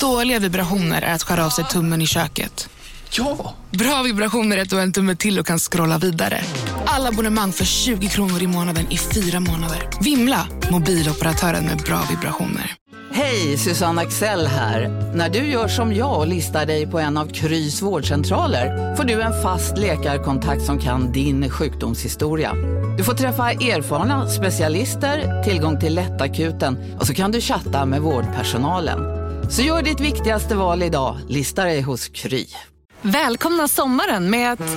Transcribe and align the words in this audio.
Dåliga 0.00 0.38
vibrationer 0.38 1.02
är 1.02 1.14
att 1.14 1.22
skära 1.22 1.46
av 1.46 1.50
sig 1.50 1.64
tummen 1.64 2.02
i 2.02 2.06
köket. 2.06 2.68
Ja! 3.10 3.54
Bra 3.70 4.02
vibrationer 4.02 4.56
är 4.56 4.62
att 4.62 4.70
du 4.70 4.76
har 4.76 4.82
en 4.82 4.92
tumme 4.92 5.16
till 5.16 5.38
och 5.38 5.46
kan 5.46 5.58
scrolla 5.58 5.98
vidare. 5.98 6.40
Alla 6.84 7.08
abonnemang 7.08 7.52
för 7.52 7.64
20 7.64 8.08
kronor 8.08 8.42
i 8.42 8.46
månaden 8.46 8.86
i 8.90 8.98
fyra 8.98 9.40
månader. 9.40 9.88
Vimla! 10.00 10.46
Mobiloperatören 10.70 11.64
med 11.64 11.78
bra 11.78 12.02
vibrationer. 12.10 12.76
Hej, 13.12 13.58
Susanne 13.58 14.02
Axel 14.02 14.46
här. 14.46 14.88
När 15.14 15.28
du 15.28 15.38
gör 15.38 15.68
som 15.68 15.94
jag 15.94 16.18
och 16.18 16.26
listar 16.26 16.66
dig 16.66 16.86
på 16.86 16.98
en 16.98 17.16
av 17.16 17.26
Krys 17.26 17.82
vårdcentraler 17.82 18.96
får 18.96 19.04
du 19.04 19.22
en 19.22 19.42
fast 19.42 19.78
läkarkontakt 19.78 20.62
som 20.62 20.78
kan 20.78 21.12
din 21.12 21.50
sjukdomshistoria. 21.50 22.54
Du 22.98 23.04
får 23.04 23.14
träffa 23.14 23.50
erfarna 23.50 24.28
specialister, 24.28 25.42
tillgång 25.42 25.80
till 25.80 25.94
lättakuten 25.94 26.96
och 27.00 27.06
så 27.06 27.14
kan 27.14 27.32
du 27.32 27.40
chatta 27.40 27.86
med 27.86 28.00
vårdpersonalen. 28.00 29.19
Så 29.50 29.62
gör 29.62 29.82
ditt 29.82 30.00
viktigaste 30.00 30.54
val 30.54 30.82
idag, 30.82 31.18
listar 31.28 31.66
dig 31.66 31.80
hos 31.80 32.08
Kry. 32.08 32.46
Välkomna 33.02 33.68
sommaren 33.68 34.30
med 34.30 34.52
att... 34.52 34.76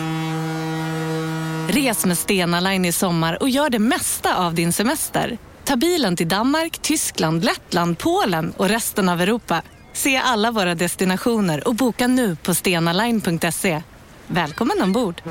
Res 1.76 2.06
med 2.06 2.18
Stena 2.18 2.60
Line 2.60 2.86
i 2.86 2.92
sommar 2.92 3.38
och 3.42 3.50
gör 3.50 3.70
det 3.70 3.80
mesta 3.80 4.38
av 4.38 4.54
din 4.54 4.74
semester. 4.74 5.38
Ta 5.64 5.76
bilen 5.76 6.16
till 6.16 6.28
Danmark, 6.28 6.78
Tyskland, 6.78 7.44
Lettland, 7.44 7.98
Polen 7.98 8.54
och 8.58 8.70
resten 8.70 9.10
av 9.10 9.22
Europa. 9.22 9.62
Se 9.94 10.18
alla 10.18 10.52
våra 10.52 10.76
destinationer 10.76 11.68
och 11.68 11.76
boka 11.76 12.08
nu 12.08 12.36
på 12.36 12.54
stenaline.se. 12.54 13.84
Välkommen 14.28 14.82
ombord! 14.82 15.22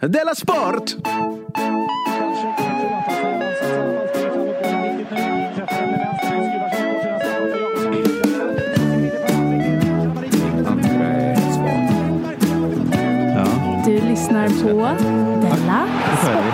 Della 0.00 0.34
Sport! 0.34 0.94
Lyssnar 14.22 14.48
på 14.48 14.68
Della 15.42 15.86
vi. 16.42 16.50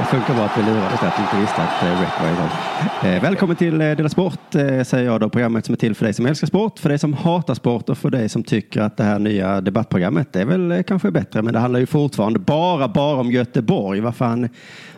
Det 0.00 0.04
funkar 0.04 0.34
bra 0.34 0.44
att 0.44 0.58
vi 0.58 0.62
lurades 0.62 1.02
att 1.02 1.18
vi 1.18 1.22
inte 1.22 1.40
visste 1.40 1.62
att 1.62 1.82
Rec 1.82 2.10
var 2.20 2.28
igång. 2.28 3.12
Eh, 3.12 3.22
välkommen 3.22 3.56
till 3.56 3.80
eh, 3.80 3.96
Dela 3.96 4.08
Sport, 4.08 4.54
eh, 4.54 4.82
säger 4.82 5.04
jag 5.04 5.20
då. 5.20 5.28
Programmet 5.28 5.64
som 5.66 5.72
är 5.72 5.76
till 5.76 5.94
för 5.94 6.04
dig 6.04 6.14
som 6.14 6.26
älskar 6.26 6.46
sport, 6.46 6.78
för 6.78 6.88
dig 6.88 6.98
som 6.98 7.12
hatar 7.12 7.54
sport 7.54 7.88
och 7.88 7.98
för 7.98 8.10
dig 8.10 8.28
som 8.28 8.42
tycker 8.42 8.80
att 8.80 8.96
det 8.96 9.04
här 9.04 9.18
nya 9.18 9.60
debattprogrammet 9.60 10.36
är 10.36 10.44
väl 10.44 10.82
kanske 10.86 11.10
bättre. 11.10 11.42
Men 11.42 11.52
det 11.52 11.58
handlar 11.58 11.80
ju 11.80 11.86
fortfarande 11.86 12.38
bara, 12.38 12.88
bara 12.88 13.20
om 13.20 13.30
Göteborg. 13.30 14.00
Vad 14.00 14.16
fan 14.16 14.48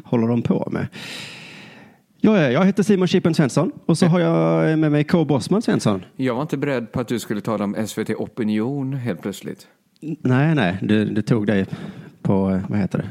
håller 0.05 0.29
de 0.29 0.43
på 0.43 0.69
med? 0.71 0.87
Ja, 2.21 2.43
ja, 2.43 2.51
jag 2.51 2.65
heter 2.65 2.83
Simon 2.83 3.09
Chippen 3.09 3.35
Svensson 3.35 3.73
och 3.87 3.99
så 3.99 4.07
har 4.07 4.21
jag 4.21 4.79
med 4.79 4.93
mig 4.93 5.05
K. 5.05 5.25
Bosman 5.25 5.63
Svensson. 5.63 6.05
Jag 6.17 6.35
var 6.35 6.43
inte 6.43 6.57
beredd 6.57 6.93
på 6.93 7.01
att 7.01 7.09
du 7.09 7.19
skulle 7.19 7.41
tala 7.41 7.65
om 7.65 7.87
SVT 7.87 8.11
Opinion 8.11 8.93
helt 8.93 9.23
plötsligt. 9.23 9.67
Nej, 10.01 10.55
nej, 10.55 10.79
du, 10.83 11.05
du 11.05 11.23
tog 11.23 11.47
dig 11.47 11.67
på, 12.23 12.61
vad 12.69 12.79
heter 12.79 12.99
det? 12.99 13.09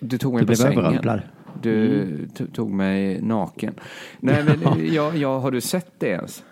Du 0.00 0.18
tog 0.18 0.32
mig 0.32 0.40
Du 0.40 0.44
på 0.44 0.46
blev 0.46 0.56
sängen. 0.56 0.78
överrumplad. 0.78 1.20
Du 1.62 2.04
to- 2.36 2.50
tog 2.52 2.70
mig 2.70 3.20
naken. 3.22 3.74
Nej, 4.20 4.44
men 4.44 4.86
jag, 4.94 5.16
jag, 5.16 5.40
har 5.40 5.50
du 5.50 5.60
sett 5.60 5.92
det 5.98 6.06
ens? 6.08 6.44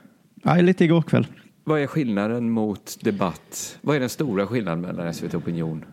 Ja, 0.43 0.55
lite 0.55 0.85
igår 0.85 1.03
kväll. 1.03 1.27
Vad 1.65 1.81
är 1.81 1.87
skillnaden 1.87 2.51
mot 2.51 2.97
debatt? 3.01 3.79
Vad 3.81 3.97
är 3.97 4.01
den 4.01 4.09
stora 4.09 4.47
skillnaden 4.47 4.81
mellan 4.81 5.15
SVT 5.15 5.35
Opinion 5.35 5.85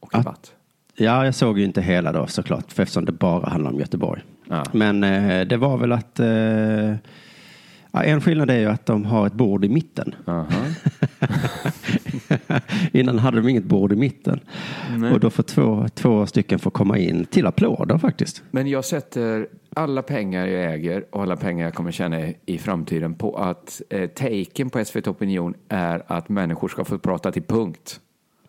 och 0.00 0.14
Att- 0.14 0.20
debatt? 0.24 0.52
Ja, 0.96 1.24
jag 1.24 1.34
såg 1.34 1.58
ju 1.58 1.64
inte 1.64 1.82
hela 1.82 2.12
då 2.12 2.26
såklart, 2.26 2.72
för 2.72 2.82
eftersom 2.82 3.04
det 3.04 3.12
bara 3.12 3.48
handlar 3.50 3.70
om 3.70 3.78
Göteborg. 3.78 4.22
Ja. 4.48 4.64
Men 4.72 5.04
eh, 5.04 5.46
det 5.46 5.56
var 5.56 5.76
väl 5.78 5.92
att 5.92 6.20
eh, 6.20 6.26
ja, 7.92 8.02
en 8.04 8.20
skillnad 8.20 8.50
är 8.50 8.58
ju 8.58 8.66
att 8.66 8.86
de 8.86 9.04
har 9.04 9.26
ett 9.26 9.32
bord 9.32 9.64
i 9.64 9.68
mitten. 9.68 10.14
Innan 12.92 13.18
hade 13.18 13.36
de 13.36 13.48
inget 13.48 13.64
bord 13.64 13.92
i 13.92 13.96
mitten. 13.96 14.40
Nej. 14.96 15.12
Och 15.12 15.20
då 15.20 15.30
får 15.30 15.42
två, 15.42 15.86
två 15.94 16.26
stycken 16.26 16.58
få 16.58 16.70
komma 16.70 16.98
in 16.98 17.24
till 17.24 17.46
applåder 17.46 17.98
faktiskt. 17.98 18.42
Men 18.50 18.66
jag 18.66 18.84
sätter 18.84 19.46
alla 19.74 20.02
pengar 20.02 20.46
jag 20.46 20.74
äger 20.74 21.04
och 21.10 21.22
alla 21.22 21.36
pengar 21.36 21.64
jag 21.64 21.74
kommer 21.74 21.90
tjäna 21.90 22.20
i 22.46 22.58
framtiden 22.58 23.14
på 23.14 23.36
att 23.36 23.82
eh, 23.90 24.10
taken 24.10 24.70
på 24.70 24.84
SVT 24.84 25.08
Opinion 25.08 25.54
är 25.68 26.02
att 26.06 26.28
människor 26.28 26.68
ska 26.68 26.84
få 26.84 26.98
prata 26.98 27.32
till 27.32 27.42
punkt. 27.42 28.00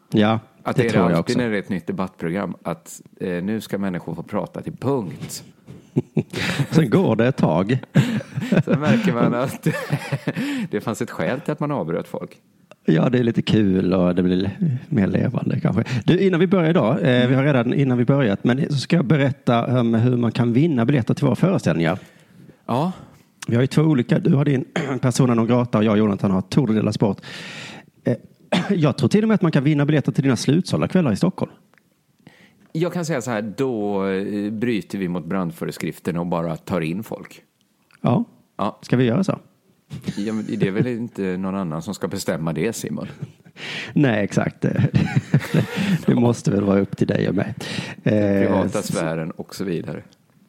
Ja, 0.09 0.39
Att 0.63 0.75
det, 0.75 0.83
det, 0.83 0.89
tror 0.89 1.03
jag 1.03 1.17
alltid 1.17 1.35
också. 1.35 1.39
när 1.39 1.49
det 1.49 1.57
är 1.57 1.59
ett 1.59 1.69
nytt 1.69 1.87
debattprogram 1.87 2.55
att 2.63 3.01
eh, 3.19 3.43
nu 3.43 3.61
ska 3.61 3.77
människor 3.77 4.15
få 4.15 4.23
prata 4.23 4.61
till 4.61 4.77
punkt. 4.77 5.43
Sen 6.71 6.89
går 6.89 7.15
det 7.15 7.27
ett 7.27 7.37
tag. 7.37 7.79
Sen 8.65 8.79
märker 8.79 9.13
man 9.13 9.33
att 9.33 9.67
det 10.71 10.81
fanns 10.81 11.01
ett 11.01 11.11
skäl 11.11 11.41
till 11.41 11.51
att 11.51 11.59
man 11.59 11.71
avbröt 11.71 12.07
folk. 12.07 12.37
Ja, 12.85 13.09
det 13.09 13.19
är 13.19 13.23
lite 13.23 13.41
kul 13.41 13.93
och 13.93 14.15
det 14.15 14.23
blir 14.23 14.51
mer 14.89 15.07
levande 15.07 15.59
kanske. 15.59 15.83
Du, 16.05 16.19
innan 16.19 16.39
vi 16.39 16.47
börjar 16.47 16.69
idag, 16.69 16.91
eh, 16.93 17.27
vi 17.27 17.35
har 17.35 17.43
redan 17.43 17.73
innan 17.73 17.97
vi 17.97 18.05
börjat, 18.05 18.43
men 18.43 18.65
så 18.69 18.77
ska 18.77 18.95
jag 18.95 19.05
berätta 19.05 19.79
om 19.79 19.93
hur 19.93 20.17
man 20.17 20.31
kan 20.31 20.53
vinna 20.53 20.85
biljetter 20.85 21.13
till 21.13 21.25
våra 21.25 21.35
föreställningar. 21.35 21.99
Ja, 22.65 22.91
Vi 23.47 23.55
har 23.55 23.61
ju 23.61 23.67
två 23.67 23.81
olika. 23.81 24.19
Du 24.19 24.33
har 24.35 24.45
din 24.45 24.65
Persona 25.01 25.33
non 25.33 25.47
grata 25.47 25.77
och 25.77 25.83
jag 25.83 25.97
Jonathan 25.97 26.31
har 26.31 26.41
Tour 26.41 26.67
de 26.67 26.81
la 26.81 26.91
Sport. 26.93 27.17
Eh, 28.03 28.15
Jag 28.69 28.97
tror 28.97 29.09
till 29.09 29.23
och 29.23 29.27
med 29.27 29.35
att 29.35 29.41
man 29.41 29.51
kan 29.51 29.63
vinna 29.63 29.85
biljetter 29.85 30.11
till 30.11 30.23
dina 30.23 30.35
slutsålda 30.35 30.87
kvällar 30.87 31.11
i 31.11 31.15
Stockholm. 31.15 31.51
jag 32.71 32.93
kan 32.93 33.05
säga 33.05 33.21
så 33.21 33.31
här, 33.31 33.53
då 33.57 34.05
eh, 34.07 34.51
bryter 34.51 34.97
vi 34.97 35.07
mot 35.07 35.25
brandföreskrifterna 35.25 36.19
och 36.19 36.27
bara 36.27 36.55
tar 36.57 36.81
in 36.81 37.03
folk. 37.03 37.41
Ja, 38.01 38.23
Ja, 38.57 38.79
ska 38.81 38.97
vi 38.97 39.03
göra 39.03 39.23
så? 39.23 39.39
Ja, 40.17 40.33
men 40.33 40.45
det 40.57 40.67
är 40.67 40.71
väl 40.71 40.87
inte 40.87 41.37
någon 41.37 41.55
annan 41.55 41.81
som 41.81 41.93
ska 41.93 42.07
bestämma 42.07 42.53
det, 42.53 42.73
Simon? 42.75 43.07
Nej, 43.93 44.23
exakt. 44.23 44.61
Det, 44.61 44.89
det 46.05 46.15
måste 46.15 46.51
väl 46.51 46.63
vara 46.63 46.79
upp 46.79 46.97
till 46.97 47.07
dig 47.07 47.29
och 47.29 47.35
mig. 47.35 47.53
Eh, 48.03 48.11
Privata 48.47 48.81
sfären 48.81 49.31
och 49.31 49.55
så 49.55 49.63
vidare. 49.63 50.01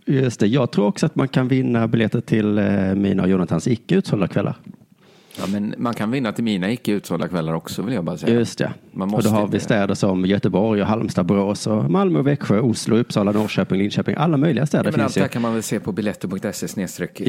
Just 0.07 0.41
det. 0.41 0.47
Jag 0.47 0.71
tror 0.71 0.87
också 0.87 1.07
att 1.07 1.15
man 1.17 1.29
kan 1.29 1.49
vinna 1.49 1.89
biljetter 1.89 2.21
till 2.21 2.59
eh, 2.59 2.95
mina 2.95 3.23
och 3.23 3.29
Jonathans 3.29 3.69
icke 3.69 3.95
utsålda 3.95 4.29
kvällar. 4.29 4.57
Ja, 5.39 5.45
men 5.53 5.75
man 5.79 5.95
kan 5.95 6.11
vinna 6.11 6.33
till 6.33 6.45
mina 6.45 6.71
icke 6.73 6.93
utsålda 6.93 7.29
kvällar 7.29 7.53
också, 7.55 7.83
vill 7.83 7.95
jag 7.95 8.05
bara 8.05 8.17
säga. 8.17 8.35
Just 8.35 8.59
det. 8.59 8.73
Man 8.93 9.09
och 9.09 9.13
måste 9.13 9.31
då 9.31 9.35
har 9.35 9.43
inte 9.43 9.53
vi 9.53 9.59
det. 9.59 9.65
städer 9.65 9.95
som 9.95 10.25
Göteborg, 10.25 10.81
och 10.83 10.89
Halmstad, 10.89 11.27
Borås, 11.27 11.67
och 11.67 11.91
Malmö, 11.91 12.23
Växjö, 12.23 12.61
Oslo, 12.61 12.97
Uppsala, 12.97 13.33
Norrköping, 13.33 13.79
Linköping. 13.79 14.15
Alla 14.19 14.37
möjliga 14.37 14.67
städer 14.67 14.85
Ja, 14.85 14.91
men 14.97 15.01
allt 15.01 15.09
finns 15.09 15.15
det 15.15 15.21
ju. 15.21 15.23
här 15.23 15.29
kan 15.29 15.43
man 15.43 15.53
väl 15.55 15.63
se 15.63 15.81
på 15.81 15.93
biletto.se 15.93 16.69
snedstreck 16.69 17.21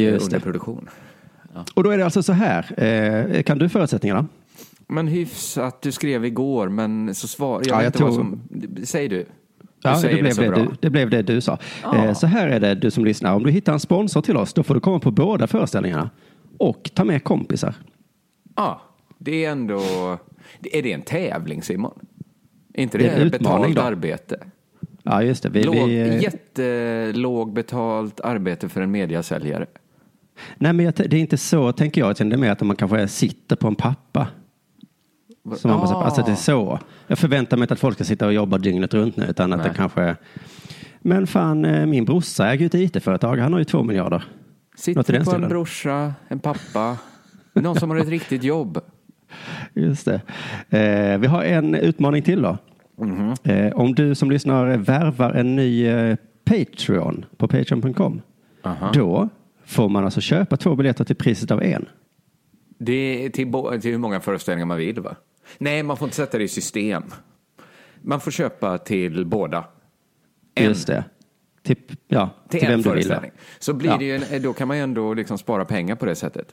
Och 1.74 1.84
då 1.84 1.90
är 1.90 1.98
det 1.98 2.04
alltså 2.06 2.24
så 2.24 2.34
här. 2.34 2.84
Eh, 2.84 3.44
kan 3.44 3.58
du 3.58 3.70
förutsättningarna? 3.70 4.28
Men 4.88 5.08
hyfsat, 5.08 5.82
du 5.82 5.92
skrev 5.92 6.26
igår, 6.26 6.70
men 6.70 7.16
så 7.16 7.28
svar... 7.28 7.62
Jag 7.66 7.76
Ja, 7.78 7.84
jag 7.84 7.90
inte 7.90 8.04
vad 8.04 8.14
tror- 8.14 8.24
som... 8.24 8.86
Säg 8.86 9.08
du. 9.08 9.18
Du 9.18 9.26
Ja, 9.90 10.02
säger 10.02 10.24
det 10.24 10.36
blev 10.36 10.52
det, 10.52 10.62
du, 10.62 10.70
det 10.82 10.90
blev 10.90 11.10
det 11.10 11.22
du 11.22 11.42
sa. 11.42 11.58
Eh, 11.96 12.14
så 12.14 12.28
här 12.28 12.48
är 12.48 12.60
det 12.60 12.76
du 12.76 12.92
som 12.92 13.06
lyssnar. 13.06 13.34
Om 13.36 13.44
du 13.44 13.52
hittar 13.52 13.74
en 13.74 13.80
sponsor 13.80 14.22
till 14.22 14.38
oss, 14.38 14.54
då 14.54 14.64
får 14.64 14.74
du 14.74 14.80
komma 14.80 15.00
på 15.00 15.12
båda 15.12 15.48
föreställningarna. 15.48 16.10
Och 16.58 16.92
ta 16.94 17.04
med 17.04 17.24
kompisar. 17.24 17.76
Ja, 18.56 18.82
det 19.18 19.46
är 19.46 19.52
ändå... 19.52 19.80
Är 20.64 20.82
det 20.82 20.94
en 20.94 21.02
tävling, 21.02 21.62
Simon? 21.64 22.00
Är 22.74 22.84
inte 22.84 22.98
Det 22.98 23.04
det, 23.04 23.10
är 23.10 23.30
betalt 23.30 23.76
då. 23.76 23.82
arbete? 23.82 24.40
Ja, 25.04 25.24
just 25.24 25.44
det. 25.44 25.50
Vi, 25.50 25.64
Låg, 25.64 25.76
vi, 25.76 26.00
eh, 26.00 26.22
Jättelåg 26.24 27.54
betalt 27.54 28.20
arbete 28.20 28.70
för 28.70 28.82
en 28.82 28.92
mediasäljare. 28.92 29.66
Nej, 30.57 30.73
men 30.73 30.85
jag, 30.85 30.94
det 30.94 31.13
är 31.13 31.22
inte 31.22 31.38
så, 31.38 31.72
tänker 31.72 32.01
jag. 32.01 32.16
Det 32.16 32.22
är 32.22 32.38
mer 32.38 32.51
att 32.51 32.62
man 32.62 32.75
kanske 32.75 33.07
sitter 33.07 33.56
på 33.56 33.68
en 33.68 33.75
pappa. 33.75 34.28
Som 35.56 35.72
man 35.72 35.79
bara, 35.79 36.06
alltså 36.06 36.22
det 36.22 36.31
är 36.31 36.35
så. 36.35 36.79
Jag 37.07 37.19
förväntar 37.19 37.57
mig 37.57 37.63
inte 37.63 37.73
att 37.73 37.79
folk 37.79 37.96
ska 37.96 38.03
sitta 38.03 38.25
och 38.25 38.34
jobba 38.34 38.57
dygnet 38.57 38.94
runt 38.94 39.18
nu, 39.18 39.25
utan 39.25 39.54
att 39.54 39.60
Nej. 39.60 39.69
det 39.69 39.75
kanske... 39.75 40.15
Men 41.01 41.27
fan, 41.27 41.65
eh, 41.65 41.86
min 41.86 42.06
brorsa 42.06 42.48
äger 42.48 42.60
ju 42.60 42.65
ett 42.65 42.95
IT-företag. 42.95 43.38
Han 43.38 43.54
har 43.54 43.60
ju 43.60 43.65
två 43.65 43.83
miljarder. 43.83 44.24
Sitter 44.75 45.04
på 45.04 45.15
en 45.15 45.25
stilen. 45.25 45.50
brorsa, 45.50 46.13
en 46.27 46.39
pappa, 46.39 46.98
någon 47.54 47.75
som 47.75 47.89
har 47.89 47.98
ett 47.98 48.07
riktigt 48.07 48.44
jobb. 48.44 48.80
Just 49.74 50.06
det. 50.06 50.21
Eh, 50.69 51.18
vi 51.18 51.27
har 51.27 51.44
en 51.44 51.75
utmaning 51.75 52.21
till 52.21 52.42
då. 52.42 52.57
Mhm. 52.98 53.33
Eh, 53.44 53.74
om 53.74 53.95
du 53.95 54.15
som 54.15 54.31
lyssnar 54.31 54.77
värvar 54.77 55.31
en 55.31 55.56
ny 55.56 55.86
eh, 55.86 56.15
Patreon 56.45 57.25
på 57.38 57.48
patreon.com. 57.48 58.21
Då 58.94 59.30
får 59.65 59.89
man 59.89 60.06
alltså 60.06 60.21
köpa 60.21 60.57
två 60.57 60.75
biljetter 60.75 61.03
till 61.03 61.15
priset 61.15 61.51
av 61.51 61.63
en. 61.63 61.85
Det 62.77 63.25
är 63.25 63.29
till, 63.29 63.51
till 63.81 63.91
hur 63.91 63.97
många 63.97 64.19
föreställningar 64.19 64.65
man 64.65 64.77
vill, 64.77 65.00
va? 65.00 65.15
Nej, 65.57 65.83
man 65.83 65.97
får 65.97 66.06
inte 66.06 66.15
sätta 66.15 66.38
det 66.38 66.44
i 66.44 66.47
system. 66.47 67.03
Man 68.01 68.19
får 68.19 68.31
köpa 68.31 68.77
till 68.77 69.25
båda. 69.25 69.65
En. 70.56 70.63
Just 70.65 70.88
det. 70.88 71.03
Till, 71.63 71.77
ja, 72.07 72.29
till, 72.50 72.59
Till, 72.59 72.69
vem 72.69 72.73
en 72.79 72.81
du 72.81 72.89
vill. 72.89 72.94
föreställning. 73.03 73.31
Så 73.59 73.73
blir 73.73 73.89
Ja. 73.89 73.97
det 73.97 74.06
ju 74.06 74.15
en, 74.15 74.41
då 74.41 74.53
kan 74.53 74.67
man 74.67 74.77
ju 74.77 74.83
ändå 74.83 75.13
liksom 75.13 75.38
spara 75.38 75.65
pengar 75.65 75.95
på 75.95 76.06
det 76.06 76.15
sättet. 76.15 76.47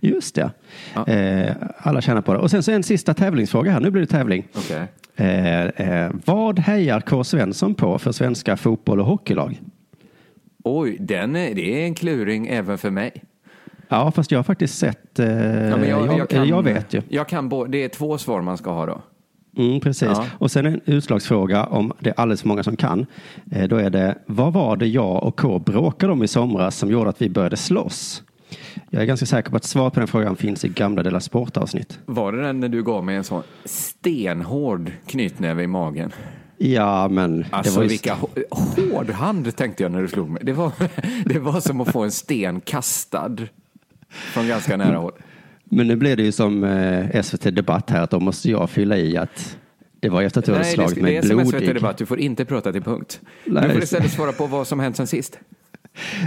Just 0.00 0.34
det. 0.34 0.50
Ja. 0.94 1.06
Eh, 1.08 1.56
alla 1.78 2.00
tjänar 2.00 2.22
på 2.22 2.32
det. 2.32 2.38
Och 2.38 2.50
sen 2.50 2.62
så 2.62 2.72
en 2.72 2.82
sista 2.82 3.14
tävlingsfråga 3.14 3.70
här. 3.72 3.80
Nu 3.80 3.90
blir 3.90 4.00
det 4.02 4.06
tävling. 4.06 4.46
Okej. 4.54 4.86
Eh, 5.16 5.64
eh, 5.64 6.12
vad 6.24 6.58
hejar 6.58 7.00
K. 7.00 7.24
Svensson 7.24 7.74
på 7.74 7.98
för 7.98 8.12
svenska 8.12 8.56
fotboll 8.56 9.00
och 9.00 9.06
hockeylag? 9.06 9.60
Oj, 10.64 10.96
den 11.00 11.36
är, 11.36 11.54
det 11.54 11.82
är 11.82 11.86
en 11.86 11.94
kluring 11.94 12.46
även 12.46 12.78
för 12.78 12.90
mig. 12.90 13.24
Ja, 13.88 14.10
fast 14.10 14.30
jag 14.30 14.38
har 14.38 14.44
faktiskt 14.44 14.78
sett. 14.78 15.18
Eh, 15.18 15.26
Ja, 15.26 15.76
men 15.76 15.88
jag, 15.88 16.18
jag, 16.18 16.28
kan, 16.28 16.48
jag 16.48 16.62
vet 16.62 16.94
ju. 16.94 17.02
Jag 17.08 17.28
kan 17.28 17.48
bo, 17.48 17.64
det 17.64 17.84
är 17.84 17.88
två 17.88 18.18
svar 18.18 18.42
man 18.42 18.56
ska 18.58 18.70
ha 18.70 18.86
då. 18.86 19.02
Mm, 19.56 19.80
precis. 19.80 20.08
Ja. 20.08 20.26
Och 20.38 20.50
sen 20.50 20.66
en 20.66 20.80
utslagsfråga 20.84 21.64
om 21.64 21.92
det 22.00 22.10
är 22.10 22.20
alldeles 22.20 22.40
för 22.40 22.48
många 22.48 22.62
som 22.62 22.76
kan. 22.76 23.06
Eh, 23.52 23.68
då 23.68 23.76
är 23.76 23.90
det, 23.90 24.18
vad 24.26 24.52
var 24.52 24.76
det 24.76 24.86
jag 24.86 25.22
och 25.24 25.36
K 25.38 25.58
bråkade 25.58 26.12
om 26.12 26.22
i 26.22 26.28
somras 26.28 26.76
som 26.76 26.90
gjorde 26.90 27.10
att 27.10 27.22
vi 27.22 27.28
började 27.30 27.56
slåss? 27.56 28.22
Jag 28.90 29.02
är 29.02 29.06
ganska 29.06 29.26
säker 29.26 29.50
på 29.50 29.56
att 29.56 29.64
svaret 29.64 29.94
på 29.94 30.00
den 30.00 30.08
frågan 30.08 30.36
finns 30.36 30.64
i 30.64 30.68
gamla 30.68 31.02
Dela 31.02 31.20
Sport-avsnitt. 31.20 31.98
Var 32.06 32.32
det 32.32 32.42
den 32.42 32.60
när 32.60 32.68
du 32.68 32.82
gav 32.82 33.04
mig 33.04 33.16
en 33.16 33.24
sån 33.24 33.42
stenhård 33.64 34.92
knytnäve 35.06 35.62
i 35.62 35.66
magen? 35.66 36.12
Ja, 36.72 37.08
men 37.08 37.44
Alltså 37.50 37.80
det 37.80 37.86
vilka 37.86 38.14
hå- 38.14 38.44
hård 38.94 39.10
hand 39.10 39.56
tänkte 39.56 39.82
jag 39.82 39.92
när 39.92 40.02
du 40.02 40.08
slog 40.08 40.30
mig. 40.30 40.42
Det 40.44 40.52
var, 40.52 40.72
det 41.24 41.38
var 41.38 41.60
som 41.60 41.80
att 41.80 41.92
få 41.92 42.02
en 42.02 42.10
sten 42.10 42.60
kastad 42.60 43.36
från 44.08 44.48
ganska 44.48 44.76
nära 44.76 44.96
håll. 44.96 45.12
Men 45.64 45.86
nu 45.86 45.96
blir 45.96 46.16
det 46.16 46.22
ju 46.22 46.32
som 46.32 46.64
eh, 46.64 47.22
SVT 47.22 47.42
Debatt 47.42 47.90
här, 47.90 48.02
att 48.02 48.10
då 48.10 48.20
måste 48.20 48.50
jag 48.50 48.70
fylla 48.70 48.96
i 48.96 49.16
att 49.16 49.56
det 50.00 50.08
var 50.08 50.22
efter 50.22 50.38
att 50.40 50.44
du 50.46 50.52
hade 50.52 50.64
Nej, 50.64 50.70
det, 50.70 50.74
slagit 50.74 50.94
det 50.94 51.02
mig 51.02 51.16
är 51.16 51.22
som 51.22 51.40
SVT 51.40 51.50
blodig. 51.50 51.74
Debatt, 51.74 51.98
du 51.98 52.06
får 52.06 52.18
inte 52.18 52.44
prata 52.44 52.72
till 52.72 52.82
punkt. 52.82 53.20
Nej, 53.44 53.62
du 53.62 53.68
får 53.68 53.76
det- 53.78 53.84
istället 53.84 54.12
svara 54.12 54.32
på 54.32 54.46
vad 54.46 54.66
som 54.66 54.80
hänt 54.80 54.96
sen 54.96 55.06
sist. 55.06 55.38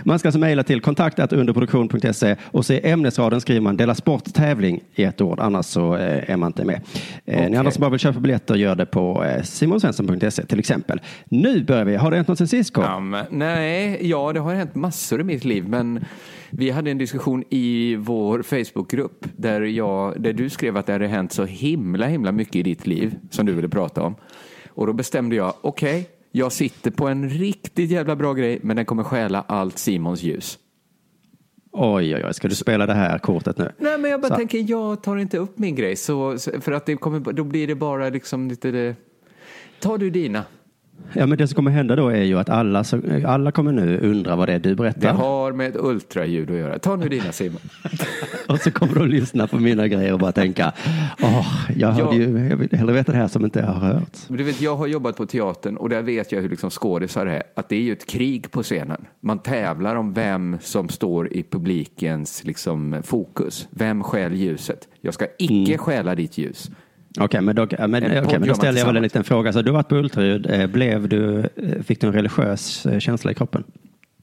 Man 0.06 0.20
ska 0.20 0.28
alltså 0.28 0.40
mejla 0.40 0.64
till 0.64 0.82
kontakt.underproduktion.se 0.82 2.36
och 2.44 2.70
i 2.70 2.80
ämnesraden 2.90 3.42
skriver 3.42 3.62
man 3.62 3.78
Dela 3.78 3.96
Sport 3.96 4.34
tävling 4.34 4.82
i 4.96 5.04
ett 5.04 5.22
ord, 5.22 5.40
annars 5.40 5.66
så 5.66 5.96
eh, 5.96 6.30
är 6.30 6.38
man 6.38 6.48
inte 6.48 6.66
med. 6.66 6.82
Eh, 7.26 7.50
Ni 7.50 7.58
andra 7.58 7.72
som 7.72 7.82
bara 7.82 7.90
vill 7.90 8.00
köpa 8.00 8.20
biljetter 8.20 8.56
gör 8.56 8.76
det 8.76 8.86
på 8.86 9.24
eh, 9.24 9.44
simonsvensson.se 9.44 10.46
till 10.46 10.60
exempel. 10.60 11.02
Nu 11.26 11.64
börjar 11.64 11.86
vi. 11.86 11.96
Har 11.96 12.12
det 12.12 12.18
hänt 12.18 12.28
något 12.28 12.38
sen 12.38 12.48
sist? 12.48 12.78
Men, 12.78 13.26
nej, 13.30 13.98
ja, 14.10 14.34
det 14.34 14.40
har 14.40 14.54
hänt 14.54 14.76
massor 14.76 15.22
i 15.22 15.24
mitt 15.24 15.46
liv, 15.46 15.68
men 15.68 16.06
vi 16.50 16.70
hade 16.70 16.92
en 16.92 16.98
diskussion 16.98 17.44
i 17.50 17.96
vår 17.96 18.42
Facebookgrupp 18.42 19.26
där, 19.36 19.62
jag, 19.62 20.22
där 20.22 20.34
du 20.34 20.50
skrev 20.50 20.78
att 20.78 20.86
det 20.86 20.94
hade 20.94 21.08
hänt 21.08 21.34
så 21.34 21.46
himla, 21.46 22.08
himla 22.08 22.32
mycket 22.32 22.56
i 22.56 22.64
ditt 22.64 22.88
liv 22.88 23.16
som 23.30 23.46
du 23.46 23.54
ville 23.54 23.70
prata 23.70 24.04
om. 24.04 24.16
Och 24.70 24.88
då 24.88 24.94
bestämde 24.94 25.36
jag, 25.36 25.54
okej, 25.62 26.10
jag 26.38 26.52
sitter 26.52 26.92
på 26.92 27.08
en 27.08 27.30
riktigt 27.30 27.92
jävla 27.92 28.16
bra 28.16 28.34
grej, 28.34 28.60
men 28.64 28.76
den 28.76 28.86
kommer 28.86 29.04
stjäla 29.04 29.46
allt 29.48 29.78
Simons 29.78 30.24
ljus. 30.24 30.60
Oj, 31.72 32.16
oj, 32.16 32.24
oj. 32.26 32.34
Ska 32.34 32.48
du 32.48 32.56
spela 32.56 32.86
det 32.86 32.94
här 32.94 33.18
kortet 33.18 33.58
nu? 33.58 33.72
Nej, 33.78 33.98
men 33.98 34.12
jag 34.12 34.22
bara 34.22 34.28
Så. 34.30 34.36
tänker, 34.36 34.66
jag 34.70 35.04
tar 35.04 35.18
inte 35.18 35.38
upp 35.38 35.58
min 35.58 35.76
grej, 35.76 35.96
så, 35.96 36.38
för 36.62 36.72
att 36.72 36.86
det 36.86 36.96
kommer, 36.96 37.20
då 37.20 37.44
blir 37.44 37.68
det 37.68 37.76
bara 37.76 38.10
liksom 38.10 38.48
lite 38.48 38.72
det... 38.72 38.96
Ta 39.80 39.98
du 39.98 40.10
dina. 40.10 40.44
Ja, 41.14 41.26
men 41.26 41.38
det 41.38 41.48
som 41.48 41.56
kommer 41.56 41.72
hända 41.72 41.96
då 41.96 42.10
är 42.10 42.24
ju 42.24 42.40
att 42.40 42.50
alla, 42.50 42.84
alla 43.26 43.52
kommer 43.52 43.72
nu 43.72 44.00
undra 44.00 44.36
vad 44.36 44.48
det 44.50 44.54
är 44.54 44.60
du 44.60 44.70
Det 44.70 44.76
berättar. 44.76 45.14
har 45.14 45.52
med 45.52 45.76
ultraljud 45.80 46.52
att 46.52 46.58
göra. 46.58 46.80
Ta 46.80 46.96
nu 46.96 47.10
dina 47.10 47.32
Simon. 47.32 47.62
Och 48.48 48.60
så 48.60 48.72
kommer 48.72 49.02
att 49.02 49.10
lyssna 49.10 49.48
på 49.48 49.58
mina 49.58 49.88
grejer 49.88 50.14
och 50.14 50.20
bara 50.20 50.32
tänka, 50.32 50.74
åh, 51.22 51.48
jag 51.76 51.88
hörde 51.92 52.16
Ja. 52.18 52.22
ju, 52.22 52.48
jag 52.50 52.58
vill 52.58 52.70
hellre 52.72 52.94
veta 52.94 53.12
det 53.12 53.18
här 53.18 53.28
som 53.28 53.46
inte 53.46 53.60
jag 53.60 53.68
har 53.68 53.94
hört. 53.94 54.18
Du 54.28 54.44
vet, 54.44 54.62
jag 54.62 54.76
har 54.76 54.88
jobbat 54.88 55.18
på 55.18 55.26
teatern 55.26 55.78
och 55.78 55.90
där 55.90 56.02
vet 56.02 56.32
jag 56.32 56.42
hur 56.42 56.50
liksom 56.50 56.70
skådisar 56.70 57.26
är. 57.26 57.44
Att 57.56 57.70
det 57.70 57.76
är 57.76 57.82
ju 57.82 57.92
ett 57.92 58.06
krig 58.08 58.52
på 58.52 58.64
scenen. 58.64 59.06
Man 59.22 59.40
tävlar 59.40 59.96
om 59.96 60.14
vem 60.14 60.58
som 60.62 60.90
står 60.90 61.34
i 61.34 61.44
publikens 61.44 62.44
liksom, 62.44 63.02
fokus. 63.04 63.68
Vem 63.72 64.04
stjäl 64.04 64.34
ljuset? 64.36 64.88
Jag 65.02 65.14
ska 65.14 65.26
icke 65.40 65.54
Mm. 65.54 65.78
stjäla 65.78 66.16
ditt 66.16 66.38
ljus. 66.38 66.70
Okej, 67.20 67.42
men, 67.42 67.56
då, 67.56 67.68
men, 67.80 68.24
podd 68.24 68.40
men 68.40 68.48
då 68.48 68.54
ställer 68.54 68.80
jag 68.80 68.86
väl 68.86 68.96
en 68.96 69.04
liten 69.04 69.24
fråga. 69.24 69.54
Så 69.54 69.62
du 69.62 69.72
har 69.72 69.74
varit 69.74 69.90
på 69.90 69.96
ultraljud. 69.96 70.48
Eh, 70.50 70.68
Blev 70.68 71.10
du, 71.10 71.40
eh, 71.40 71.82
fick 71.84 72.02
du 72.02 72.08
en 72.08 72.14
religiös 72.14 72.86
eh, 72.86 73.00
känsla 73.00 73.32
i 73.32 73.34
kroppen? 73.34 73.64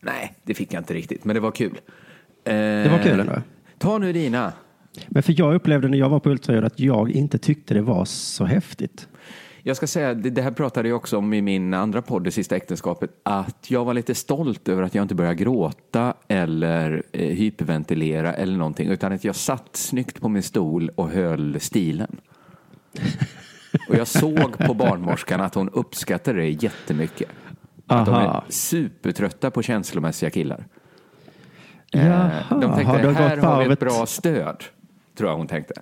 Nej, 0.00 0.34
det 0.42 0.54
fick 0.54 0.72
jag 0.72 0.80
inte 0.80 0.94
riktigt, 0.94 1.24
men 1.24 1.34
det 1.34 1.40
var 1.40 1.50
kul. 1.50 1.80
Det 2.44 2.88
var 2.90 2.98
kul 2.98 3.20
ändå. 3.20 3.32
Ta 3.78 3.98
nu 3.98 4.12
dina. 4.12 4.52
Men 5.06 5.22
för 5.22 5.34
jag 5.38 5.54
upplevde 5.54 5.88
när 5.88 5.98
jag 5.98 6.08
var 6.08 6.20
på 6.20 6.30
ultraljud 6.30 6.64
att 6.64 6.80
jag 6.80 7.10
inte 7.10 7.38
tyckte 7.38 7.74
det 7.74 7.82
var 7.82 8.04
så 8.04 8.44
häftigt. 8.44 9.08
Jag 9.62 9.76
ska 9.76 9.86
säga, 9.86 10.14
det, 10.14 10.42
här 10.42 10.50
pratade 10.50 10.88
jag 10.88 10.96
också 10.96 11.18
om 11.18 11.32
i 11.34 11.42
min 11.42 11.74
andra 11.74 12.02
podd, 12.02 12.24
Det 12.24 12.30
sista 12.30 12.56
äktenskapet, 12.56 13.10
att 13.22 13.70
jag 13.70 13.84
var 13.84 13.94
lite 13.94 14.14
stolt 14.14 14.68
över 14.68 14.82
att 14.82 14.94
jag 14.94 15.02
inte 15.02 15.14
började 15.14 15.36
gråta 15.36 16.14
eller 16.28 17.02
hyperventilera 17.12 18.32
eller 18.32 18.56
någonting, 18.56 18.88
utan 18.88 19.12
att 19.12 19.24
jag 19.24 19.36
satt 19.36 19.76
snyggt 19.76 20.20
på 20.20 20.28
min 20.28 20.42
stol 20.42 20.90
och 20.94 21.10
höll 21.10 21.60
stilen. 21.60 22.16
Och 23.88 23.96
jag 23.96 24.06
såg 24.06 24.58
på 24.58 24.74
barnmorskan 24.74 25.40
att 25.40 25.54
hon 25.54 25.68
uppskattade 25.68 26.40
det 26.40 26.48
jättemycket. 26.48 27.28
Att 27.86 28.06
de 28.06 28.14
är 28.14 28.18
Aha. 28.18 28.44
supertrötta 28.48 29.50
på 29.50 29.62
känslomässiga 29.62 30.30
killar. 30.30 30.64
Eh, 31.92 32.06
Jaha, 32.06 32.30
de 32.48 32.64
har 32.64 32.76
tänkte, 32.76 33.02
du 33.02 33.12
här 33.12 33.36
gått 33.36 33.44
har 33.44 33.64
vi 33.64 33.72
ett 33.72 33.80
bra 33.80 34.06
stöd, 34.06 34.64
tror 35.18 35.30
jag 35.30 35.36
hon 35.36 35.46
tänkte. 35.46 35.74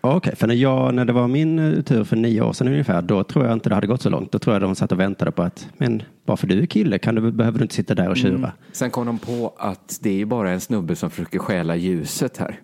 Okej, 0.00 0.36
för 0.36 0.46
när, 0.46 0.54
jag, 0.54 0.94
när 0.94 1.04
det 1.04 1.12
var 1.12 1.28
min 1.28 1.58
eh, 1.58 1.82
tur 1.82 2.04
för 2.04 2.16
nio 2.16 2.40
år 2.40 2.52
sedan 2.52 2.68
ungefär, 2.68 3.02
då 3.02 3.24
tror 3.24 3.44
jag 3.44 3.52
inte 3.52 3.68
det 3.68 3.74
hade 3.74 3.86
gått 3.86 4.02
så 4.02 4.10
långt. 4.10 4.32
Då 4.32 4.38
tror 4.38 4.54
jag 4.54 4.62
de 4.62 4.74
satt 4.74 4.92
och 4.92 5.00
väntade 5.00 5.30
på 5.30 5.42
att, 5.42 5.68
men 5.76 6.02
bara 6.26 6.36
för 6.36 6.46
du 6.46 6.62
är 6.62 6.66
kille 6.66 6.98
kan 6.98 7.14
du, 7.14 7.32
behöver 7.32 7.58
du 7.58 7.62
inte 7.62 7.74
sitta 7.74 7.94
där 7.94 8.10
och 8.10 8.16
tjura. 8.16 8.52
Sen 8.72 8.90
kom 8.90 9.06
de 9.06 9.18
på 9.18 9.54
att 9.58 9.98
det 10.02 10.10
är 10.10 10.14
ju 10.14 10.24
bara 10.24 10.50
en 10.50 10.60
snubbe 10.60 10.96
som 10.96 11.10
försöker 11.10 11.38
stjäla 11.38 11.76
ljuset 11.76 12.36
här. 12.36 12.60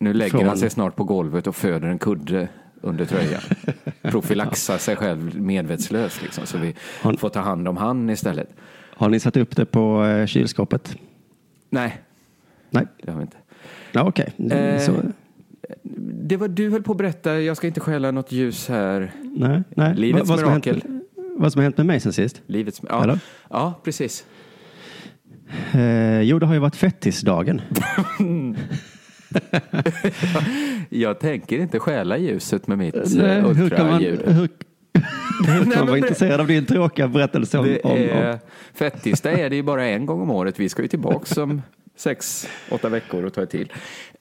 Nu 0.00 0.12
lägger 0.12 0.30
Från- 0.30 0.46
han 0.48 0.58
sig 0.58 0.70
snart 0.70 0.96
på 0.96 1.04
golvet 1.04 1.46
och 1.46 1.56
föder 1.56 1.88
en 1.88 1.98
kudde 1.98 2.48
under 2.80 3.04
tröjan. 3.04 3.40
Profylaxar 4.02 4.78
sig 4.78 4.96
själv 4.96 5.40
medvetslös 5.40 6.22
liksom, 6.22 6.46
så 6.46 6.58
vi 6.58 6.74
Han- 7.02 7.16
får 7.16 7.28
ta 7.28 7.40
hand 7.40 7.68
om 7.68 7.76
han 7.76 8.10
istället. 8.10 8.48
Har 8.96 9.08
ni 9.08 9.20
satt 9.20 9.36
upp 9.36 9.56
det 9.56 9.64
på 9.66 10.04
eh, 10.04 10.26
kylskåpet? 10.26 10.96
Nej, 11.70 11.98
Nej, 12.70 12.86
det 13.02 13.10
har 13.10 13.18
vi 13.18 13.22
inte. 13.22 13.36
ja, 13.92 14.02
okej. 14.08 14.32
Eh, 14.50 14.80
Så, 14.80 14.92
Det 16.22 16.36
var 16.36 16.48
du 16.48 16.70
höll 16.70 16.82
på 16.82 16.92
att 16.92 16.98
berätta, 16.98 17.40
jag 17.40 17.56
ska 17.56 17.66
inte 17.66 17.80
stjäla 17.80 18.10
något 18.10 18.32
ljus 18.32 18.68
här. 18.68 19.12
nej, 19.36 19.62
nej. 19.76 19.94
Livets 19.94 20.28
vad, 20.28 20.38
som 20.38 20.46
har 20.46 20.52
hänt, 20.52 20.64
mirakel. 20.66 21.00
vad 21.36 21.52
som 21.52 21.58
har 21.58 21.62
hänt 21.64 21.76
med 21.76 21.86
mig 21.86 22.00
sen 22.00 22.12
sist? 22.12 22.42
Livets... 22.46 22.80
Ja, 22.88 23.02
Eller? 23.04 23.18
ja 23.50 23.80
precis. 23.84 24.24
Eh, 25.72 26.20
jo, 26.20 26.38
det 26.38 26.46
har 26.46 26.54
ju 26.54 26.60
varit 26.60 26.76
fettisdagen. 26.76 27.60
Jag 30.88 31.18
tänker 31.20 31.58
inte 31.58 31.78
stjäla 31.78 32.16
ljuset 32.18 32.66
med 32.66 32.78
mitt 32.78 32.94
Nej, 32.94 33.04
hur 33.42 33.42
kan 33.42 33.86
man, 33.86 33.94
ultraljud. 34.02 34.20
hur, 34.26 34.48
hur 35.46 35.72
kan 35.72 35.84
man 35.86 35.92
det- 35.92 35.98
intresserad 35.98 36.40
av 36.40 36.46
din 36.46 36.66
tråkiga 36.66 37.08
berättelse 37.08 37.58
om, 37.58 37.64
Det 37.66 37.80
om, 37.80 37.90
om 37.90 37.96
är, 37.98 38.38
fettisdag 38.74 39.32
är 39.40 39.50
det 39.50 39.56
ju 39.56 39.62
bara 39.62 39.86
en 39.86 40.06
gång 40.06 40.20
om 40.20 40.30
året. 40.30 40.60
Vi 40.60 40.68
ska 40.68 40.82
ju 40.82 40.88
tillbaka 40.88 41.42
om 41.42 41.62
sex, 41.96 42.48
åtta 42.70 42.88
veckor 42.88 43.24
och 43.24 43.32
ta 43.34 43.42
ett 43.42 43.50
till. 43.50 43.72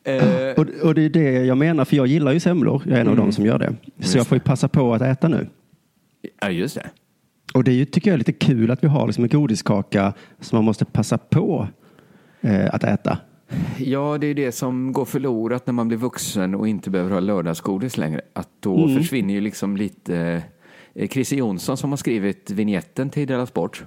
Eh, 0.03 0.23
och, 0.57 0.65
och 0.83 0.95
det 0.95 1.01
är 1.01 1.09
det 1.09 1.31
jag 1.45 1.57
menar, 1.57 1.85
för 1.85 1.95
jag 1.95 2.07
gillar 2.07 2.31
ju 2.31 2.39
semlor. 2.39 2.81
Jag 2.85 2.97
är 2.97 3.01
en 3.01 3.07
av 3.07 3.13
Mm. 3.13 3.25
dem 3.25 3.31
som 3.31 3.45
gör 3.45 3.59
det. 3.59 3.75
Så 3.99 4.17
jag 4.17 4.27
får 4.27 4.35
ju 4.35 4.39
passa 4.39 4.67
på 4.67 4.93
att 4.93 5.01
äta 5.01 5.27
nu. 5.27 5.47
ja, 6.41 6.49
just 6.49 6.75
det. 6.75 6.89
Och 7.53 7.63
det 7.63 7.71
är 7.71 7.75
ju, 7.75 7.85
tycker 7.85 8.09
jag 8.09 8.13
är 8.13 8.17
lite 8.17 8.31
kul 8.33 8.71
att 8.71 8.83
vi 8.83 8.87
har 8.87 9.05
liksom 9.07 9.23
en 9.23 9.29
godiskaka 9.29 10.13
som 10.41 10.57
man 10.57 10.63
måste 10.65 10.85
passa 10.85 11.17
på 11.17 11.67
eh, 12.41 12.65
att 12.73 12.83
äta. 12.83 13.17
Ja, 13.77 14.17
det 14.17 14.27
är 14.27 14.33
det 14.33 14.51
som 14.51 14.93
går 14.93 15.05
förlorat 15.05 15.65
när 15.67 15.73
man 15.73 15.87
blir 15.87 15.97
vuxen 15.97 16.55
och 16.55 16.67
inte 16.67 16.89
behöver 16.89 17.11
ha 17.11 17.19
lördagsgodis 17.19 17.97
längre. 17.97 18.21
Att 18.33 18.49
då 18.59 18.87
försvinner 18.87 19.33
ju 19.33 19.41
liksom 19.41 19.77
lite... 19.77 20.43
Eh, 20.93 21.07
Christer 21.07 21.35
Jonsson 21.35 21.77
som 21.77 21.89
har 21.89 21.97
skrivit 21.97 22.51
vignetten 22.51 23.09
till 23.09 23.27
Della 23.27 23.45
Sport. 23.45 23.83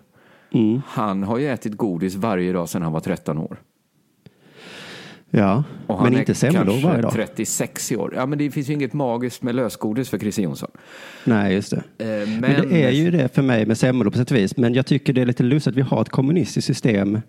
Han 0.87 1.23
har 1.23 1.39
ju 1.39 1.49
ätit 1.49 1.77
godis 1.77 2.15
varje 2.15 2.53
dag 2.53 2.69
sedan 2.69 2.83
han 2.83 2.93
var 2.93 3.01
13 3.01 3.39
år. 3.39 3.61
Ja, 5.31 5.65
men 5.87 6.19
inte 6.19 6.35
semlor 6.35 6.83
varje 6.83 7.03
dag. 7.03 7.13
36 7.13 7.93
i 7.93 7.97
år. 7.97 8.13
Ja, 8.17 8.27
men 8.27 8.39
det 8.39 8.51
finns 8.51 8.69
ju 8.69 8.73
inget 8.73 8.93
magiskt 8.93 9.43
med 9.43 9.55
lösgodis 9.55 10.09
för 10.09 10.19
Christer 10.19 10.43
Jonsson. 10.43 10.71
Nej, 11.25 11.55
just 11.55 11.71
det. 11.71 11.77
Eh, 11.77 12.29
men, 12.29 12.41
Men, 12.41 12.69
det 12.69 12.83
är 12.85 12.91
ju 12.91 13.11
det 13.11 13.35
för 13.35 13.43
mig 13.43 13.67
med 13.67 13.79
semlor 13.79 14.11
på 14.11 14.19
sätt 14.19 14.31
och 14.31 14.37
vis. 14.37 14.57
Men 14.57 14.75
jag 14.75 14.87
tycker 14.87 15.13
det 15.13 15.21
är 15.21 15.27
lite 15.27 15.43
lustigt 15.43 15.71
att 15.71 15.77
vi 15.77 15.83
har 15.83 16.03
ett 16.03 16.09
kommunistiskt 16.09 16.67
system. 16.67 17.21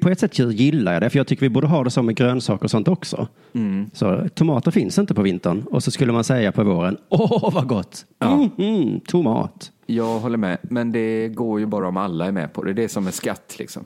På 0.00 0.08
ett 0.10 0.20
sätt 0.20 0.38
gillar 0.38 0.92
jag 0.92 1.02
det, 1.02 1.10
för 1.10 1.18
jag 1.18 1.26
tycker 1.26 1.42
vi 1.42 1.48
borde 1.50 1.66
ha 1.66 1.84
det 1.84 1.90
som 1.90 2.06
med 2.06 2.16
grönsaker 2.16 2.64
och 2.64 2.70
sånt 2.70 2.88
också. 2.88 3.28
Mm. 3.54 3.90
Så 3.92 4.28
tomater 4.34 4.70
finns 4.70 4.98
inte 4.98 5.14
på 5.14 5.22
vintern 5.22 5.62
och 5.70 5.82
så 5.82 5.90
skulle 5.90 6.12
man 6.12 6.24
säga 6.24 6.52
på 6.52 6.64
våren, 6.64 6.96
åh 7.08 7.50
vad 7.54 7.66
gott, 7.68 8.06
Ja. 8.18 8.48
mm, 8.58 9.00
tomat. 9.00 9.72
Jag 9.86 10.18
håller 10.18 10.38
med, 10.38 10.58
men 10.62 10.92
det 10.92 11.28
går 11.28 11.60
ju 11.60 11.66
bara 11.66 11.88
om 11.88 11.96
alla 11.96 12.26
är 12.26 12.32
med 12.32 12.52
på 12.52 12.62
det. 12.62 12.72
Det 12.72 12.84
är 12.84 12.88
som 12.88 13.06
en 13.06 13.12
skatt 13.12 13.56
liksom. 13.58 13.84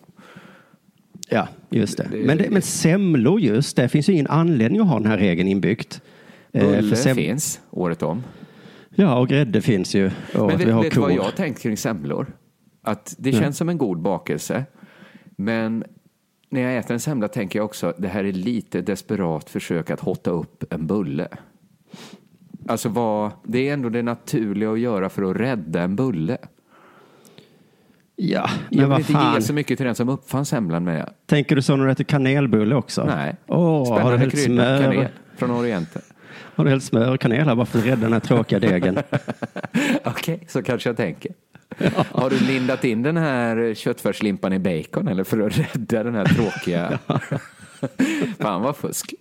Ja, 1.29 1.49
just 1.71 1.97
det. 1.97 2.07
Det- 2.13 2.27
Men, 2.27 2.39
det, 2.39 2.51
men 2.51 2.63
semlor 2.63 3.41
just, 3.41 3.77
det 3.77 3.89
finns 3.89 4.09
ju 4.09 4.13
ingen 4.13 4.27
anledning 4.27 4.81
att 4.81 4.89
ha 4.89 4.99
den 4.99 5.07
här 5.11 5.19
regeln 5.19 5.49
inbyggt. 5.49 6.01
Eh, 6.53 6.67
Bulle 6.67 6.95
sem- 6.97 7.15
finns 7.15 7.61
året 7.71 8.03
om. 8.03 8.23
Ja, 8.95 9.19
och 9.19 9.29
grädde 9.29 9.61
finns 9.61 9.95
ju. 9.95 10.11
Och 10.35 10.47
Men 10.47 10.59
vi 10.59 10.65
vet, 10.65 10.75
har 10.75 10.83
vet 10.83 10.95
du 10.95 11.01
vad 11.01 11.13
jag 11.13 11.37
tänkt 11.37 11.63
kring 11.63 11.77
semlor? 11.77 12.27
Att 12.83 13.15
det 13.19 13.33
känns 13.33 13.57
som 13.57 13.69
en 13.69 13.79
god 13.79 14.03
bakelse, 14.03 14.65
men 15.41 15.85
när 16.49 16.61
jag 16.61 16.77
äter 16.77 16.95
en 16.95 17.01
semla 17.01 17.29
tänker 17.29 17.59
jag 17.59 17.65
också 17.67 17.95
det 17.99 18.09
här 18.09 18.25
är 18.25 18.33
lite 18.33 18.81
desperat 18.81 19.51
försök 19.51 19.91
att 19.91 20.01
hotta 20.01 20.31
upp 20.31 20.73
en 20.73 20.87
bulle. 20.87 21.29
Alltså 22.69 22.89
vad, 22.89 23.31
det 23.45 23.69
är 23.69 23.73
ändå 23.73 23.89
det 23.89 24.03
naturliga 24.03 24.71
att 24.73 24.79
göra 24.81 25.09
för 25.09 25.31
att 25.31 25.37
rädda 25.37 25.83
en 25.83 25.97
bulle. 25.97 26.39
Ja, 28.17 28.51
Jag 28.71 28.71
men 28.71 28.79
vill 28.79 28.87
vad 28.89 28.99
inte 29.01 29.13
fan. 29.13 29.35
ge 29.35 29.43
så 29.43 29.53
mycket 29.53 29.77
till 29.79 29.87
den 29.87 29.95
som 29.95 30.09
uppfann 30.09 30.45
semlan 30.45 30.85
med. 30.85 31.11
Tänker 31.27 31.57
du 31.57 31.63
så 31.63 31.77
när 31.77 31.85
du 31.87 31.91
äter 31.93 32.05
kanelbulle 32.05 32.75
också? 32.75 33.05
Nej. 33.05 33.37
Åh, 33.47 34.01
har 34.01 34.13
du 34.13 34.19
hällt 34.19 34.39
smör? 34.39 34.83
kanel 34.83 35.09
från 35.37 35.51
Orienten. 35.51 36.03
Har 36.33 36.65
du 36.65 36.71
hällt 36.71 36.85
smör 36.85 37.15
och 37.15 37.21
kanel 37.21 37.49
här 37.49 37.55
bara 37.55 37.67
för 37.67 37.79
att 37.79 37.87
rädda 37.87 38.03
den 38.03 38.13
här 38.13 38.21
tråkiga 38.21 38.59
degen? 38.59 38.99
Okej, 40.05 40.45
så 40.49 40.63
kanske 40.63 40.89
jag 40.89 40.97
tänker. 40.97 41.33
Har 42.13 42.31
du 42.31 42.41
lindat 42.41 42.85
in 42.85 43.03
den 43.03 43.17
här 43.17 43.75
köttfärslimpan 43.75 44.53
i 44.53 44.59
bacon 44.59 45.09
eller 45.09 45.25
för 45.25 45.41
att 45.41 45.59
rädda 45.59 46.03
den 46.03 46.15
här 46.15 46.25
tråkiga... 46.25 46.99
Fan 48.39 48.63
vad 48.63 48.77
fusk. 48.77 49.15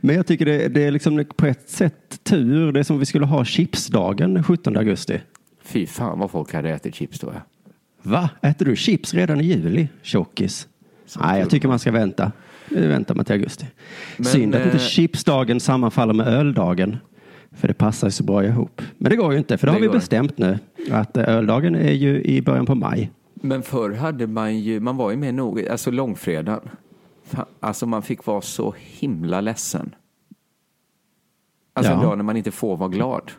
Men 0.00 0.16
jag 0.16 0.26
tycker 0.26 0.44
det, 0.44 0.68
det 0.68 0.84
är 0.84 0.90
liksom 0.90 1.24
på 1.36 1.46
ett 1.46 1.70
sätt 1.70 2.24
tur. 2.24 2.72
Det 2.72 2.80
är 2.80 2.84
som 2.84 2.98
vi 2.98 3.06
skulle 3.06 3.26
ha 3.26 3.44
chipsdagen 3.44 4.34
den 4.34 4.44
17 4.44 4.76
augusti. 4.76 5.20
Fy 5.62 5.86
fan 5.86 6.18
vad 6.18 6.30
folk 6.30 6.52
hade 6.52 6.70
ätit 6.70 6.94
chips 6.94 7.20
då. 7.20 7.32
Ja. 7.34 7.40
Va? 8.02 8.30
Äter 8.42 8.66
du 8.66 8.76
chips 8.76 9.14
redan 9.14 9.40
i 9.40 9.44
juli? 9.44 9.88
Tjockis. 10.02 10.68
Nej, 11.20 11.40
jag 11.40 11.50
tycker 11.50 11.68
man 11.68 11.78
ska 11.78 11.90
vänta. 11.90 12.32
Vi 12.68 12.86
väntar 12.86 13.14
med 13.14 13.26
till 13.26 13.32
augusti. 13.32 13.66
Men, 14.16 14.24
Synd 14.24 14.54
att 14.54 14.64
inte 14.64 14.76
eh, 14.76 14.82
chipsdagen 14.82 15.60
sammanfaller 15.60 16.14
med 16.14 16.26
öldagen. 16.26 16.96
För 17.54 17.68
det 17.68 17.74
passar 17.74 18.10
så 18.10 18.24
bra 18.24 18.44
ihop. 18.44 18.82
Men 18.98 19.10
det 19.10 19.16
går 19.16 19.32
ju 19.32 19.38
inte, 19.38 19.58
för 19.58 19.66
det, 19.66 19.70
Det 19.72 19.76
har 19.76 19.80
vi 19.80 19.86
går 19.86 19.94
bestämt 19.94 20.38
nu. 20.38 20.58
Att 20.90 21.16
eh, 21.16 21.28
öldagen 21.28 21.74
är 21.74 21.92
ju 21.92 22.22
i 22.22 22.42
början 22.42 22.66
på 22.66 22.74
maj. 22.74 23.10
Men 23.34 23.62
förr 23.62 23.90
hade 23.90 24.26
man 24.26 24.58
ju, 24.58 24.80
man 24.80 24.96
var 24.96 25.10
ju 25.10 25.16
mer 25.16 25.32
nog, 25.32 25.68
alltså 25.68 25.90
långfredagen. 25.90 26.68
Alltså 27.60 27.86
man 27.86 28.02
fick 28.02 28.26
vara 28.26 28.40
så 28.40 28.74
himla 28.78 29.40
ledsen. 29.40 29.94
Alltså 31.72 31.92
en 31.92 31.98
Ja. 32.00 32.04
dag 32.06 32.16
när 32.18 32.24
man 32.24 32.36
inte 32.36 32.50
får 32.50 32.76
vara 32.76 32.88
glad. 32.88 33.32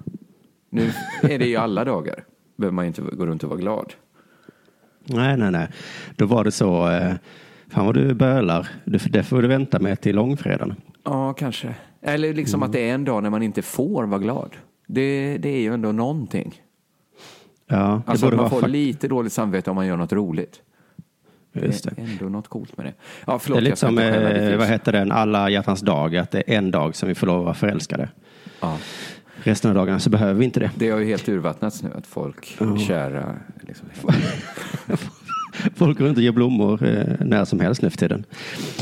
Nu 0.69 0.91
är 1.21 1.39
det 1.39 1.45
ju 1.47 1.55
alla 1.55 1.83
dagar. 1.83 2.23
Behöver 2.57 2.73
man 2.75 2.85
ju 2.85 2.87
inte 2.87 3.01
gå 3.01 3.25
runt 3.25 3.43
och 3.43 3.49
vara 3.49 3.59
glad. 3.59 3.93
Nej, 5.05 5.37
nej, 5.37 5.51
nej. 5.51 5.67
Då 6.15 6.25
var 6.25 6.43
det 6.43 6.51
så. 6.51 6.89
Eh, 6.89 7.13
fan 7.69 7.85
vad 7.85 7.95
du 7.95 8.13
bölar. 8.13 8.69
Det 8.85 9.23
får 9.23 9.41
du 9.41 9.47
vänta 9.47 9.79
med 9.79 10.01
till 10.01 10.15
långfredagen. 10.15 10.75
Ja, 11.03 11.33
kanske. 11.33 11.75
Eller 12.01 12.33
liksom 12.33 12.63
att 12.63 12.71
det 12.71 12.89
är 12.89 12.93
en 12.93 13.03
dag 13.03 13.23
när 13.23 13.29
man 13.29 13.43
inte 13.43 13.61
får 13.61 14.03
vara 14.03 14.19
glad. 14.19 14.49
Det, 14.87 15.37
det 15.37 15.49
är 15.49 15.61
ju 15.61 15.73
ändå 15.73 15.91
någonting. 15.91 16.61
Ja, 17.67 18.01
det 18.05 18.11
Alltså 18.11 18.25
att 18.25 18.33
man 18.33 18.49
vara 18.49 18.61
får 18.61 18.67
lite 18.67 19.07
dåligt 19.07 19.33
samvete 19.33 19.69
om 19.69 19.75
man 19.75 19.87
gör 19.87 19.97
något 19.97 20.13
roligt. 20.13 20.61
Just 21.53 21.83
det. 21.83 21.93
Det 21.95 22.01
är 22.01 22.05
ändå 22.05 22.29
något 22.29 22.47
coolt 22.47 22.77
med 22.77 22.85
det. 22.85 22.93
Ja, 23.27 23.33
Det 23.33 23.39
förlåt, 23.39 23.57
är 23.57 23.61
lite 23.61 23.75
som, 23.75 23.97
eh, 23.97 24.57
vad 24.57 24.67
heter 24.67 24.91
den, 24.91 25.11
alla 25.11 25.49
hjärtans 25.49 25.81
dag, 25.81 26.17
att 26.17 26.31
det 26.31 26.43
är 26.53 26.57
en 26.57 26.71
dag 26.71 26.95
som 26.95 27.09
vi 27.09 27.15
får 27.15 27.27
lov 27.27 27.39
att 27.39 27.45
vara 27.45 27.53
förälskade. 27.53 28.09
Ja. 28.61 28.77
Resten 29.43 29.69
av 29.71 29.75
dagarna 29.75 29.99
så 29.99 30.09
behöver 30.09 30.33
vi 30.33 30.45
inte 30.45 30.59
det. 30.59 30.71
Det 30.75 30.89
har 30.89 30.99
ju 30.99 31.05
helt 31.05 31.29
urvattnats 31.29 31.83
nu 31.83 31.89
att 31.95 32.07
folk 32.07 32.57
är 32.61 32.77
kära. 32.77 33.35
Liksom. 33.61 33.87
Folk 35.75 35.97
går 35.97 36.05
runt 36.05 36.17
och 36.17 36.23
ger 36.23 36.31
blommor 36.31 36.83
eh, 36.87 37.03
när 37.25 37.45
som 37.45 37.59
helst 37.59 37.81
nu 37.81 37.89
för 37.89 37.97
tiden. 37.97 38.25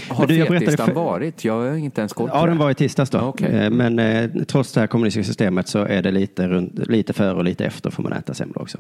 Har 0.09 0.27
du, 0.27 0.35
jag 0.35 0.47
berättade 0.47 0.77
för- 0.77 0.93
varit? 0.93 1.45
Jag 1.45 1.53
har 1.53 1.75
inte 1.77 2.01
ens 2.01 2.13
koll 2.13 2.29
Ja, 2.33 2.45
den 2.45 2.57
var 2.57 2.71
i 2.71 2.75
tisdags 2.75 3.09
då. 3.09 3.17
Ja, 3.17 3.21
okej. 3.27 3.47
Eh, 3.55 3.69
Men 3.69 3.99
eh, 3.99 4.29
trots 4.47 4.73
det 4.73 4.79
här 4.79 4.87
kommunistiska 4.87 5.27
systemet 5.27 5.67
så 5.67 5.79
är 5.79 6.01
det 6.01 6.11
lite, 6.11 6.47
runt, 6.47 6.87
lite 6.87 7.13
före 7.13 7.33
och 7.33 7.43
lite 7.43 7.65
efter 7.65 7.89
får 7.89 8.03
man 8.03 8.13
äta 8.13 8.33
semlor 8.33 8.61
också. 8.61 8.77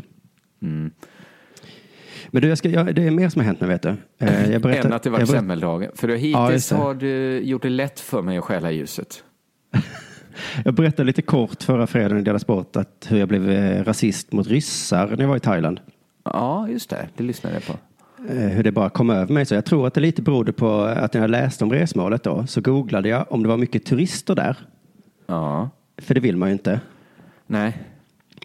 Mm. 0.61 0.91
Men 2.31 2.41
du, 2.41 2.47
jag 2.47 2.57
ska, 2.57 2.69
jag, 2.69 2.95
det 2.95 3.03
är 3.03 3.11
mer 3.11 3.29
som 3.29 3.39
har 3.39 3.45
hänt 3.45 3.61
nu 3.61 3.67
vet 3.67 3.81
du. 3.81 3.95
Eh, 4.19 4.51
Jag 4.51 4.61
berättar, 4.61 4.85
Än 4.89 4.93
att 4.93 5.03
det 5.03 5.09
var 5.09 5.19
jag 5.19 5.27
berättar- 5.27 5.39
semmeldagen. 5.39 5.91
För 5.95 6.07
Ja, 6.07 6.15
hittills 6.15 6.69
det. 6.69 6.75
har 6.75 6.93
du 6.93 7.39
gjort 7.39 7.61
det 7.61 7.69
lätt 7.69 7.99
för 7.99 8.21
mig 8.21 8.37
att 8.37 8.43
stjäla 8.43 8.71
ljuset. 8.71 9.23
Jag 10.65 10.73
berättade 10.73 11.03
lite 11.05 11.21
kort 11.21 11.63
förra 11.63 11.87
fredagen 11.87 12.17
i 12.19 12.21
Dela 12.21 12.39
Sport 12.39 12.75
att 12.75 13.07
hur 13.09 13.17
jag 13.19 13.27
blev 13.27 13.49
eh, 13.51 13.83
rasist 13.83 14.31
mot 14.31 14.47
ryssar 14.47 15.07
när 15.07 15.21
jag 15.21 15.27
var 15.27 15.35
i 15.37 15.39
Thailand. 15.39 15.79
Ja, 16.23 16.67
just 16.69 16.89
det. 16.89 17.07
Det 17.17 17.23
lyssnade 17.23 17.55
jag 17.55 17.65
på. 17.65 17.73
Eh, 18.33 18.37
Hur 18.47 18.63
det 18.63 18.71
bara 18.71 18.89
kom 18.89 19.09
över 19.09 19.33
mig. 19.33 19.45
Så 19.45 19.55
jag 19.55 19.65
tror 19.65 19.87
att 19.87 19.93
det 19.93 20.01
lite 20.01 20.21
berodde 20.21 20.53
på 20.53 20.81
att 20.81 21.13
när 21.13 21.21
jag 21.21 21.29
läste 21.29 21.63
om 21.63 21.71
resmålet 21.71 22.23
då 22.23 22.47
så 22.47 22.61
googlade 22.61 23.09
jag 23.09 23.31
om 23.31 23.43
det 23.43 23.49
var 23.49 23.57
mycket 23.57 23.85
turister 23.85 24.35
där. 24.35 24.57
Ja. 25.27 25.69
För 25.97 26.13
det 26.13 26.19
vill 26.19 26.37
man 26.37 26.49
ju 26.49 26.53
inte. 26.53 26.79
Nej. 27.47 27.77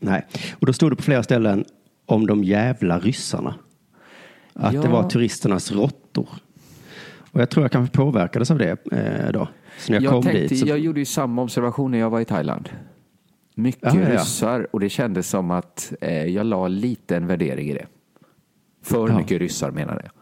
Nej. 0.01 0.27
Och 0.61 0.67
då 0.67 0.73
stod 0.73 0.93
det 0.93 0.97
på 0.97 1.03
flera 1.03 1.23
ställen 1.23 1.65
om 2.07 2.27
de 2.27 2.45
jävla 2.45 2.99
ryssarna. 2.99 3.55
Att 4.53 4.75
Ja. 4.75 4.83
det 4.83 4.89
var 4.89 5.11
turisternas 5.11 5.73
råttor. 5.73 6.29
Och 7.33 7.41
jag 7.41 7.51
tror 7.51 7.65
jag 7.65 7.73
kanske 7.73 7.97
påverkades 7.97 8.51
av 8.51 8.59
det 8.59 8.87
eh, 8.93 9.33
då. 9.33 9.49
Så 9.79 9.93
när 9.93 9.97
jag, 9.97 10.03
Jag, 10.03 10.11
kom 10.13 10.23
tänkte, 10.23 10.41
dit 10.41 10.59
så... 10.61 10.67
jag 10.67 10.79
gjorde 10.79 11.01
ju 11.01 11.05
samma 11.05 11.43
observation 11.43 11.91
när 11.91 11.99
jag 11.99 12.11
var 12.11 12.21
i 12.21 12.25
Thailand. 12.25 12.69
Mycket 13.59 13.95
Ja, 13.95 14.01
ja, 14.01 14.09
ja. 14.09 14.15
ryssar 14.21 14.67
och 14.71 14.81
det 14.81 14.89
kändes 14.89 15.29
som 15.29 15.51
att 15.51 15.93
eh, 16.01 16.25
jag 16.27 16.47
la 16.47 16.69
lite 16.69 17.17
en 17.17 17.27
värdering 17.27 17.69
i 17.71 17.73
det. 17.75 17.87
För 18.83 19.09
Ja. 19.09 19.19
mycket 19.19 19.39
ryssar 19.39 19.71
menade 19.71 20.03
jag. 20.05 20.13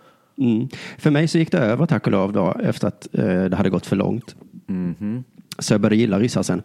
Mm. 0.47 0.69
För 0.99 1.11
mig 1.11 1.29
så 1.29 1.39
gick 1.39 1.53
det 1.53 1.59
över 1.59 1.87
tack 1.87 2.07
och 2.07 2.13
lov 2.13 2.33
då 2.33 2.53
efter 2.63 2.89
att 2.89 3.09
eh, 3.15 3.45
det 3.45 3.57
hade 3.57 3.71
gått 3.71 3.87
för 3.87 3.97
långt. 3.97 4.37
Mhm. 4.67 5.25
Så 5.59 5.75
jag 5.75 5.81
började 5.81 5.97
gilla 5.97 6.19
ryssar 6.19 6.43
sen. 6.43 6.63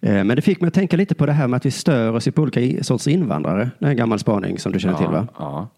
Eh, 0.00 0.24
men 0.24 0.28
det 0.28 0.42
fick 0.42 0.60
mig 0.60 0.68
att 0.68 0.74
tänka 0.74 0.96
lite 0.96 1.14
på 1.14 1.26
det 1.26 1.32
här 1.32 1.48
med 1.48 1.56
att 1.56 1.66
vi 1.66 1.70
stör 1.70 2.12
oss 2.12 2.28
på 2.34 2.42
olika 2.42 2.84
sorts 2.84 3.06
invandrare. 3.08 3.70
Det 3.78 3.86
är 3.86 3.90
en 3.90 3.96
gammal 3.96 4.18
spaning 4.18 4.58
som 4.58 4.72
du 4.72 4.80
känner 4.80 4.98
till 4.98 5.06
va? 5.06 5.28
Ja. 5.38 5.68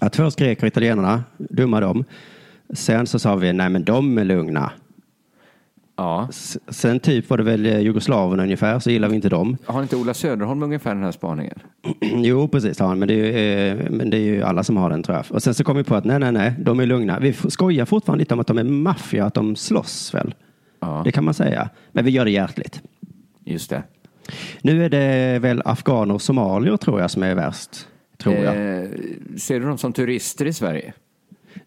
Att 0.00 0.16
först 0.16 0.38
greker 0.38 0.62
och 0.62 0.68
italienarna, 0.68 1.24
dumma 1.38 1.80
dem. 1.80 2.04
Sen 2.70 3.06
så 3.06 3.18
sa 3.18 3.36
vi, 3.36 3.52
nej 3.52 3.68
men 3.68 3.84
de 3.84 4.18
är 4.18 4.24
lugna. 4.24 4.72
Ja. 5.96 6.28
Sen 6.68 7.00
typ 7.00 7.30
var 7.30 7.36
det 7.38 7.42
väl 7.44 7.66
eh, 7.66 7.80
jugoslaverna 7.80 8.42
ungefär, 8.42 8.78
så 8.78 8.90
gillar 8.90 9.08
vi 9.08 9.14
inte 9.16 9.28
dem. 9.28 9.56
Har 9.64 9.82
inte 9.82 9.96
Ola 9.96 10.14
Söderholm 10.14 10.62
ungefär 10.62 10.94
den 10.94 11.04
här 11.04 11.12
spaningen? 11.12 11.58
jo, 12.00 12.48
precis 12.48 12.78
har 12.78 12.88
han, 12.88 12.98
men 12.98 13.08
det, 13.08 13.14
är 13.14 13.74
ju, 13.74 13.80
eh, 13.80 13.90
men 13.90 14.10
det 14.10 14.16
är 14.16 14.20
ju 14.20 14.42
alla 14.42 14.64
som 14.64 14.76
har 14.76 14.90
den 14.90 15.02
tror 15.02 15.16
jag. 15.16 15.24
Och 15.30 15.42
sen 15.42 15.54
så 15.54 15.64
kom 15.64 15.76
vi 15.76 15.84
på 15.84 15.94
att 15.94 16.04
nej, 16.04 16.18
nej, 16.18 16.32
nej, 16.32 16.54
de 16.58 16.80
är 16.80 16.86
lugna. 16.86 17.18
Vi 17.18 17.32
skojar 17.32 17.84
fortfarande 17.84 18.22
lite 18.22 18.34
om 18.34 18.40
att 18.40 18.46
de 18.46 18.58
är 18.58 18.64
maffia, 18.64 19.24
att 19.24 19.34
de 19.34 19.56
slåss 19.56 20.14
väl. 20.14 20.34
Ja, 20.80 21.02
Det 21.04 21.12
kan 21.12 21.24
man 21.24 21.34
säga. 21.34 21.68
Men 21.92 22.04
vi 22.04 22.10
gör 22.10 22.24
det 22.24 22.30
hjärtligt. 22.30 22.82
just 23.44 23.70
det. 23.70 23.82
Nu 24.62 24.84
är 24.84 24.88
det 24.88 25.38
väl 25.38 25.62
afghaner 25.64 26.14
och 26.14 26.22
somalier 26.22 26.76
tror 26.76 27.00
jag 27.00 27.10
som 27.10 27.22
är 27.22 27.34
värst. 27.34 27.70
Tror 28.18 28.34
jag. 28.34 28.54
Eh, 28.82 28.88
ser 29.38 29.60
du 29.60 29.66
dem 29.66 29.78
som 29.78 29.92
turister 29.92 30.46
i 30.46 30.52
Sverige? 30.52 30.92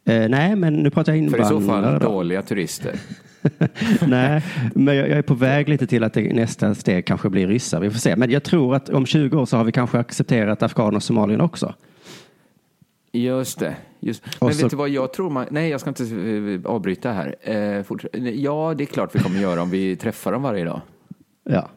Eh, 0.06 0.30
nej, 0.30 0.56
men 0.56 0.74
nu 0.74 0.90
pratar 0.90 1.14
jag 1.14 1.32
För 1.32 1.42
i 1.42 1.46
så 1.46 1.58
invandrare. 1.58 1.92
fall 1.92 2.00
då. 2.00 2.10
dåliga 2.16 2.42
turister. 2.42 2.96
Nej, 4.08 4.44
men 4.76 4.96
jag, 4.96 5.10
jag 5.10 5.18
är 5.18 5.22
på 5.22 5.34
väg 5.34 5.70
lite 5.70 5.88
till 5.88 6.04
att 6.04 6.14
det, 6.14 6.34
nästa 6.34 6.76
steg 6.76 7.06
kanske 7.06 7.30
blir 7.30 7.48
ryssar. 7.48 7.80
Vi 7.80 7.90
får 7.90 8.00
se. 8.00 8.16
Men 8.16 8.32
jag 8.32 8.44
tror 8.44 8.76
att 8.76 8.90
om 8.90 9.06
20 9.06 9.38
år 9.38 9.46
så 9.46 9.58
har 9.58 9.64
vi 9.64 9.72
kanske 9.72 10.00
accepterat 10.00 10.64
afghaner 10.64 10.96
och 10.96 11.04
somalier 11.04 11.42
också. 11.42 11.74
Just 13.12 13.60
det. 13.60 13.76
Just. 14.00 14.24
Men 14.42 14.54
så- 14.54 14.62
vet 14.64 14.72
du 14.72 14.78
vad 14.78 14.90
jag 14.90 15.14
tror 15.14 15.30
man... 15.30 15.46
Nej, 15.52 15.70
jag 15.70 15.80
ska 15.82 15.90
inte 15.90 16.04
eh, 16.04 16.72
avbryta 16.72 17.12
här. 17.12 17.36
Eh, 17.42 17.84
fortsätt- 17.84 18.10
ja, 18.36 18.74
det 18.78 18.84
är 18.84 18.86
klart 18.86 19.16
vi 19.16 19.20
kommer 19.20 19.40
göra 19.40 19.62
om 19.62 19.70
vi 19.70 19.96
träffar 19.96 20.32
dem 20.32 20.42
varje 20.42 20.64
dag. 20.66 20.82
Ja. 21.50 21.70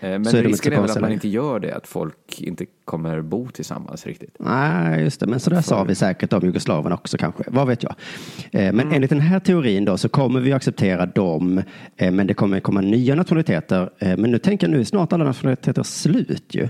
Eh, 0.00 0.10
men 0.10 0.24
Så 0.24 0.36
är 0.36 0.42
risken 0.42 0.72
är 0.72 0.80
väl 0.80 0.90
att 0.90 1.00
man 1.00 1.12
inte 1.12 1.28
gör 1.28 1.60
det, 1.60 1.74
att 1.76 1.86
folk 1.86 2.40
inte 2.40 2.66
kommer 2.84 3.22
bo 3.22 3.48
tillsammans 3.48 4.06
riktigt. 4.06 4.36
Nej, 4.38 5.02
just 5.02 5.20
det. 5.20 5.26
Men 5.26 5.40
så 5.40 5.50
där 5.50 5.60
sa 5.62 5.84
vi 5.84 5.94
säkert 5.94 6.32
om 6.32 6.40
jugoslaverna 6.44 6.94
också 6.94 7.18
kanske. 7.18 7.42
Vad 7.46 7.66
vet 7.66 7.82
jag. 7.82 7.94
Eh, 8.52 8.60
Mm. 8.70 8.76
Men 8.76 8.92
enligt 8.96 9.10
den 9.10 9.20
här 9.20 9.40
teorin 9.40 9.84
då 9.84 9.96
så 9.96 10.08
kommer 10.08 10.40
vi 10.40 10.52
acceptera 10.52 11.06
dem. 11.06 11.62
eh, 11.96 12.10
Men 12.12 12.26
det 12.26 12.34
kommer 12.34 12.60
komma 12.60 12.80
nya 12.80 13.14
nationaliteter. 13.14 13.90
Men 13.98 14.30
nu 14.30 14.38
tänker 14.38 14.66
jag 14.66 14.72
nu 14.72 14.80
är 14.80 14.84
snart 14.84 15.12
alla 15.12 15.24
nationaliteter 15.24 15.82
slut 15.82 16.54
ju. 16.54 16.68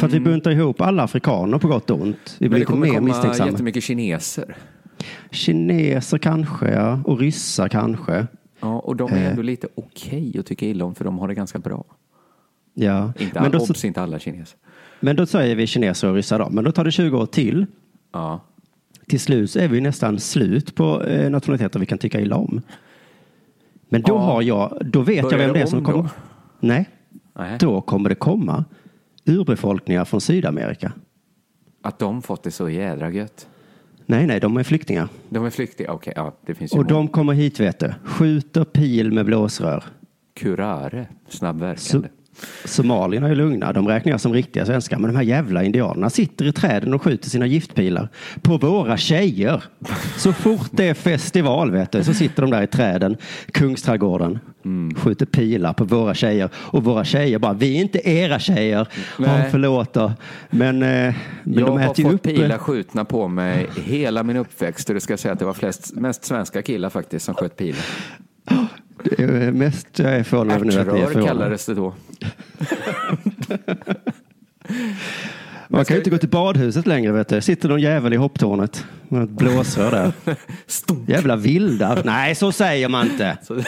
För 0.00 0.06
att 0.06 0.12
vi 0.12 0.20
buntar 0.20 0.50
ihop 0.50 0.80
alla 0.80 1.02
afrikaner 1.02 1.58
på 1.58 1.68
gott 1.68 1.90
och 1.90 2.00
ont. 2.00 2.36
Vi 2.38 2.46
Mm. 2.46 2.50
Men 2.50 2.50
blir 2.50 2.58
det 2.58 2.64
kommer 2.64 2.86
mer 2.86 2.94
komma 3.24 3.46
jättemycket 3.46 3.82
kineser. 3.84 4.56
Kineser 5.30 6.18
kanske, 6.18 6.70
ja. 6.70 7.00
Och 7.04 7.18
ryssar 7.18 7.68
kanske. 7.68 8.26
Ja, 8.60 8.78
och 8.78 8.96
de 8.96 9.12
är 9.12 9.16
Eh. 9.16 9.26
ändå 9.30 9.42
lite 9.42 9.68
okej 9.74 10.36
att 10.38 10.46
tycka 10.46 10.66
illa 10.66 10.84
om, 10.84 10.94
för 10.94 11.04
de 11.04 11.18
har 11.18 11.28
det 11.28 11.34
ganska 11.34 11.58
bra. 11.58 11.84
Ja. 12.74 13.12
Inte, 13.18 13.34
Men, 13.34 13.44
all, 13.44 13.50
då, 13.52 13.58
obs, 13.58 13.84
inte 13.84 14.02
alla 14.02 14.18
kineser. 14.18 14.58
men 15.00 15.16
då 15.16 15.26
säger 15.26 15.56
vi 15.56 15.66
kineser 15.66 16.08
och 16.08 16.14
ryssar 16.14 16.38
då. 16.38 16.48
Men 16.50 16.64
då 16.64 16.72
tar 16.72 16.84
det 16.84 16.90
20 16.90 17.18
år 17.18 17.26
till. 17.26 17.66
Ja. 18.12 18.40
Till 19.06 19.20
slut 19.20 19.50
så 19.50 19.58
är 19.58 19.68
vi 19.68 19.80
nästan 19.80 20.18
slut 20.18 20.74
på 20.74 21.02
eh, 21.04 21.30
nationaliteter 21.30 21.80
vi 21.80 21.86
kan 21.86 21.98
tycka 21.98 22.20
illa 22.20 22.36
om. 22.36 22.60
Men 23.88 24.02
då 24.02 24.14
Ja. 24.14 24.18
har 24.18 24.42
jag, 24.42 24.78
då 24.92 25.00
vet 25.00 25.16
jag 25.16 25.24
Börjar 25.30 25.38
vem 25.46 25.52
det 25.54 25.60
är 25.60 25.66
som 25.66 25.78
om 25.78 25.84
kommer. 25.84 25.98
då? 26.02 26.08
Nej, 26.60 26.88
Nej. 27.34 27.56
då 27.60 27.80
kommer 27.80 28.08
det 28.08 28.14
komma 28.14 28.64
urbefolkningar 29.24 30.04
från 30.04 30.20
Sydamerika. 30.20 30.92
Att 31.82 31.98
de 31.98 32.22
fått 32.22 32.42
det 32.42 32.50
så 32.50 32.68
jädra 32.68 33.10
gött. 33.10 33.48
Nej, 34.10 34.26
nej, 34.26 34.40
de 34.40 34.56
är 34.56 34.62
flyktingar. 34.62 35.08
De 35.28 35.44
är 35.44 35.50
flyktingar, 35.50 35.92
okej, 35.92 36.12
ja, 36.16 36.36
det 36.46 36.54
finns 36.54 36.74
ju 36.74 36.78
Och 36.78 36.86
de 36.86 37.08
kommer 37.08 37.32
hit, 37.32 37.60
vet 37.60 37.78
du. 37.78 37.94
Skjuter 38.04 38.64
pil 38.64 39.12
med 39.12 39.26
blåsrör. 39.26 39.84
Curare, 40.34 41.06
snabbverkande. 41.28 42.08
Somalierna 42.64 43.28
är 43.28 43.34
lugna, 43.34 43.72
de 43.72 43.88
räknas 43.88 44.22
som 44.22 44.32
riktiga 44.32 44.66
svenskar. 44.66 44.98
Men 44.98 45.10
de 45.10 45.16
här 45.16 45.24
jävla 45.24 45.64
indianerna 45.64 46.10
sitter 46.10 46.44
i 46.44 46.52
träden 46.52 46.94
och 46.94 47.02
skjuter 47.02 47.30
sina 47.30 47.46
giftpilar 47.46 48.08
på 48.42 48.58
våra 48.58 48.96
tjejer. 48.96 49.62
Så 50.16 50.32
fort 50.32 50.68
det 50.70 50.88
är 50.88 50.94
festival 50.94 51.70
vet 51.70 51.92
du, 51.92 52.04
så 52.04 52.14
sitter 52.14 52.42
de 52.42 52.50
där 52.50 52.62
i 52.62 52.66
träden, 52.66 53.16
Kungsträdgården, 53.52 54.38
skjuter 54.96 55.26
pilar 55.26 55.72
på 55.72 55.84
våra 55.84 56.14
tjejer. 56.14 56.48
Och 56.54 56.84
våra 56.84 57.04
tjejer 57.04 57.38
bara, 57.38 57.52
vi 57.52 57.76
är 57.76 57.80
inte 57.80 58.10
era 58.10 58.38
tjejer. 58.38 58.88
Nej. 59.18 59.30
Ja, 59.30 59.50
förlåt 59.50 59.92
då. 59.92 60.12
Men, 60.50 60.82
eh, 60.82 60.88
men 60.88 61.14
jag 61.44 61.66
de 61.66 61.78
har 61.78 61.90
äter 61.90 61.98
ju 61.98 62.04
fått 62.04 62.14
upp... 62.14 62.22
pilar 62.22 62.58
skjutna 62.58 63.04
på 63.04 63.28
mig 63.28 63.66
hela 63.84 64.22
min 64.22 64.36
uppväxt 64.36 64.88
och 64.88 64.94
det 64.94 65.00
ska 65.00 65.12
jag 65.12 65.20
säga 65.20 65.32
att 65.32 65.38
det 65.38 65.44
var 65.44 65.54
flest, 65.54 65.94
mest 65.94 66.24
svenska 66.24 66.62
killar 66.62 66.90
faktiskt 66.90 67.26
som 67.26 67.34
sköt 67.34 67.56
pilar. 67.56 67.84
Mest 69.52 69.98
jag 69.98 70.14
är 70.14 70.22
förvånad 70.22 70.56
över 70.56 70.64
nu 70.64 70.80
att 70.80 70.86
ni 70.86 71.00
är 71.00 71.06
förvånade. 71.06 71.28
kallades 71.28 71.66
det 71.66 71.74
då. 71.74 71.94
Man 75.68 75.84
kan 75.84 75.94
ju 75.94 75.98
inte 75.98 76.10
gå 76.10 76.18
till 76.18 76.28
badhuset 76.28 76.86
längre 76.86 77.12
vet 77.12 77.28
du. 77.28 77.40
Sitter 77.40 77.68
någon 77.68 77.80
jävel 77.80 78.12
i 78.12 78.16
hopptornet 78.16 78.86
med 79.08 79.22
ett 79.22 79.30
blåsrör 79.30 79.90
där. 79.90 80.12
Jävla 81.06 81.36
vilda. 81.36 82.02
Nej, 82.04 82.34
så 82.34 82.52
säger 82.52 82.88
man 82.88 83.06
inte. 83.06 83.38
Så, 83.42 83.54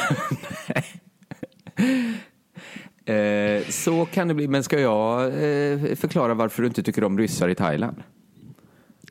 eh, 3.13 3.63
så 3.69 4.07
kan 4.07 4.29
det 4.29 4.35
bli. 4.35 4.49
Men 4.49 4.63
ska 4.63 4.81
jag 4.81 5.25
eh, 5.25 5.95
förklara 5.95 6.35
varför 6.35 6.63
du 6.63 6.69
inte 6.69 6.83
tycker 6.83 7.05
om 7.05 7.19
ryssar 7.19 7.49
i 7.49 7.55
Thailand? 7.55 7.97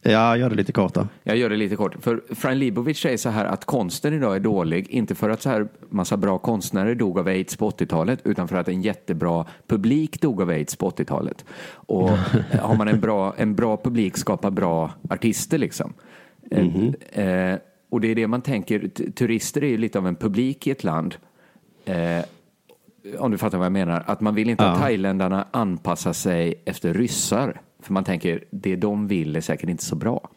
Ja, 0.02 0.38
gör 0.38 0.50
det 0.50 0.56
lite 0.56 0.72
kort 0.72 0.94
då. 0.94 1.08
Jag 1.24 1.38
gör 1.38 1.50
det 1.50 1.56
lite 1.56 1.76
kort. 1.76 1.96
För 2.04 2.22
Fran 2.36 2.60
Libovic 2.60 2.98
säger 3.00 3.18
så 3.18 3.30
här 3.30 3.46
att 3.46 3.66
konsten 3.66 4.14
idag 4.14 4.36
är 4.36 4.40
dålig, 4.40 4.88
inte 4.90 5.16
för 5.16 5.30
att 5.30 5.42
så 5.42 5.50
här 5.50 5.68
massa 5.90 6.18
bra 6.18 6.38
konstnärer 6.38 6.96
dog 6.96 7.20
av 7.20 7.28
aids 7.28 7.58
på 7.58 7.70
80-talet, 7.70 8.20
utan 8.24 8.48
för 8.48 8.56
att 8.58 8.68
en 8.68 8.82
jättebra 8.82 9.46
publik 9.68 10.22
dog 10.22 10.42
av 10.42 10.50
aids 10.50 10.76
på 10.76 10.90
80-talet. 10.90 11.46
Och 11.72 12.10
har 12.62 12.76
man 12.76 12.88
en 12.88 13.00
bra, 13.00 13.34
en 13.38 13.56
bra 13.56 13.78
publik 13.78 14.18
skapar 14.18 14.52
bra 14.52 14.92
artister 15.10 15.58
liksom. 15.58 15.94
Eh, 16.52 16.66
Eh, 17.12 17.58
och 17.92 18.02
det 18.02 18.08
är 18.08 18.16
det 18.16 18.28
man 18.28 18.42
tänker, 18.42 18.88
turister 19.16 19.64
är 19.64 19.68
ju 19.68 19.78
lite 19.78 19.98
av 19.98 20.08
en 20.08 20.16
publik 20.16 20.68
i 20.68 20.72
ett 20.72 20.84
land. 20.84 21.16
Eh, 21.86 22.24
om 23.20 23.32
du 23.32 23.38
fattar 23.38 23.58
vad 23.58 23.66
jag 23.66 23.72
menar. 23.72 24.04
Att 24.06 24.22
man 24.22 24.36
vill 24.36 24.50
inte 24.50 24.66
att 24.66 24.78
Ja. 24.78 24.82
thailändarna 24.86 25.46
anpassar 25.52 26.14
sig 26.14 26.62
efter 26.66 26.94
ryssar. 26.94 27.62
För 27.90 27.94
man 27.94 28.04
tänker, 28.04 28.44
det 28.52 28.76
de 28.76 29.08
vill 29.08 29.36
är 29.36 29.42
säkert 29.42 29.70
inte 29.70 29.84
så 29.84 29.96
bra. 29.96 30.30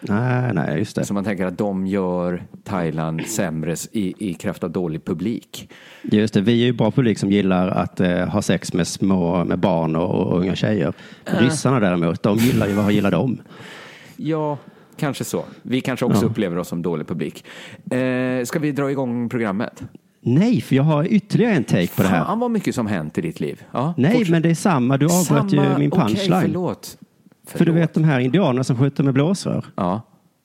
Nej, 0.00 0.54
nej, 0.54 0.78
just 0.78 0.96
det. 0.96 1.04
Så 1.04 1.14
man 1.14 1.24
tänker 1.24 1.46
att 1.46 1.58
de 1.58 1.86
gör 1.86 2.42
Thailand 2.64 3.26
sämre 3.26 3.74
i, 3.92 4.14
i 4.30 4.34
kraft 4.34 4.64
av 4.64 4.70
dålig 4.70 5.04
publik. 5.04 5.70
Just 6.02 6.34
det, 6.34 6.40
vi 6.40 6.52
är 6.62 6.66
ju 6.66 6.72
bra 6.72 6.90
publik 6.90 7.18
som 7.18 7.30
gillar 7.30 7.68
att 7.68 8.00
eh, 8.00 8.28
ha 8.28 8.42
sex 8.42 8.72
med 8.72 8.86
små, 8.86 9.44
med 9.44 9.58
barn 9.58 9.96
och, 9.96 10.14
och 10.14 10.38
unga 10.40 10.54
tjejer. 10.56 10.92
Ryssarna 11.24 11.80
däremot, 11.80 12.22
de 12.22 12.36
gillar 12.36 12.66
ju, 12.66 12.72
vad 12.72 12.92
gillar 12.92 13.10
de? 13.10 13.38
Ja, 14.16 14.58
kanske 14.96 15.24
så. 15.24 15.44
Vi 15.62 15.80
kanske 15.80 16.06
också 16.06 16.24
Ja. 16.24 16.28
upplever 16.30 16.58
oss 16.58 16.68
som 16.68 16.82
dålig 16.82 17.06
publik. 17.06 17.44
Eh, 17.90 18.44
ska 18.44 18.58
vi 18.58 18.72
dra 18.72 18.90
igång 18.90 19.28
programmet? 19.28 19.82
Nej, 20.26 20.60
för 20.60 20.76
jag 20.76 20.82
har 20.82 21.04
ytterligare 21.12 21.52
en 21.54 21.64
take 21.64 21.86
på 21.96 22.02
det 22.02 22.08
här. 22.08 22.24
Fan 22.24 22.38
vad 22.38 22.50
mycket 22.50 22.74
som 22.74 22.86
hänt 22.86 23.18
i 23.18 23.20
ditt 23.20 23.40
liv. 23.40 23.62
Ja, 23.72 23.94
Nej, 23.96 24.12
fortsätt. 24.12 24.30
men 24.30 24.42
det 24.42 24.50
är 24.50 24.54
samma. 24.54 24.96
Du 24.96 25.06
avbröt 25.06 25.52
ju 25.52 25.78
min 25.78 25.90
punchline. 25.90 26.40
förlåt. 26.42 26.98
för 27.46 27.64
du 27.64 27.72
vet 27.72 27.94
de 27.94 28.04
här 28.04 28.20
indianerna 28.20 28.64
som 28.64 28.76
skjuter 28.78 29.04
med 29.04 29.14
blåsrör. 29.14 29.64
Ja. 29.76 30.00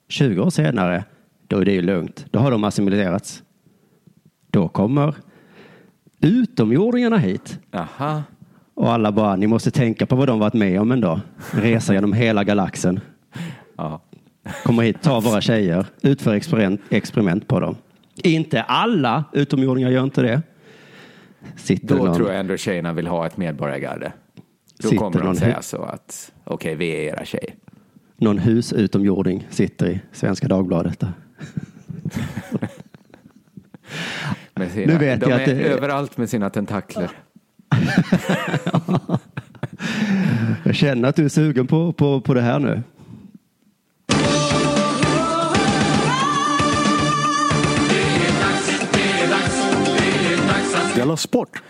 20 0.10 0.42
år 0.42 0.50
senare, 0.50 1.04
då 1.48 1.58
är 1.58 1.66
det 1.66 1.72
ju 1.72 1.82
lugnt. 1.82 2.26
Då 2.32 2.40
har 2.40 2.52
de 2.52 2.64
assimilerats. 2.64 3.44
Då 4.52 4.68
kommer 4.68 5.16
utomjordingarna 6.22 7.18
hit. 7.18 7.60
Aha. 7.74 8.24
Och 8.74 8.92
alla 8.94 9.12
bara, 9.12 9.36
ni 9.36 9.48
måste 9.48 9.72
tänka 9.72 10.06
på 10.06 10.16
vad 10.16 10.28
de 10.28 10.40
varit 10.40 10.54
med 10.54 10.82
om 10.82 10.92
en 10.92 11.02
dag. 11.02 11.20
Resa 11.52 11.94
genom 11.94 12.14
hela 12.14 12.44
galaxen. 12.44 13.00
Ja. 13.78 14.02
Kommer 14.64 14.84
hit, 14.84 15.02
tar 15.02 15.22
våra 15.22 15.42
tjejer, 15.42 15.86
utför 16.02 16.34
experiment, 16.34 16.82
experiment 16.90 17.48
på 17.48 17.60
dem. 17.60 17.76
Inte 18.24 18.62
alla 18.62 19.24
utomjordingar 19.34 19.90
gör 19.90 20.04
inte 20.04 20.22
det. 20.22 20.42
Sitter 21.56 21.96
Då 21.98 22.04
någon, 22.04 22.16
tror 22.16 22.30
jag 22.32 22.40
ändå 22.40 22.58
tjejerna 22.58 22.94
vill 22.94 23.08
ha 23.08 23.26
ett 23.26 23.38
medborgargarde. 23.38 24.12
Då 24.80 24.88
Sitter 24.90 24.98
kommer 24.98 25.22
de 25.24 25.36
säga 25.36 25.62
så 25.62 25.82
att 25.84 26.32
okej, 26.44 26.76
vi 26.76 26.90
är 26.92 27.14
era 27.14 27.26
tjejer. 27.26 27.54
någon 28.18 28.38
husutomjording 28.38 29.48
sitter 29.50 29.88
i 29.90 30.02
Svenska 30.12 30.48
Dagbladet. 30.48 31.00
Sina, 34.74 34.94
Nu 34.94 34.98
vet 34.98 35.20
de 35.22 35.30
jag 35.30 35.40
är 35.42 35.44
att 35.44 35.46
det- 35.46 35.64
överallt 35.64 36.18
med 36.18 36.30
sina 36.30 36.50
tentakler. 36.50 37.10
Jag 40.64 40.76
känner 40.76 41.10
att 41.10 41.16
du 41.16 41.26
är 41.26 41.30
sugen 41.30 41.68
på, 41.68 41.94
på, 41.94 42.22
på 42.22 42.34
det 42.34 42.42
här 42.42 42.60
nu. 42.60 42.82
Della 51.00 51.18
Sport! 51.18 51.64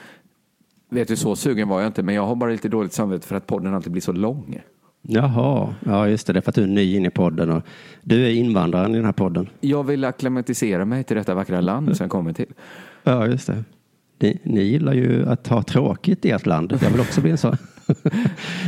Vet 0.89 1.07
du, 1.07 1.15
så 1.15 1.35
sugen 1.35 1.67
var 1.67 1.79
jag 1.81 1.87
inte, 1.89 2.03
men 2.03 2.15
jag 2.15 2.25
har 2.27 2.35
bara 2.35 2.49
lite 2.51 2.69
dåligt 2.69 2.93
samvete 2.93 3.27
för 3.27 3.35
att 3.35 3.47
podden 3.47 3.73
alltid 3.73 3.91
blir 3.91 4.01
så 4.01 4.11
lång. 4.11 4.61
Jaha, 5.01 5.73
ja 5.85 6.07
just 6.07 6.27
det. 6.27 6.33
Det 6.33 6.39
är 6.39 6.41
för 6.41 6.51
att 6.51 6.55
du 6.55 6.63
är 6.63 6.67
ny 6.67 6.95
in 6.95 7.05
i 7.05 7.09
podden. 7.09 7.49
Och 7.51 7.63
du 8.01 8.25
är 8.25 8.29
invandraren 8.31 8.91
i 8.91 8.95
den 8.95 9.05
här 9.05 9.11
podden. 9.11 9.49
Jag 9.59 9.83
vill 9.83 10.05
akklimatisera 10.05 10.85
mig 10.85 11.03
till 11.03 11.17
detta 11.17 11.33
vackra 11.35 11.61
land 11.61 11.97
som 11.97 12.03
jag 12.03 12.11
kommer 12.11 12.33
till. 12.33 12.53
Ja, 13.03 13.27
just 13.27 13.47
det. 13.47 13.63
Ni, 14.19 14.39
ni 14.43 14.61
gillar 14.61 14.93
ju 14.93 15.25
att 15.29 15.47
ha 15.47 15.63
tråkigt 15.63 16.25
i 16.25 16.31
ert 16.31 16.45
land. 16.45 16.77
Jag 16.81 16.89
vill 16.89 17.01
också 17.01 17.21
bli 17.21 17.31
en 17.31 17.37
sån. 17.37 17.57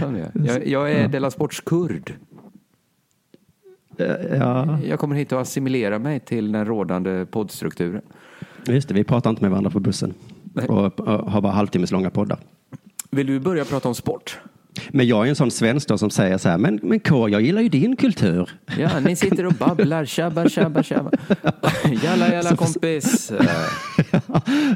Jag. 0.01 0.31
Jag, 0.45 0.67
jag 0.67 0.91
är 0.91 1.07
Della 1.07 1.31
Sports 1.31 1.61
kurd. 1.61 2.13
ja, 4.37 4.79
Jag 4.85 4.99
kommer 4.99 5.15
hit 5.15 5.31
och 5.31 5.41
assimilera 5.41 5.99
mig 5.99 6.19
till 6.19 6.51
den 6.51 6.65
rådande 6.65 7.25
poddstrukturen. 7.25 8.01
just 8.67 8.87
det. 8.87 8.93
Vi 8.93 9.03
pratar 9.03 9.29
inte 9.29 9.41
med 9.41 9.51
varandra 9.51 9.71
på 9.71 9.79
bussen. 9.79 10.13
Och, 10.67 10.99
och 10.99 11.31
har 11.31 11.41
bara 11.41 11.53
halvtimmes 11.53 11.91
långa 11.91 12.09
poddar. 12.09 12.39
Vill 13.11 13.27
du 13.27 13.39
börja 13.39 13.65
prata 13.65 13.87
om 13.87 13.95
sport? 13.95 14.39
Men 14.89 15.07
jag 15.07 15.25
är 15.25 15.29
en 15.29 15.35
sån 15.35 15.51
svensk 15.51 15.87
då 15.87 15.97
som 15.97 16.09
säger 16.09 16.37
så 16.37 16.49
här, 16.49 16.57
men, 16.57 16.79
men 16.83 16.99
K, 16.99 17.29
jag 17.29 17.41
gillar 17.41 17.61
ju 17.61 17.69
din 17.69 17.95
kultur. 17.95 18.49
Ja, 18.77 18.99
ni 18.99 19.15
sitter 19.15 19.45
och 19.45 19.53
babblar, 19.53 20.05
tjabba, 20.05 20.49
tjabba, 20.49 20.83
tjabba. 20.83 21.11
Jalla, 22.03 22.33
jalla 22.33 22.55
kompis. 22.55 23.31
Eh, 23.31 23.47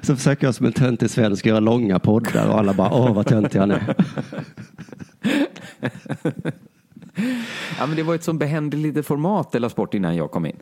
Så 0.03 0.15
försöker 0.15 0.47
jag 0.47 0.55
som 0.55 0.65
en 0.65 0.73
töntig 0.73 1.09
svensk 1.09 1.45
göra 1.45 1.59
långa 1.59 1.99
poddar 1.99 2.47
och 2.47 2.59
alla 2.59 2.73
bara, 2.73 2.93
åh 2.93 3.13
vad 3.13 3.27
töntig 3.27 3.59
han 3.59 3.71
är. 3.71 3.95
Ja, 7.79 7.85
men 7.85 7.95
det 7.95 8.03
var 8.03 8.15
ett 8.15 8.23
så 8.23 8.33
behändigt 8.33 8.81
litet 8.81 9.05
format, 9.05 9.51
Della 9.51 9.69
Sport, 9.69 9.93
innan 9.93 10.15
jag 10.15 10.31
kom 10.31 10.45
in. 10.45 10.55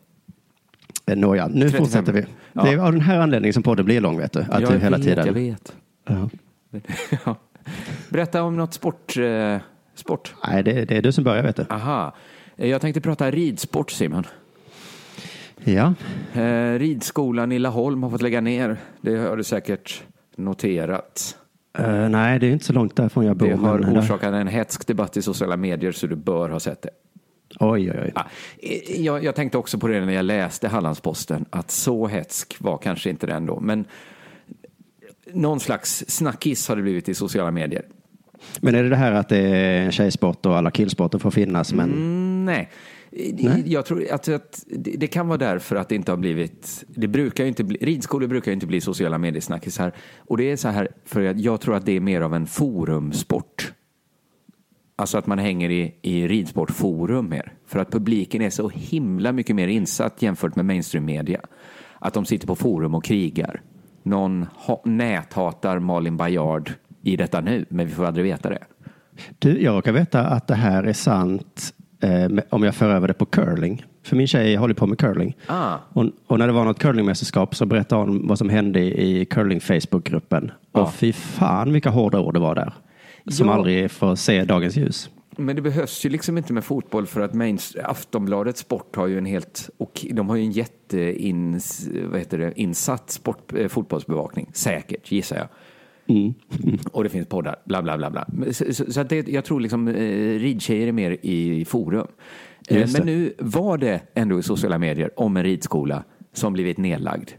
Eh, 1.05 1.15
Nåja, 1.17 1.47
nu 1.47 1.61
35. 1.61 1.79
fortsätter 1.85 2.13
vi. 2.13 2.25
Ja. 2.53 2.63
Det 2.63 2.69
är 2.69 2.77
av 2.77 2.91
den 2.91 3.01
här 3.01 3.19
anledningen 3.19 3.53
som 3.53 3.63
podden 3.63 3.85
blir 3.85 4.01
lång, 4.01 4.17
vet 4.17 4.31
du. 4.31 4.39
Att 4.39 4.61
jag 4.61 4.71
du 4.71 4.79
hela 4.79 4.97
vet, 4.97 5.05
tiden... 5.05 5.25
jag 5.25 5.33
vet. 5.33 5.73
Ja. 7.25 7.35
Berätta 8.09 8.43
om 8.43 8.55
något 8.57 8.73
sport. 8.73 9.17
Eh, 9.17 9.57
sport. 9.95 10.33
Nej, 10.47 10.63
det, 10.63 10.85
det 10.85 10.97
är 10.97 11.01
du 11.01 11.11
som 11.11 11.23
börjar, 11.23 11.43
vet 11.43 11.55
du. 11.55 11.65
Aha. 11.69 12.15
Eh, 12.57 12.69
Jag 12.69 12.81
tänkte 12.81 13.01
prata 13.01 13.31
ridsport, 13.31 13.91
Simon. 13.91 14.23
Ja, 15.63 15.93
Eh, 16.33 16.79
ridskolan 16.79 17.51
i 17.51 17.59
Laholm 17.59 18.03
har 18.03 18.09
fått 18.09 18.21
lägga 18.21 18.41
ner. 18.41 18.77
Det 19.01 19.15
har 19.17 19.37
du 19.37 19.43
säkert 19.43 20.03
noterat. 20.37 21.37
Eh, 21.77 22.09
nej, 22.09 22.39
det 22.39 22.47
är 22.47 22.51
inte 22.51 22.65
så 22.65 22.73
långt 22.73 22.95
därifrån 22.95 23.25
jag 23.25 23.37
bor. 23.37 23.47
Det 23.47 23.55
har 23.55 23.79
orsakat 23.79 24.33
en 24.33 24.47
hetsk 24.47 24.87
debatt 24.87 25.17
i 25.17 25.21
sociala 25.21 25.57
medier 25.57 25.91
så 25.91 26.07
du 26.07 26.15
bör 26.15 26.49
ha 26.49 26.59
sett 26.59 26.81
det. 26.81 26.89
Oj, 27.59 27.91
oj, 27.91 27.99
oj. 28.03 28.13
Eh, 28.59 29.01
jag, 29.01 29.23
jag 29.23 29.35
tänkte 29.35 29.57
också 29.57 29.77
på 29.77 29.87
det 29.87 30.05
när 30.05 30.13
jag 30.13 30.25
läste 30.25 30.67
Hallandsposten 30.67 31.45
att 31.49 31.71
så 31.71 32.07
hetsk 32.07 32.55
var 32.59 32.77
kanske 32.77 33.09
inte 33.09 33.27
den 33.27 33.45
då. 33.45 33.59
Men 33.59 33.85
någon 35.33 35.59
slags 35.59 36.03
snackis 36.07 36.67
har 36.67 36.75
det 36.75 36.81
blivit 36.81 37.09
i 37.09 37.13
sociala 37.13 37.51
medier. 37.51 37.85
Men 38.61 38.75
är 38.75 38.83
det 38.83 38.89
det 38.89 38.95
här 38.95 39.11
att 39.11 39.29
det 39.29 39.37
är 39.37 39.81
en 39.81 39.91
tjejsport 39.91 40.45
och 40.45 40.57
alla 40.57 40.71
killsporter 40.71 41.19
får 41.19 41.31
finnas, 41.31 41.73
men 41.73 41.91
Mm, 41.91 42.45
nej. 42.45 42.69
Nej. 43.15 43.63
Jag 43.65 43.85
tror 43.85 44.11
att, 44.11 44.27
att 44.27 44.63
det 44.67 45.07
kan 45.07 45.27
vara 45.27 45.37
därför 45.37 45.75
att 45.75 45.89
det 45.89 45.95
inte 45.95 46.11
har 46.11 46.17
blivit, 46.17 46.83
det 46.87 47.07
brukar 47.07 47.45
inte 47.45 47.63
bli, 47.63 47.77
ridskolor 47.81 48.27
brukar 48.27 48.51
ju 48.51 48.53
inte 48.53 48.67
bli 48.67 48.81
sociala 48.81 49.17
mediesnackisar. 49.17 49.91
Och 50.17 50.37
det 50.37 50.51
är 50.51 50.55
så 50.55 50.67
här, 50.67 50.87
för 51.05 51.25
att 51.25 51.39
jag 51.39 51.61
tror 51.61 51.75
att 51.75 51.85
det 51.85 51.91
är 51.91 51.99
mer 51.99 52.21
av 52.21 52.35
en 52.35 52.47
forumsport. 52.47 53.73
Alltså 54.95 55.17
att 55.17 55.27
man 55.27 55.39
hänger 55.39 55.69
i, 55.69 55.95
i 56.01 56.27
ridsportforum 56.27 57.29
mer. 57.29 57.53
För 57.67 57.79
att 57.79 57.91
publiken 57.91 58.41
är 58.41 58.49
så 58.49 58.69
himla 58.69 59.31
mycket 59.31 59.55
mer 59.55 59.67
insatt 59.67 60.21
jämfört 60.21 60.55
med 60.55 60.65
mainstream-media. 60.65 61.39
Att 61.99 62.13
de 62.13 62.25
sitter 62.25 62.47
på 62.47 62.55
forum 62.55 62.95
och 62.95 63.03
krigar. 63.03 63.61
Någon 64.03 64.45
ha, 64.55 64.81
näthatar 64.85 65.79
Malin 65.79 66.17
Baryard 66.17 66.71
i 67.01 67.15
detta 67.15 67.41
nu, 67.41 67.65
men 67.69 67.87
vi 67.87 67.93
får 67.93 68.05
aldrig 68.05 68.25
veta 68.25 68.49
det. 68.49 68.63
du, 69.39 69.61
jag 69.63 69.75
råkar 69.77 69.91
veta 69.91 70.27
att 70.27 70.47
det 70.47 70.55
här 70.55 70.83
är 70.83 70.93
sant 70.93 71.73
eh, 72.01 72.43
om 72.49 72.63
jag 72.63 72.75
för 72.75 72.89
över 72.89 73.07
det 73.07 73.13
på 73.13 73.25
curling. 73.25 73.85
För 74.03 74.15
min 74.15 74.27
tjej 74.27 74.55
håller 74.55 74.73
på 74.73 74.87
med 74.87 74.97
curling. 74.97 75.37
Ah. 75.47 75.75
Och, 75.93 76.05
och 76.27 76.39
när 76.39 76.47
det 76.47 76.53
var 76.53 76.65
något 76.65 76.79
curlingmästerskap 76.79 77.55
så 77.55 77.65
berättade 77.65 78.01
hon 78.01 78.27
vad 78.27 78.37
som 78.37 78.49
hände 78.49 78.79
i, 78.79 79.25
curling 79.25 79.61
Facebookgruppen. 79.61 80.51
Ja. 80.71 80.81
Och 80.81 80.93
fy 80.93 81.13
fan 81.13 81.73
vilka 81.73 81.89
hårda 81.89 82.19
ord 82.19 82.33
det 82.33 82.39
var 82.39 82.55
där. 82.55 82.73
Som 83.31 83.47
Ja. 83.47 83.53
aldrig 83.53 83.91
får 83.91 84.15
se 84.15 84.43
dagens 84.43 84.75
ljus. 84.77 85.09
Men 85.37 85.55
det 85.55 85.61
behövs 85.61 86.05
ju 86.05 86.09
liksom 86.09 86.37
inte 86.37 86.53
med 86.53 86.63
fotboll 86.63 87.07
för 87.07 87.21
att 87.21 87.33
main, 87.33 87.59
Aftonbladet 87.83 88.57
Sport 88.57 88.95
har 88.95 89.07
ju 89.07 89.17
en 89.17 89.25
helt, 89.25 89.69
och 89.77 90.05
de 90.11 90.29
har 90.29 90.35
ju 90.35 90.43
en 90.43 90.51
jätteins, 90.51 91.89
vad 92.11 92.19
heter 92.19 92.37
det, 92.37 92.53
insatt 92.55 93.09
sport, 93.11 93.53
eh, 93.53 93.67
fotbollsbevakning, 93.67 94.49
säkert 94.53 95.11
gissar 95.11 95.35
jag. 95.37 95.47
Och 96.91 97.03
det 97.03 97.09
finns 97.09 97.27
poddar, 97.27 97.55
bla 97.65 97.81
bla 97.81 97.97
bla. 97.97 98.09
bla. 98.09 98.25
Så, 98.53 98.73
så, 98.73 98.91
så 98.91 99.01
att 99.01 99.09
det, 99.09 99.27
jag 99.27 99.45
tror 99.45 99.59
liksom 99.59 99.87
eh, 99.87 100.39
ridtjejer 100.39 100.87
är 100.87 100.91
mer 100.91 101.17
i 101.21 101.65
forum. 101.65 102.07
Eh, 102.69 102.89
men 102.93 103.05
nu 103.05 103.33
var 103.39 103.77
det 103.77 104.01
ändå 104.13 104.39
i 104.39 104.43
sociala 104.43 104.77
medier 104.77 105.19
om 105.19 105.37
en 105.37 105.43
ridskola 105.43 106.03
som 106.33 106.53
blivit 106.53 106.77
nedlagd 106.77 107.29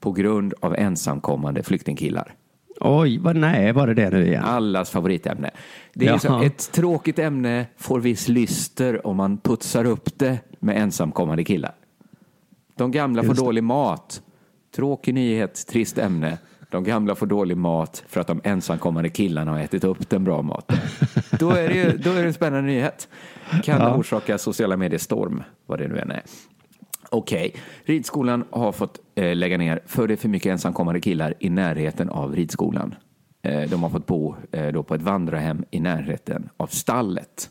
på 0.00 0.12
grund 0.12 0.54
av 0.60 0.74
ensamkommande 0.74 1.62
flyktingkillar. 1.62 2.34
Oj, 2.84 3.18
vad, 3.18 3.36
nej, 3.36 3.72
var 3.72 3.86
det 3.86 3.94
det 3.94 4.10
nu 4.10 4.26
igen? 4.26 4.44
Allas 4.44 4.90
favoritämne. 4.90 5.50
Det 5.94 6.06
är 6.08 6.12
ju 6.12 6.18
så, 6.18 6.42
ett 6.42 6.72
tråkigt 6.72 7.18
ämne 7.18 7.66
får 7.76 8.00
viss 8.00 8.28
lyster 8.28 9.06
om 9.06 9.16
man 9.16 9.38
putsar 9.38 9.84
upp 9.84 10.18
det 10.18 10.38
med 10.58 10.76
ensamkommande 10.82 11.44
killar. 11.44 11.74
De 12.76 12.90
gamla 12.90 13.22
får 13.22 13.28
Just 13.28 13.40
det. 13.40 13.44
dålig 13.46 13.64
mat. 13.64 14.22
Tråkig 14.76 15.14
nyhet, 15.14 15.66
trist 15.66 15.98
ämne. 15.98 16.38
De 16.70 16.84
gamla 16.84 17.14
får 17.14 17.26
dålig 17.26 17.56
mat 17.56 18.04
för 18.08 18.20
att 18.20 18.26
de 18.26 18.40
ensamkommande 18.44 19.08
killarna 19.08 19.50
har 19.50 19.58
ätit 19.60 19.84
upp 19.84 20.10
den 20.10 20.24
bra 20.24 20.42
maten. 20.42 20.78
Då 21.38 21.50
är 21.50 21.68
det 21.68 21.74
ju 21.74 21.98
då 21.98 22.10
är 22.10 22.14
det 22.22 22.26
en 22.28 22.34
spännande 22.34 22.66
nyhet. 22.70 23.08
Kan 23.62 23.80
Ja. 23.80 23.96
orsaka 23.96 24.38
sociala 24.38 24.76
medier-storm, 24.76 25.42
vad 25.66 25.78
det 25.78 25.88
nu 25.88 25.98
än 25.98 26.10
är. 26.10 26.22
Okej, 27.12 27.54
ridskolan 27.84 28.44
har 28.50 28.72
fått 28.72 29.00
eh, 29.14 29.36
lägga 29.36 29.58
ner 29.58 29.80
för 29.86 30.08
det 30.08 30.14
är 30.14 30.16
för 30.16 30.28
mycket 30.28 30.52
ensamkommande 30.52 31.00
killar 31.00 31.34
i 31.38 31.50
närheten 31.50 32.08
av 32.08 32.34
ridskolan. 32.36 32.94
Eh, 33.42 33.70
de 33.70 33.82
har 33.82 33.90
fått 33.90 34.06
bo 34.06 34.34
eh, 34.52 34.72
då 34.72 34.82
på 34.82 34.94
ett 34.94 35.02
vandrarhem 35.02 35.64
i 35.70 35.80
närheten 35.80 36.48
av 36.56 36.66
stallet. 36.66 37.50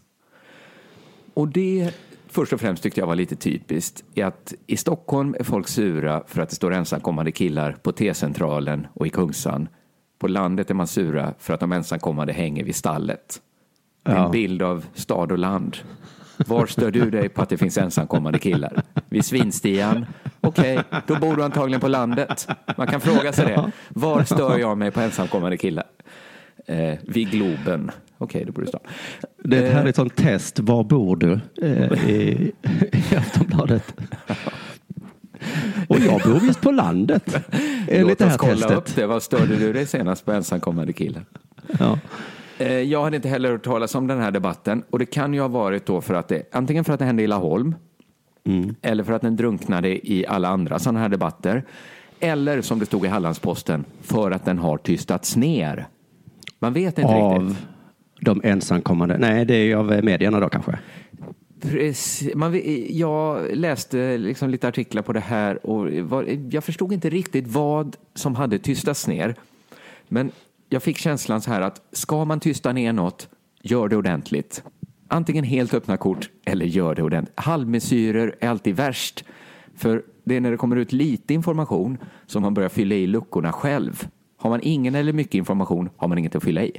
Och 1.33 1.47
det 1.47 1.93
först 2.27 2.53
och 2.53 2.61
främst 2.61 2.83
tyckte 2.83 2.99
jag 2.99 3.07
var 3.07 3.15
lite 3.15 3.35
typiskt 3.35 4.03
i 4.13 4.21
att 4.21 4.53
i 4.67 4.77
Stockholm 4.77 5.35
är 5.39 5.43
folk 5.43 5.67
sura 5.67 6.23
för 6.27 6.41
att 6.41 6.49
det 6.49 6.55
står 6.55 6.73
ensamkommande 6.73 7.31
killar 7.31 7.71
på 7.71 7.91
T-centralen 7.91 8.87
och 8.93 9.07
i 9.07 9.09
Kungsan. 9.09 9.67
På 10.19 10.27
landet 10.27 10.69
är 10.69 10.73
man 10.73 10.87
sura 10.87 11.33
för 11.39 11.53
att 11.53 11.59
de 11.59 11.71
ensamkommande 11.71 12.33
hänger 12.33 12.63
vid 12.63 12.75
stallet. 12.75 13.41
Ja. 14.03 14.25
En 14.25 14.31
bild 14.31 14.61
av 14.61 14.85
stad 14.93 15.31
och 15.31 15.37
land. 15.37 15.77
Var 16.47 16.65
stör 16.65 16.91
du 16.91 17.09
dig 17.11 17.29
på 17.29 17.41
att 17.41 17.49
det 17.49 17.57
finns 17.57 17.77
ensamkommande 17.77 18.39
killar? 18.39 18.81
Vid 19.09 19.25
Svinstian? 19.25 20.05
Okej, 20.41 20.79
då 21.07 21.15
bor 21.15 21.35
du 21.35 21.43
antagligen 21.43 21.81
på 21.81 21.87
landet. 21.87 22.47
Man 22.77 22.87
kan 22.87 23.01
fråga 23.01 23.33
sig 23.33 23.45
det. 23.45 23.71
Var 23.89 24.23
stör 24.23 24.57
jag 24.57 24.77
mig 24.77 24.91
på 24.91 25.01
ensamkommande 25.01 25.57
killar? 25.57 25.85
Eh, 26.67 26.93
vid 27.07 27.31
Globen. 27.31 27.91
Okej, 28.17 28.45
då 28.45 28.51
bor 28.51 28.61
du 28.61 28.65
i 28.65 28.69
stan. 28.69 28.81
Det 29.43 29.57
är 29.67 29.79
ett 29.81 29.85
Eh, 29.87 29.93
sånt 29.93 30.15
test. 30.15 30.59
Var 30.59 30.83
bor 30.83 31.15
du? 31.15 31.39
Eh, 31.61 32.09
I, 32.09 32.51
Aftonbladet. 33.17 33.93
Och 35.87 35.99
jag 35.99 36.21
bor 36.21 36.39
visst 36.39 36.61
på 36.61 36.71
landet. 36.71 37.37
Enligt 37.87 38.19
Låt 38.19 38.31
oss 38.31 38.37
kolla 38.37 38.53
testet. 38.53 38.71
upp 38.77 38.95
det. 38.95 39.05
Vad 39.05 39.23
störde 39.23 39.55
du 39.55 39.73
dig 39.73 39.85
senast 39.85 40.25
på 40.25 40.31
ensamkommande 40.31 40.93
killar? 40.93 41.25
Ja. 41.79 41.99
Eh, 42.61 42.71
Jag 42.81 43.03
hade 43.03 43.15
inte 43.15 43.29
heller 43.29 43.51
hört 43.51 43.63
talas 43.63 43.95
om 43.95 44.07
den 44.07 44.19
här 44.21 44.31
debatten 44.31 44.83
och 44.89 44.99
det 44.99 45.05
kan 45.05 45.33
ju 45.33 45.39
ha 45.41 45.47
varit 45.47 45.85
då 45.85 46.01
för 46.01 46.13
att 46.13 46.27
det 46.27 46.43
antingen 46.51 46.83
för 46.83 46.93
att 46.93 46.99
det 46.99 47.05
hände 47.05 47.23
i 47.23 47.27
Laholm 47.27 47.75
eller 48.81 49.03
för 49.03 49.13
att 49.13 49.21
den 49.21 49.35
drunknade 49.35 50.07
i 50.11 50.25
alla 50.27 50.47
andra 50.47 50.79
sådana 50.79 50.99
här 50.99 51.09
debatter 51.09 51.63
eller 52.19 52.61
som 52.61 52.79
det 52.79 52.85
stod 52.85 53.05
i 53.05 53.07
Hallandsposten 53.07 53.85
för 54.01 54.31
att 54.31 54.45
den 54.45 54.57
har 54.57 54.77
tystats 54.77 55.35
ner. 55.35 55.87
Man 56.59 56.73
vet 56.73 56.97
inte 56.99 57.11
Av 57.11 57.43
riktigt. 57.49 57.67
de 58.21 58.41
ensamkommande. 58.43 59.17
Nej, 59.17 59.45
det 59.45 59.55
är 59.55 59.63
ju 59.63 59.75
av 59.75 59.91
eh, 59.93 60.01
medierna 60.03 60.39
då 60.39 60.49
kanske. 60.49 60.79
Precis. 61.61 62.35
Man, 62.35 62.61
jag 62.89 63.41
läste 63.57 64.17
liksom 64.17 64.49
lite 64.49 64.67
artiklar 64.67 65.01
på 65.01 65.13
det 65.13 65.19
här 65.19 65.65
och 65.65 65.91
var, 65.91 66.25
jag 66.51 66.63
förstod 66.63 66.93
inte 66.93 67.09
riktigt 67.09 67.47
vad 67.47 67.95
som 68.15 68.35
hade 68.35 68.59
tystats 68.59 69.07
ner. 69.07 69.35
Men 70.07 70.31
jag 70.73 70.83
fick 70.83 70.97
känslan 70.97 71.41
så 71.41 71.51
här 71.51 71.61
att 71.61 71.81
ska 71.91 72.25
man 72.25 72.39
tysta 72.39 72.73
ner 72.73 72.93
något, 72.93 73.29
gör 73.61 73.87
det 73.87 73.95
ordentligt. 73.97 74.63
Antingen 75.07 75.43
helt 75.43 75.73
öppna 75.73 75.97
kort 75.97 76.29
eller 76.45 76.65
gör 76.65 76.95
det 76.95 77.03
ordentligt. 77.03 77.39
Halvmesyrer 77.39 78.35
är 78.39 78.49
alltid 78.49 78.75
värst. 78.75 79.23
För 79.75 80.03
det 80.23 80.35
är 80.35 80.41
när 80.41 80.51
det 80.51 80.57
kommer 80.57 80.75
ut 80.75 80.91
lite 80.91 81.33
information 81.33 81.97
som 82.25 82.41
man 82.41 82.53
börjar 82.53 82.69
fylla 82.69 82.95
i 82.95 83.07
luckorna 83.07 83.51
själv. 83.51 84.07
Har 84.37 84.49
man 84.49 84.59
ingen 84.63 84.95
eller 84.95 85.13
mycket 85.13 85.35
information 85.35 85.89
har 85.97 86.07
man 86.07 86.17
inget 86.17 86.35
att 86.35 86.43
fylla 86.43 86.63
i. 86.63 86.71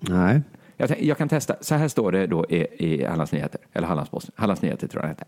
Nej. 0.00 0.42
Jag, 0.76 1.02
jag 1.02 1.18
kan 1.18 1.28
testa. 1.28 1.56
Så 1.60 1.74
här 1.74 1.88
står 1.88 2.12
det 2.12 2.26
då 2.26 2.46
i, 2.48 2.66
i 2.78 3.04
Hallands 3.04 3.32
Nyheter, 3.32 3.60
eller 3.72 3.86
Hallandsposten. 3.86 4.32
Hallands 4.36 4.62
Nyheter 4.62 4.88
tror 4.88 5.02
jag 5.04 5.08
det 5.08 5.10
heter. 5.10 5.26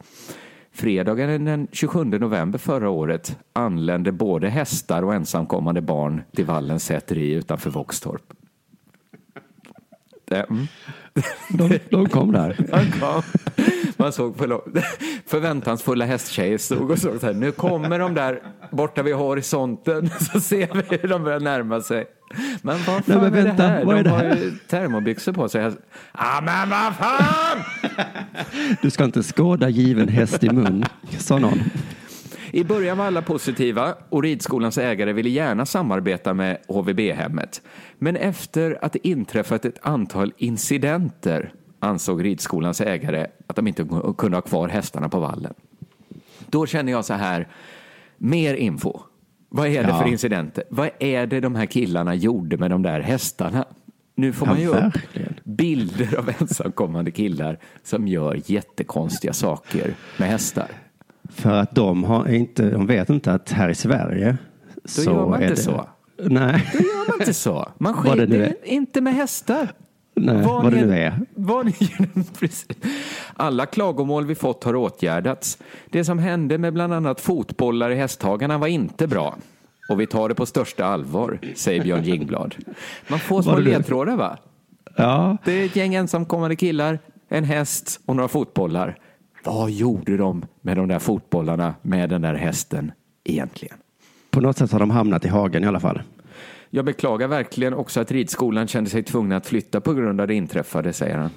Fredagen 0.72 1.44
den 1.44 1.68
27 1.72 2.04
november 2.04 2.58
förra 2.58 2.90
året 2.90 3.38
anlände 3.52 4.12
både 4.12 4.48
hästar 4.48 5.02
och 5.02 5.14
ensamkommande 5.14 5.80
barn 5.80 6.22
till 6.36 6.44
Vallens 6.44 6.84
säteri 6.84 7.32
utanför 7.32 7.70
Våxtorp. 7.70 8.22
Mm. 10.30 10.66
De, 11.48 11.78
de 11.90 12.08
kom 12.08 12.32
där. 12.32 12.56
Man 12.70 12.92
kom. 13.00 13.22
Man 13.96 14.12
såg 14.12 14.36
förväntansfulla 15.26 16.04
hästtjejer 16.04 16.58
stod 16.58 16.90
och 16.90 16.98
såg 16.98 17.20
så 17.20 17.26
här. 17.26 17.34
Nu 17.34 17.52
kommer 17.52 17.98
de 17.98 18.14
där 18.14 18.42
borta 18.70 19.02
vid 19.02 19.14
horisonten. 19.14 20.10
Så 20.32 20.40
ser 20.40 20.68
vi 20.90 20.96
hur 20.96 21.08
de 21.08 21.24
börjar 21.24 21.40
närma 21.40 21.80
sig. 21.80 22.06
Men 22.62 22.76
vad 22.76 22.84
fan 22.84 23.02
Nej, 23.06 23.16
men 23.16 23.24
är 23.26 23.30
vänta, 23.30 23.62
det 23.62 23.68
här? 23.68 23.84
vad 23.84 23.98
är 23.98 24.02
de 24.04 24.08
det 24.10 24.16
har 24.16 24.24
här? 24.24 24.36
ju 24.36 24.50
termobyxor 24.68 25.32
på 25.32 25.48
sig. 25.48 25.72
Ja 26.12 26.40
men 26.42 26.70
vad 26.70 26.96
fan! 26.96 27.58
Du 28.82 28.90
ska 28.90 29.04
inte 29.04 29.22
skåda 29.22 29.68
given 29.68 30.08
häst 30.08 30.44
i 30.44 30.50
mun, 30.50 30.84
sa 31.18 31.38
någon. 31.38 31.58
I 32.52 32.64
början 32.64 32.98
var 32.98 33.04
alla 33.06 33.22
positiva 33.22 33.94
och 34.08 34.22
ridskolans 34.22 34.78
ägare 34.78 35.12
ville 35.12 35.28
gärna 35.28 35.66
samarbeta 35.66 36.34
med 36.34 36.58
HVB-hemmet. 36.68 37.62
Men 37.98 38.16
efter 38.16 38.84
att 38.84 38.92
det 38.92 39.08
inträffat 39.08 39.64
ett 39.64 39.78
antal 39.82 40.32
incidenter 40.36 41.52
ansåg 41.80 42.24
ridskolans 42.24 42.80
ägare 42.80 43.26
att 43.46 43.56
de 43.56 43.66
inte 43.66 43.88
kunde 44.18 44.36
ha 44.36 44.42
kvar 44.42 44.68
hästarna 44.68 45.08
på 45.08 45.20
vallen. 45.20 45.54
Då 46.46 46.66
känner 46.66 46.92
jag 46.92 47.04
så 47.04 47.14
här, 47.14 47.48
mer 48.18 48.54
info. 48.54 49.00
Vad 49.48 49.66
är 49.66 49.82
det 49.82 49.88
Ja. 49.88 49.98
för 50.02 50.08
incidenter? 50.08 50.64
Vad 50.68 50.90
är 50.98 51.26
det 51.26 51.40
de 51.40 51.54
här 51.54 51.66
killarna 51.66 52.14
gjorde 52.14 52.56
med 52.56 52.70
de 52.70 52.82
där 52.82 53.00
hästarna? 53.00 53.64
Nu 54.20 54.32
får 54.32 54.46
man 54.46 54.60
ju 54.60 54.68
upp 54.68 54.98
bilder 55.44 56.18
av 56.18 56.30
ensamkommande 56.40 57.10
killar 57.10 57.58
som 57.82 58.08
gör 58.08 58.40
jättekonstiga 58.46 59.32
saker 59.32 59.94
med 60.16 60.28
hästar. 60.28 60.68
För 61.28 61.50
att 61.50 61.74
de, 61.74 62.04
har 62.04 62.28
inte, 62.28 62.70
de 62.70 62.86
vet 62.86 63.10
inte 63.10 63.32
att 63.32 63.50
här 63.50 63.68
i 63.68 63.74
Sverige 63.74 64.36
så 64.84 65.02
gör 65.02 65.26
man 65.26 65.42
är 65.42 65.42
inte 65.42 65.54
det, 65.54 65.56
så. 65.56 65.88
Nej, 66.22 66.70
Då 66.72 66.78
gör 66.78 67.08
man 67.08 67.20
inte 67.20 67.34
så. 67.34 67.68
Man 67.78 67.94
Vad 67.94 68.18
skiter 68.18 68.54
inte 68.64 69.00
med 69.00 69.14
hästar. 69.14 69.72
nej 70.14 70.44
vad, 70.44 70.72
det 70.72 70.86
nu 70.86 70.94
är. 70.98 71.20
Vad 71.34 71.66
ni. 71.66 71.74
Alla 73.34 73.66
klagomål 73.66 74.26
vi 74.26 74.34
fått 74.34 74.64
har 74.64 74.74
åtgärdats. 74.76 75.58
Det 75.90 76.04
som 76.04 76.18
hände 76.18 76.58
med 76.58 76.72
bland 76.72 76.92
annat 76.92 77.20
fotbollar 77.20 77.90
i 77.90 77.94
hästhagarna 77.94 78.58
var 78.58 78.66
inte 78.66 79.06
bra. 79.06 79.36
Och 79.90 80.00
vi 80.00 80.06
tar 80.06 80.28
det 80.28 80.34
på 80.34 80.46
största 80.46 80.84
allvar, 80.84 81.38
säger 81.54 81.82
Björn 81.82 82.04
Jingblad. 82.04 82.54
Man 83.08 83.18
får 83.18 83.42
små 83.42 83.58
ledtrådar 83.58 84.16
va? 84.16 84.38
Ja, 84.96 85.36
Det 85.44 85.52
är 85.52 85.64
ett 85.66 85.76
gäng 85.76 85.94
ensamkommande 85.94 86.56
killar, 86.56 86.98
en 87.28 87.44
häst 87.44 88.00
och 88.06 88.16
några 88.16 88.28
fotbollar. 88.28 88.98
Vad 89.44 89.70
gjorde 89.70 90.16
de 90.16 90.44
med 90.60 90.76
de 90.76 90.88
där 90.88 90.98
fotbollarna 90.98 91.74
med 91.82 92.10
den 92.10 92.22
där 92.22 92.34
hästen 92.34 92.92
egentligen? 93.24 93.76
på 94.30 94.40
något 94.40 94.58
sätt 94.58 94.72
har 94.72 94.78
de 94.78 94.90
hamnat 94.90 95.24
i 95.24 95.28
hagen 95.28 95.64
i 95.64 95.66
alla 95.66 95.80
fall. 95.80 96.02
Jag 96.70 96.84
beklagar 96.84 97.28
verkligen 97.28 97.74
också 97.74 98.00
att 98.00 98.10
ridskolan 98.10 98.68
kände 98.68 98.90
sig 98.90 99.02
tvungna 99.02 99.36
att 99.36 99.46
flytta 99.46 99.80
på 99.80 99.94
grund 99.94 100.20
av 100.20 100.26
det 100.28 100.34
inträffade, 100.34 100.92
säger 100.92 101.16
han. 101.16 101.30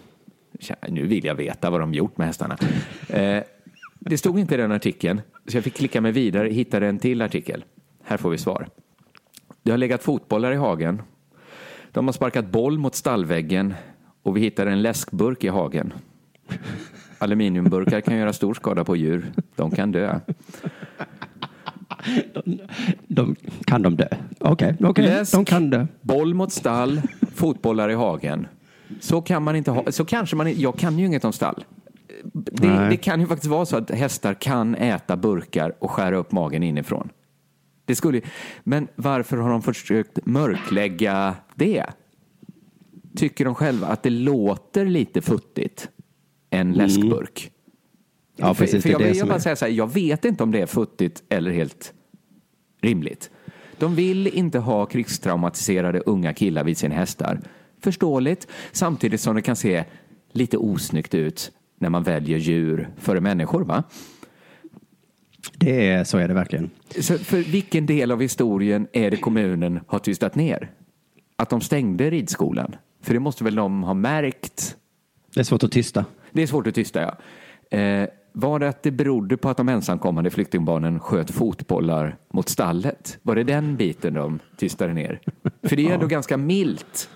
Nu 0.89 1.07
vill 1.07 1.25
jag 1.25 1.35
veta 1.35 1.69
vad 1.69 1.79
de 1.79 1.93
gjort 1.93 2.17
med 2.17 2.27
hästarna. 2.27 2.57
Eh, 3.09 3.43
det 3.99 4.17
stod 4.17 4.39
inte 4.39 4.53
i 4.53 4.57
den 4.57 4.71
artikeln, 4.71 5.21
så 5.47 5.57
jag 5.57 5.63
fick 5.63 5.73
klicka 5.73 6.01
mig 6.01 6.11
vidare 6.11 6.47
och 6.47 6.53
hittade 6.53 6.87
en 6.87 6.99
till 6.99 7.21
artikel. 7.21 7.63
Här 8.03 8.17
får 8.17 8.29
vi 8.29 8.37
svar. 8.37 8.67
Det 9.63 9.71
har 9.71 9.77
legat 9.77 10.03
fotbollar 10.03 10.51
i 10.51 10.55
hagen. 10.55 11.01
De 11.91 12.05
har 12.05 12.13
sparkat 12.13 12.51
boll 12.51 12.77
mot 12.77 12.95
stallväggen 12.95 13.73
och 14.23 14.37
vi 14.37 14.41
hittade 14.41 14.71
en 14.71 14.81
läskburk 14.81 15.43
i 15.43 15.47
hagen. 15.47 15.93
Aluminiumburkar 17.17 18.01
kan 18.01 18.17
göra 18.17 18.33
stor 18.33 18.53
skada 18.53 18.83
på 18.83 18.95
djur. 18.95 19.31
De 19.55 19.71
kan 19.71 19.91
dö. 19.91 20.19
De, 23.07 23.35
kan 23.65 23.81
de 23.81 23.95
dö? 23.95 24.07
Okej, 24.39 24.75
okej, 24.79 25.05
Läsk. 25.05 25.31
de 25.31 25.45
kan 25.45 25.69
dö. 25.69 25.87
Boll 26.01 26.33
mot 26.33 26.51
stall, 26.51 27.01
fotbollar 27.35 27.89
i 27.89 27.93
hagen. 27.93 28.47
Så 28.99 29.21
kan 29.21 29.43
man 29.43 29.55
inte 29.55 29.71
ha, 29.71 29.91
så 29.91 30.05
kanske 30.05 30.35
man, 30.35 30.59
jag 30.59 30.77
kan 30.77 30.99
ju 30.99 31.05
inget 31.05 31.25
om 31.25 31.33
stall. 31.33 31.65
Det, 32.33 32.87
det 32.89 32.97
kan 32.97 33.21
ju 33.21 33.27
faktiskt 33.27 33.49
vara 33.49 33.65
så 33.65 33.77
att 33.77 33.91
hästar 33.91 34.33
kan 34.33 34.75
äta 34.75 35.17
burkar 35.17 35.73
och 35.79 35.91
skära 35.91 36.17
upp 36.17 36.31
magen 36.31 36.63
inifrån. 36.63 37.09
Det 37.85 37.95
skulle, 37.95 38.21
men 38.63 38.87
varför 38.95 39.37
har 39.37 39.49
de 39.49 39.61
försökt 39.61 40.25
mörklägga 40.25 41.35
det? 41.55 41.85
Tycker 43.15 43.45
de 43.45 43.55
själva 43.55 43.87
att 43.87 44.03
det 44.03 44.09
låter 44.09 44.85
lite 44.85 45.21
futtigt? 45.21 45.89
En 46.49 46.73
läskburk? 46.73 47.39
Mm. 47.39 47.53
Ja, 48.35 48.53
för, 48.53 48.65
precis. 48.65 48.83
för 48.83 48.89
jag 48.89 49.01
det 49.01 49.07
vill 49.07 49.19
som 49.19 49.27
bara 49.27 49.35
är. 49.35 49.39
säga 49.39 49.55
så 49.55 49.65
här, 49.65 49.71
jag 49.71 49.93
vet 49.93 50.25
inte 50.25 50.43
om 50.43 50.51
det 50.51 50.61
är 50.61 50.65
futtigt 50.65 51.23
eller 51.29 51.51
helt 51.51 51.93
rimligt. 52.81 53.31
De 53.77 53.95
vill 53.95 54.27
inte 54.27 54.59
ha 54.59 54.85
krigstraumatiserade 54.85 55.99
unga 55.99 56.33
killar 56.33 56.63
vid 56.63 56.77
sina 56.77 56.95
hästar. 56.95 57.39
Förståeligt, 57.81 58.47
samtidigt 58.71 59.21
som 59.21 59.35
det 59.35 59.41
kan 59.41 59.55
se 59.55 59.83
lite 60.31 60.57
osnyggt 60.57 61.13
ut 61.13 61.51
när 61.79 61.89
man 61.89 62.03
väljer 62.03 62.37
djur 62.37 62.89
före 62.97 63.21
människor. 63.21 63.63
Va? 63.63 63.83
Det 65.51 65.87
är, 65.87 66.03
så 66.03 66.17
är 66.17 66.27
det 66.27 66.33
verkligen. 66.33 66.69
Så 66.99 67.17
för 67.17 67.37
vilken 67.37 67.85
del 67.85 68.11
av 68.11 68.21
historien 68.21 68.87
är 68.93 69.11
det 69.11 69.17
kommunen 69.17 69.79
har 69.87 69.99
tystat 69.99 70.35
ner? 70.35 70.71
Att 71.35 71.49
de 71.49 71.61
stängde 71.61 72.09
ridskolan? 72.09 72.75
För 73.01 73.13
det 73.13 73.19
måste 73.19 73.43
väl 73.43 73.55
de 73.55 73.83
ha 73.83 73.93
märkt? 73.93 74.77
Det 75.33 75.39
är 75.39 75.43
svårt 75.43 75.63
att 75.63 75.71
tysta. 75.71 76.05
Det 76.31 76.41
är 76.41 76.47
svårt 76.47 76.67
att 76.67 76.75
tysta, 76.75 77.01
ja. 77.01 77.17
Eh, 77.77 78.09
var 78.31 78.59
det 78.59 78.69
att 78.69 78.83
det 78.83 78.91
berodde 78.91 79.37
på 79.37 79.49
att 79.49 79.57
de 79.57 79.69
ensamkommande 79.69 80.29
flyktingbarnen 80.29 80.99
sköt 80.99 81.31
fotbollar 81.31 82.17
mot 82.33 82.49
stallet? 82.49 83.19
Var 83.21 83.35
det 83.35 83.43
den 83.43 83.75
biten 83.75 84.13
de 84.13 84.39
tystade 84.57 84.93
ner? 84.93 85.19
För 85.63 85.75
det 85.75 85.81
är 85.81 85.87
ju 85.87 85.93
ändå 85.93 86.07
ganska 86.07 86.37
milt. 86.37 87.09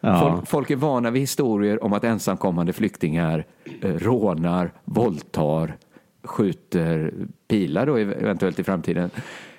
Ja. 0.00 0.20
Folk, 0.20 0.48
folk 0.48 0.70
är 0.70 0.76
vana 0.76 1.10
vid 1.10 1.22
historier 1.22 1.84
om 1.84 1.92
att 1.92 2.04
ensamkommande 2.04 2.72
flyktingar 2.72 3.46
eh, 3.82 3.90
rånar, 3.90 4.72
våldtar, 4.84 5.76
skjuter 6.24 7.12
pilar 7.48 7.86
då 7.86 7.96
eventuellt 7.96 8.58
i 8.58 8.64
framtiden. 8.64 9.10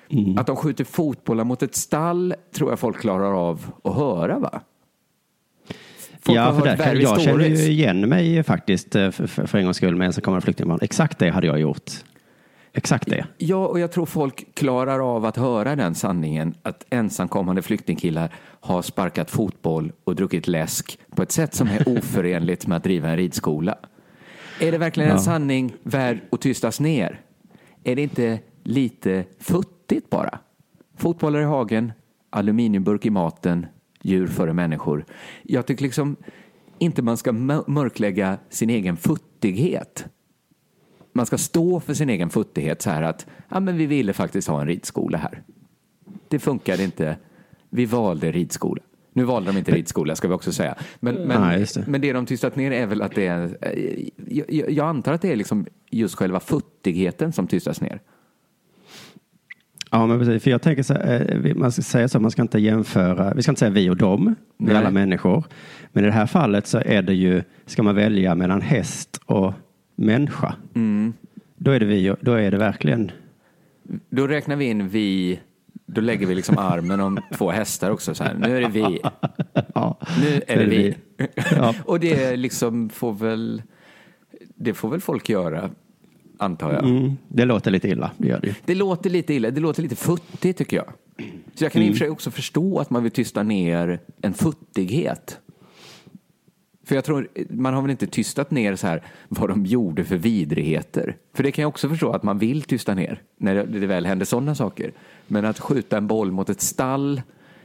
Mm. 0.08 0.38
Att 0.38 0.46
de 0.46 0.56
skjuter 0.56 0.84
fotbollar 0.84 1.44
mot 1.44 1.62
ett 1.62 1.74
stall 1.74 2.34
tror 2.54 2.70
jag 2.70 2.78
folk 2.78 3.00
klarar 3.00 3.48
av 3.48 3.66
att 3.84 3.94
höra 3.94 4.38
va? 4.38 4.60
Folk 6.20 6.38
ja, 6.38 6.54
för 6.54 6.64
där 6.64 6.94
jag 6.94 7.20
känner 7.20 7.38
stories. 7.38 7.60
ju 7.60 7.72
igen 7.72 8.08
mig 8.08 8.42
faktiskt 8.42 8.96
eh, 8.96 9.10
för, 9.10 9.26
för, 9.26 9.46
för 9.46 9.58
en 9.58 9.64
gångs 9.64 9.76
skull 9.76 9.96
med 9.96 10.06
ensamkommande 10.06 10.44
flyktingbarn. 10.44 10.78
Exakt 10.82 11.18
det 11.18 11.30
hade 11.30 11.46
jag 11.46 11.60
gjort. 11.60 11.90
Exakt 12.72 13.10
det. 13.10 13.26
Ja, 13.38 13.66
och 13.66 13.80
jag 13.80 13.92
tror 13.92 14.06
folk 14.06 14.54
klarar 14.54 15.16
av 15.16 15.24
att 15.24 15.36
höra 15.36 15.76
den 15.76 15.94
sanningen 15.94 16.54
att 16.62 16.86
ensamkommande 16.90 17.62
flyktingkillar 17.62 18.34
har 18.60 18.82
sparkat 18.82 19.30
fotboll 19.30 19.92
och 20.04 20.14
druckit 20.14 20.48
läsk 20.48 20.98
på 21.14 21.22
ett 21.22 21.32
sätt 21.32 21.54
som 21.54 21.68
är 21.68 21.88
oförenligt 21.98 22.66
med 22.66 22.76
att 22.76 22.84
driva 22.84 23.08
en 23.08 23.16
ridskola. 23.16 23.78
Är 24.60 24.72
det 24.72 24.78
verkligen 24.78 25.10
en 25.10 25.20
sanning 25.20 25.74
värd 25.82 26.20
att 26.30 26.40
tystas 26.40 26.80
ner? 26.80 27.20
Är 27.84 27.96
det 27.96 28.02
inte 28.02 28.40
lite 28.62 29.24
futtigt 29.38 30.10
bara? 30.10 30.38
Fotbollar 30.96 31.40
i 31.40 31.44
hagen, 31.44 31.92
aluminiumburk 32.30 33.06
i 33.06 33.10
maten, 33.10 33.66
djur 34.02 34.26
före 34.26 34.52
människor. 34.52 35.04
Jag 35.42 35.66
tycker 35.66 35.82
liksom 35.84 36.16
inte 36.78 37.02
man 37.02 37.16
ska 37.16 37.32
mör- 37.32 37.64
mörklägga 37.66 38.38
sin 38.50 38.70
egen 38.70 38.96
futtighet 38.96 40.06
man 41.16 41.26
ska 41.26 41.38
stå 41.38 41.80
för 41.80 41.94
sin 41.94 42.10
egen 42.10 42.30
futtighet 42.30 42.82
så 42.82 42.90
här 42.90 43.02
att 43.02 43.26
ja, 43.48 43.60
men 43.60 43.76
vi 43.76 43.86
ville 43.86 44.12
faktiskt 44.12 44.48
ha 44.48 44.60
en 44.60 44.66
ridskola 44.66 45.18
här. 45.18 45.42
Det 46.28 46.38
funkade 46.38 46.84
inte. 46.84 47.16
Vi 47.70 47.86
valde 47.86 48.32
ridskola. 48.32 48.82
Nu 49.16 49.24
valde 49.24 49.52
de 49.52 49.58
inte 49.58 49.72
ridskola 49.72 50.16
ska 50.16 50.28
vi 50.28 50.34
också 50.34 50.52
säga. 50.52 50.74
Men, 51.00 51.14
men, 51.14 51.40
Nej, 51.40 51.66
det. 51.74 51.86
men 51.86 52.00
det 52.00 52.12
de 52.12 52.26
tystat 52.26 52.56
ner 52.56 52.70
är 52.70 52.86
väl 52.86 53.02
att 53.02 53.14
det 53.14 53.26
är, 53.26 53.56
eh, 53.60 54.08
jag, 54.48 54.70
jag 54.70 54.88
antar 54.88 55.12
att 55.12 55.22
det 55.22 55.32
är 55.32 55.36
liksom 55.36 55.66
just 55.90 56.14
själva 56.14 56.40
futtigheten 56.40 57.32
som 57.32 57.46
tystas 57.46 57.80
ner. 57.80 58.00
Ja, 59.90 60.06
men 60.06 60.18
precis. 60.18 60.42
För 60.42 60.50
jag 60.50 60.62
tänker 60.62 60.82
så 60.82 60.94
här, 60.94 61.46
eh, 61.46 61.54
man 61.54 61.72
ska 61.72 61.82
säga 61.82 62.08
så, 62.08 62.20
man 62.20 62.30
ska 62.30 62.42
inte 62.42 62.58
jämföra, 62.58 63.34
vi 63.34 63.42
ska 63.42 63.52
inte 63.52 63.58
säga 63.58 63.70
vi 63.70 63.90
och 63.90 63.96
dem, 63.96 64.34
vi 64.58 64.72
är 64.72 64.76
alla 64.76 64.90
människor. 64.90 65.44
Men 65.92 66.04
i 66.04 66.06
det 66.06 66.12
här 66.12 66.26
fallet 66.26 66.66
så 66.66 66.78
är 66.78 67.02
det 67.02 67.14
ju, 67.14 67.42
ska 67.66 67.82
man 67.82 67.94
välja 67.94 68.34
mellan 68.34 68.60
häst 68.60 69.20
och 69.26 69.52
människa. 69.94 70.54
Mm. 70.74 71.12
Då 71.56 71.70
är 71.70 71.80
det 71.80 71.86
vi, 71.86 72.14
då 72.20 72.32
är 72.32 72.50
det 72.50 72.58
verkligen, 72.58 73.10
Då 74.10 74.26
räknar 74.26 74.56
vi 74.56 74.64
in 74.64 74.88
vi, 74.88 75.40
då 75.86 76.00
lägger 76.00 76.26
vi 76.26 76.34
liksom 76.34 76.58
armen 76.58 77.00
om 77.00 77.18
två 77.38 77.50
hästar 77.50 77.90
också 77.90 78.14
så 78.14 78.24
här. 78.24 78.34
Nu 78.34 78.56
är 78.56 78.60
det 78.60 78.68
vi. 78.68 79.00
ja, 79.74 79.98
Nu 80.20 80.42
är 80.46 80.56
det 80.56 80.66
vi. 80.66 80.94
Ja. 81.56 81.74
Och 81.84 82.00
det 82.00 82.36
liksom 82.36 82.88
får 82.88 83.12
väl, 83.12 83.62
det 84.54 84.74
får 84.74 84.88
väl 84.88 85.00
folk 85.00 85.28
göra, 85.28 85.70
antar 86.38 86.72
jag. 86.72 86.84
Mm, 86.84 87.16
det 87.28 87.44
låter 87.44 87.70
lite 87.70 87.88
illa, 87.88 88.10
det 88.18 88.28
gör 88.28 88.40
det. 88.40 88.54
Det 88.64 88.74
låter 88.74 89.10
lite 89.10 89.34
illa, 89.34 89.50
det 89.50 89.60
låter 89.60 89.82
lite 89.82 89.96
futtigt 89.96 90.58
tycker 90.58 90.76
jag. 90.76 90.92
Så 91.54 91.64
jag 91.64 91.72
kan 91.72 91.82
i 91.82 91.88
och 91.88 91.94
för 91.94 91.98
sig 91.98 92.10
också 92.10 92.30
förstå 92.30 92.78
att 92.78 92.90
man 92.90 93.02
vill 93.02 93.12
tysta 93.12 93.42
ner 93.42 94.00
en 94.22 94.34
futtighet. 94.34 95.40
För 96.86 96.94
jag 96.94 97.04
tror, 97.04 97.28
man 97.50 97.74
har 97.74 97.82
väl 97.82 97.90
inte 97.90 98.06
tystat 98.06 98.50
ner 98.50 98.76
så 98.76 98.86
här 98.86 99.02
vad 99.28 99.48
de 99.48 99.66
gjorde 99.66 100.04
för 100.04 100.16
vidrigheter. 100.16 101.16
För 101.34 101.42
det 101.42 101.52
kan 101.52 101.62
jag 101.62 101.68
också 101.68 101.88
förstå 101.88 102.12
att 102.12 102.22
man 102.22 102.38
vill 102.38 102.62
tysta 102.62 102.94
ner 102.94 103.22
när 103.38 103.54
det, 103.54 103.86
väl 103.86 104.06
händer 104.06 104.26
sådana 104.26 104.54
saker. 104.54 104.92
Men 105.26 105.44
att 105.44 105.58
skjuta 105.60 105.96
en 105.96 106.06
boll 106.06 106.32
mot 106.32 106.50
ett 106.50 106.60
stall 106.60 107.22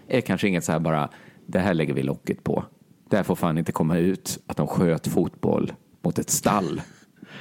är 0.07 0.21
kanske 0.21 0.47
inget 0.47 0.63
så 0.63 0.71
här 0.71 0.79
bara, 0.79 1.09
det 1.45 1.59
här 1.59 1.73
lägger 1.73 1.93
vi 1.93 2.03
locket 2.03 2.43
på. 2.43 2.63
Det 3.09 3.17
här 3.17 3.23
får 3.23 3.35
fan 3.35 3.57
inte 3.57 3.71
komma 3.71 3.97
ut 3.97 4.39
att 4.47 4.57
de 4.57 4.67
sköt 4.67 5.07
fotboll 5.07 5.73
mot 6.01 6.19
ett 6.19 6.29
stall. 6.29 6.81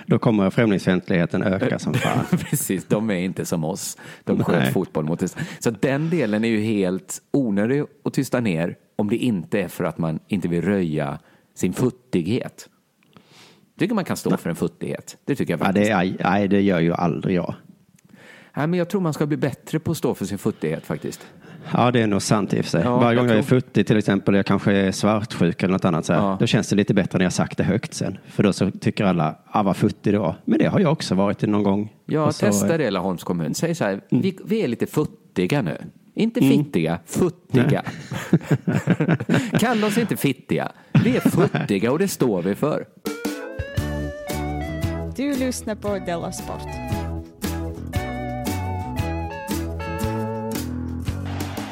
Då 0.07 0.19
kommer 0.19 0.51
främlingsfientligheten 0.51 1.43
öka 1.43 1.79
som 1.79 1.95
fan. 1.95 2.25
Precis, 2.31 2.85
de 2.85 3.11
är 3.11 3.15
inte 3.15 3.45
som 3.45 3.65
oss. 3.65 3.97
De 4.25 4.45
sköt 4.45 4.63
Nej. 4.63 4.73
fotboll 4.73 5.05
mot 5.05 5.23
oss. 5.23 5.37
Så 5.59 5.71
den 5.71 6.11
delen 6.11 6.45
är 6.45 6.49
ju 6.49 6.61
helt 6.61 7.23
onödig 7.31 7.85
att 8.05 8.15
tysta 8.15 8.41
ner 8.41 8.77
om 8.97 9.09
det 9.09 9.17
inte 9.17 9.61
är 9.61 9.69
för 9.69 9.85
att 9.85 9.99
man 9.99 10.19
inte 10.29 10.49
vill 10.49 10.63
röja 10.63 11.19
sin 11.55 11.73
futtighet. 11.73 12.69
tycker 13.79 13.95
man 13.95 14.05
kan 14.05 14.17
stå 14.17 14.37
för 14.37 14.51
en 14.51 14.57
futtighet. 14.57 15.17
Det 15.25 15.35
tycker 15.37 15.53
jag 15.53 15.61
Ja, 15.61 15.65
faktiskt. 15.65 15.87
det, 15.87 15.93
är, 15.93 16.17
nej, 16.31 16.49
det 16.49 16.61
gör 16.61 16.81
ju 16.81 16.93
aldrig 16.95 17.37
jag. 17.37 17.55
Nej, 18.57 18.67
men 18.67 18.79
jag 18.79 18.89
tror 18.89 19.01
man 19.01 19.13
ska 19.13 19.27
bli 19.27 19.37
bättre 19.37 19.79
på 19.79 19.91
att 19.91 19.97
stå 19.97 20.15
för 20.15 20.25
sin 20.25 20.39
futtighet 20.39 20.87
faktiskt. 20.87 21.27
Ja, 21.73 21.91
det 21.91 22.01
är 22.03 22.07
nog 22.07 22.23
sant 22.23 22.55
i 22.55 22.61
och 22.61 22.65
för 22.65 22.71
sig. 22.71 22.83
Ja, 22.85 22.99
Varje 22.99 23.17
gång 23.19 23.27
jag 23.27 23.35
jag 23.35 23.39
är 23.39 23.43
tror- 23.49 23.61
futtig 23.61 23.87
till 23.87 23.97
exempel, 23.97 24.35
jag 24.35 24.47
kanske 24.47 24.73
är 24.73 24.93
svartsjuk 24.93 25.63
eller 25.63 25.73
något 25.73 25.85
annat, 25.85 26.05
så 26.05 26.13
här, 26.13 26.21
Ja. 26.21 26.37
då 26.41 26.47
känns 26.47 26.69
det 26.69 26.77
lite 26.77 26.95
bättre 26.95 27.19
när 27.19 27.25
jag 27.25 27.33
sagt 27.33 27.59
det 27.59 27.65
högt 27.65 27.95
sen. 27.95 28.19
För 28.27 28.43
då 28.43 28.53
så 28.53 28.71
tycker 28.71 29.05
alla, 29.05 29.37
ah, 29.47 29.63
vad 29.63 29.77
futtig 29.77 30.15
du 30.15 30.19
var. 30.19 30.35
Men 30.45 30.59
det 30.59 30.67
har 30.67 30.81
jag 30.81 30.93
också 30.93 31.15
varit 31.15 31.43
någon 31.43 31.63
gång. 31.63 31.93
Ja, 32.07 32.33
så, 32.33 32.47
Mm. 32.47 32.53
testa 32.53 32.79
det 32.79 32.91
Laholms 32.91 33.25
kommun. 33.25 33.55
Säg 33.55 33.75
så 33.75 33.85
här, 33.85 34.01
vi, 34.11 34.39
vi 34.45 34.63
är 34.63 34.69
lite 34.69 34.87
futtiga 34.87 35.63
nu. 35.63 35.77
Inte 36.21 36.41
fittiga, 36.41 36.99
futtiga. 37.07 37.83
Kalla 39.61 39.87
oss 39.87 39.99
inte 39.99 40.17
fittiga. 40.17 40.73
Vi 41.05 41.17
är 41.17 41.21
futtiga 41.21 41.93
och 41.93 41.99
det 41.99 42.09
står 42.09 42.43
vi 42.43 42.55
för. 42.55 42.85
Du 45.17 45.35
lyssnar 45.35 45.75
på 45.75 45.99
Della 46.07 46.33
Sport. 46.33 46.63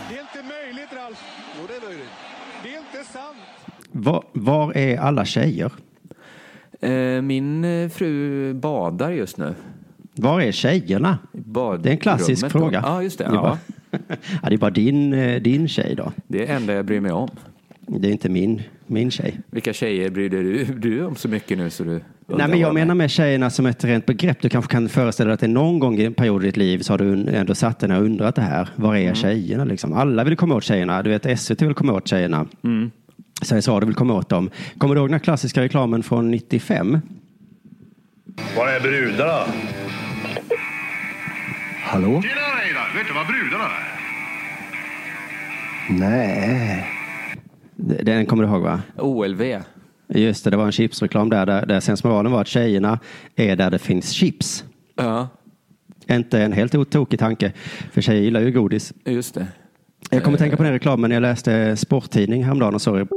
Det 0.09 0.17
är 0.17 0.21
inte 0.21 0.43
möjligt, 0.43 0.93
Ralf. 0.93 1.23
Jo, 1.61 1.67
det 1.69 1.75
är 1.77 1.89
möjligt. 1.89 2.09
Det 2.63 2.75
är 2.75 2.79
inte 2.79 3.13
sant. 3.13 3.37
Var, 3.93 4.25
var 4.33 4.77
är 4.77 4.99
alla 4.99 5.25
tjejer? 5.25 5.73
Eh, 6.81 7.23
Min 7.23 7.65
eh, 7.65 7.89
fru 7.89 8.55
badar 8.55 9.11
just 9.11 9.37
nu. 9.39 9.55
Var 10.19 10.41
är 10.41 10.53
tjejerna? 10.53 11.19
Badrummet 11.33 11.83
Det 11.83 11.89
är 11.89 11.93
en 11.93 11.99
klassisk 11.99 12.43
då. 12.43 12.49
fråga. 12.51 12.81
Ja, 12.87 13.03
just 13.03 13.19
det. 13.19 13.25
Det 13.25 13.31
är, 13.31 13.35
Ja. 13.35 13.41
bara, 13.43 13.59
ja, 14.43 14.49
det 14.49 14.55
är 14.55 14.59
bara 14.59 14.71
din, 14.71 15.13
eh, 15.13 15.43
din 15.43 15.69
tjej 15.69 15.95
då. 15.97 16.13
Det 16.29 16.43
är 16.43 16.47
det 16.47 16.53
enda 16.53 16.73
jag 16.75 16.85
bryr 16.85 17.01
mig 17.01 17.13
om. 17.13 17.29
Det 17.87 18.09
är 18.09 18.13
inte 18.13 18.29
min, 18.29 18.63
min 18.87 19.11
tjej. 19.11 19.41
Vilka 19.51 19.73
tjejer 19.73 20.11
bryr 20.11 20.29
dig 20.31 20.43
du, 20.43 20.65
du 20.65 21.05
om 21.05 21.17
så 21.17 21.29
mycket 21.29 21.59
nu 21.59 21.71
så 21.71 21.85
du 21.85 22.01
Nej, 22.37 22.49
men 22.49 22.59
jag 22.61 22.75
menar 22.75 22.95
med 22.95 23.11
tjejerna 23.11 23.51
som 23.51 23.67
ett 23.67 23.85
rent 23.85 24.07
begrepp. 24.07 24.41
Du 24.43 24.49
kanske 24.49 24.71
kan 24.73 24.89
föreställa 24.89 25.27
dig 25.29 25.35
att 25.35 25.41
det 25.41 25.49
någon 25.49 25.79
gång 25.79 25.99
i 25.99 26.05
en 26.05 26.15
period 26.15 26.43
i 26.43 26.47
ditt 26.47 26.57
liv 26.57 26.79
så 26.79 26.93
har 26.93 26.99
du 26.99 27.29
ändå 27.29 27.55
satt 27.55 27.79
dig 27.79 27.89
ner 27.89 27.99
och 27.99 28.05
undrat 28.05 28.35
det 28.35 28.43
här. 28.43 28.69
Var 28.77 28.97
är 28.97 29.15
tjejerna 29.15 29.65
liksom? 29.65 29.93
Alla 29.93 30.25
vill 30.25 30.37
komma 30.37 30.55
åt 30.55 30.65
tjejerna. 30.65 31.03
Du 31.03 31.11
vet, 31.11 31.41
SVT 31.41 31.63
vill 31.63 31.75
komma 31.75 31.93
åt 31.93 32.09
tjejerna. 32.09 32.47
Sveriges 33.43 33.69
Radio 33.69 33.87
vill 33.87 33.95
komma 33.97 34.15
åt 34.15 34.29
dem. 34.29 34.51
Kommer 34.79 34.95
du 34.95 34.99
ihåg 35.01 35.09
den 35.09 35.15
här 35.15 35.19
klassiska 35.21 35.61
reklamen 35.63 36.03
från 36.03 36.31
95? 36.31 36.99
Var 38.57 38.69
är 38.69 38.81
brudarna? 38.81 39.41
Hallå? 41.91 42.23
Tjena 42.23 42.41
Reidar! 42.61 42.95
Vet 42.97 43.07
du 43.07 43.13
vad 43.15 43.27
brudarna 43.27 43.65
är? 43.65 43.99
Nej. 45.91 46.87
Den 48.03 48.27
kommer 48.27 48.43
du 48.45 48.49
ihåg 48.51 48.63
va? 48.63 48.81
OLV. 48.97 49.43
Just 50.09 50.45
det, 50.45 50.51
det 50.51 50.57
var 50.57 50.67
en 50.67 50.73
chipsreklam 50.73 51.29
där, 51.31 51.47
där, 51.47 51.67
där 51.67 51.81
sensmoralen 51.81 52.33
var 52.33 52.41
att 52.41 52.47
tjejerna 52.49 52.99
är 53.37 53.57
där 53.57 53.71
det 53.71 53.79
finns 53.79 54.11
chips. 54.11 54.65
Ja, 54.97 55.29
Inte 56.11 56.43
en 56.43 56.53
helt 56.53 56.75
otokig 56.75 57.19
tanke, 57.19 57.53
för 57.93 58.01
tjejer 58.01 58.23
gillar 58.23 58.41
ju 58.41 58.53
godis. 58.53 58.93
just 59.05 59.35
det. 59.35 59.47
Jag 60.11 60.25
kommer 60.25 60.37
att 60.37 60.41
tänka 60.41 60.57
på 60.57 60.63
den 60.63 60.73
reklamen 60.73 61.09
när 61.09 61.17
jag 61.17 61.21
läste 61.23 61.77
sporttidning 61.77 62.45
häromdagen 62.45 62.75
och 62.75 62.83
såg 62.83 63.09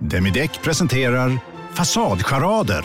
Demideck 0.00 0.62
presenterar 0.62 1.38
Fasadcharader. 1.74 2.84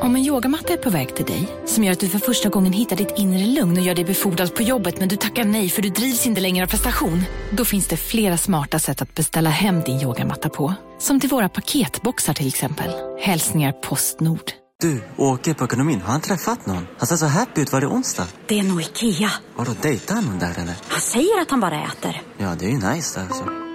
Om 0.00 0.16
en 0.16 0.24
yogamatta 0.24 0.72
är 0.72 0.76
på 0.76 0.90
väg 0.90 1.16
till 1.16 1.24
dig, 1.24 1.48
som 1.66 1.84
gör 1.84 1.92
att 1.92 2.00
du 2.00 2.08
för 2.08 2.18
första 2.18 2.48
gången 2.48 2.72
hittar 2.72 2.96
ditt 2.96 3.12
inre 3.16 3.46
lugn 3.46 3.76
och 3.76 3.82
gör 3.82 3.94
dig 3.94 4.04
befordrad 4.04 4.54
på 4.54 4.62
jobbet 4.62 4.98
men 4.98 5.08
du 5.08 5.16
tackar 5.16 5.44
nej 5.44 5.68
för 5.68 5.82
du 5.82 5.88
drivs 5.88 6.26
inte 6.26 6.40
längre 6.40 6.64
av 6.64 6.68
prestation. 6.68 7.22
Då 7.50 7.64
finns 7.64 7.86
det 7.88 7.96
flera 7.96 8.36
smarta 8.36 8.78
sätt 8.78 9.02
att 9.02 9.14
beställa 9.14 9.50
hem 9.50 9.80
din 9.80 10.00
yogamatta 10.00 10.48
på. 10.48 10.74
Som 10.98 11.20
till 11.20 11.30
våra 11.30 11.48
paketboxar 11.48 12.34
till 12.34 12.48
exempel. 12.48 12.90
Hälsningar 13.20 13.72
Postnord. 13.72 14.52
Du, 14.80 15.02
åker 15.16 15.54
på 15.54 15.64
ekonomin. 15.64 16.00
Har 16.00 16.12
han 16.12 16.20
träffat 16.20 16.66
någon? 16.66 16.86
Han 16.98 17.06
ser 17.06 17.16
så 17.16 17.26
happy 17.26 17.60
ut. 17.60 17.72
Var 17.72 17.80
det 17.80 17.86
onsdag? 17.86 18.26
Det 18.46 18.58
är 18.58 18.62
nog 18.62 18.80
Ikea. 18.80 19.30
Har 19.56 19.64
du 19.64 19.74
dejtat 19.82 20.24
någon 20.24 20.38
där 20.38 20.54
eller? 20.58 20.74
Han 20.88 21.00
säger 21.00 21.40
att 21.42 21.50
han 21.50 21.60
bara 21.60 21.84
äter. 21.84 22.22
Ja, 22.38 22.54
det 22.58 22.64
är 22.66 22.70
ju 22.70 22.78
nice 22.78 23.20
alltså. 23.20 23.65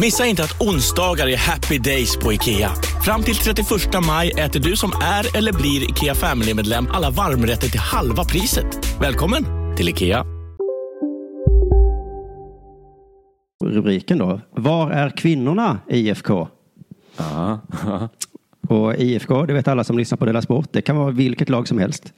Missa 0.00 0.26
inte 0.26 0.42
att 0.42 0.60
onsdagar 0.60 1.28
är 1.28 1.36
happy 1.36 1.78
days 1.78 2.16
på 2.16 2.32
IKEA. 2.32 2.70
Fram 3.04 3.22
till 3.22 3.34
31 3.34 3.66
maj 4.06 4.30
äter 4.30 4.60
du 4.60 4.76
som 4.76 4.90
är 5.02 5.36
eller 5.38 5.52
blir 5.52 5.90
IKEA 5.90 6.14
Family-medlem 6.14 6.86
alla 6.92 7.10
varmrätter 7.10 7.68
till 7.68 7.80
halva 7.80 8.24
priset. 8.24 9.00
Välkommen 9.00 9.44
till 9.76 9.88
IKEA. 9.88 10.24
Rubriken 13.64 14.18
då. 14.18 14.40
Var 14.50 14.90
är 14.90 15.10
kvinnorna 15.10 15.78
IFK? 15.88 16.48
Ja. 17.16 17.60
Och 18.68 18.94
IFK, 18.98 19.46
det 19.46 19.52
vet 19.52 19.68
alla 19.68 19.84
som 19.84 19.98
lyssnar 19.98 20.18
på 20.18 20.24
Della 20.24 20.42
Sport, 20.42 20.68
det 20.72 20.82
kan 20.82 20.96
vara 20.96 21.10
vilket 21.10 21.48
lag 21.48 21.68
som 21.68 21.78
helst. 21.78 22.12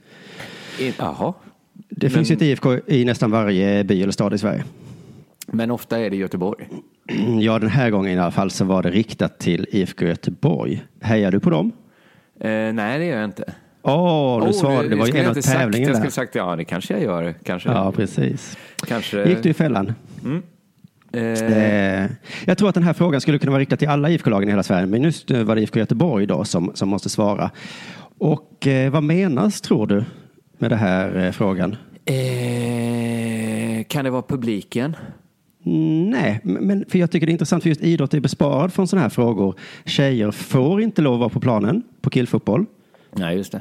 Jaha. 0.98 1.34
Det 1.88 2.06
Men- 2.06 2.10
finns 2.10 2.30
ju 2.30 2.34
ett 2.34 2.42
IFK 2.42 2.78
i 2.86 3.04
nästan 3.04 3.30
varje 3.30 3.84
by 3.84 4.02
eller 4.02 4.12
stad 4.12 4.34
i 4.34 4.38
Sverige. 4.38 4.64
Men 5.46 5.70
ofta 5.70 5.98
är 5.98 6.10
det 6.10 6.16
Göteborg. 6.16 6.68
Ja, 7.40 7.58
den 7.58 7.68
här 7.70 7.90
gången 7.90 8.12
i 8.12 8.18
alla 8.20 8.30
fall 8.30 8.50
så 8.50 8.64
var 8.64 8.82
det 8.82 8.90
riktat 8.90 9.38
till 9.38 9.66
IFK 9.70 10.04
Göteborg. 10.06 10.84
Hejar 11.00 11.30
du 11.30 11.40
på 11.40 11.50
dem? 11.50 11.72
Eh, 12.40 12.50
nej, 12.50 12.98
det 12.98 13.04
gör 13.04 13.16
jag 13.16 13.24
inte. 13.24 13.44
Åh, 13.82 14.40
du 14.42 14.46
Oh, 14.46 14.52
svarade. 14.52 14.88
Det 14.88 14.96
var 14.96 15.06
ju 15.06 15.16
en 15.18 15.28
av 15.30 15.34
sagt. 15.34 15.46
tävlingen 15.46 15.88
Jag 15.88 15.96
skulle 15.96 16.10
sagt 16.10 16.34
ja, 16.34 16.56
det 16.56 16.64
kanske 16.64 16.94
jag 16.94 17.02
gör. 17.02 17.34
Kanske. 17.44 17.68
Ja, 17.68 17.92
precis. 17.92 18.58
Kanske. 18.86 19.28
Gick 19.28 19.42
du 19.42 19.48
i 19.48 19.54
fällan? 19.54 19.86
Eh, 19.86 20.42
Eh, 21.12 22.10
jag 22.44 22.58
tror 22.58 22.68
att 22.68 22.74
den 22.74 22.84
här 22.84 22.92
frågan 22.92 23.20
skulle 23.20 23.38
kunna 23.38 23.52
vara 23.52 23.60
riktad 23.60 23.76
till 23.76 23.88
alla 23.88 24.10
IFK-lagen 24.10 24.48
i 24.48 24.52
hela 24.52 24.62
Sverige, 24.62 24.86
men 24.86 25.02
just 25.02 25.28
nu 25.28 25.44
var 25.44 25.54
det 25.54 25.60
IFK 25.62 25.78
Göteborg 25.78 26.26
då 26.26 26.44
som, 26.44 26.70
som 26.74 26.88
måste 26.88 27.08
svara. 27.08 27.50
Och 28.18 28.66
eh, 28.66 28.90
vad 28.90 29.02
menas, 29.02 29.60
tror 29.60 29.86
du, 29.86 30.04
med 30.58 30.70
den 30.70 30.78
här 30.78 31.24
eh, 31.24 31.30
frågan? 31.32 31.76
eh, 32.04 33.84
kan 33.88 34.04
det 34.04 34.10
vara 34.10 34.22
publiken? 34.22 34.96
Mm, 35.66 36.10
Nej, 36.10 36.40
men 36.42 36.84
för 36.88 36.98
jag 36.98 37.10
tycker 37.10 37.26
det 37.26 37.30
är 37.30 37.32
intressant 37.32 37.62
för 37.62 37.68
just 37.70 37.82
idrott 37.82 38.14
är 38.14 38.20
besparad 38.20 38.72
från 38.72 38.88
sådana 38.88 39.02
här 39.02 39.08
frågor. 39.10 39.54
Tjejer 39.84 40.30
får 40.30 40.80
inte 40.82 41.02
lov 41.02 41.14
att 41.14 41.20
vara 41.20 41.28
på 41.28 41.40
planen 41.40 41.82
på 42.00 42.10
killfotboll 42.10 42.66
Nej, 43.16 43.36
just 43.36 43.54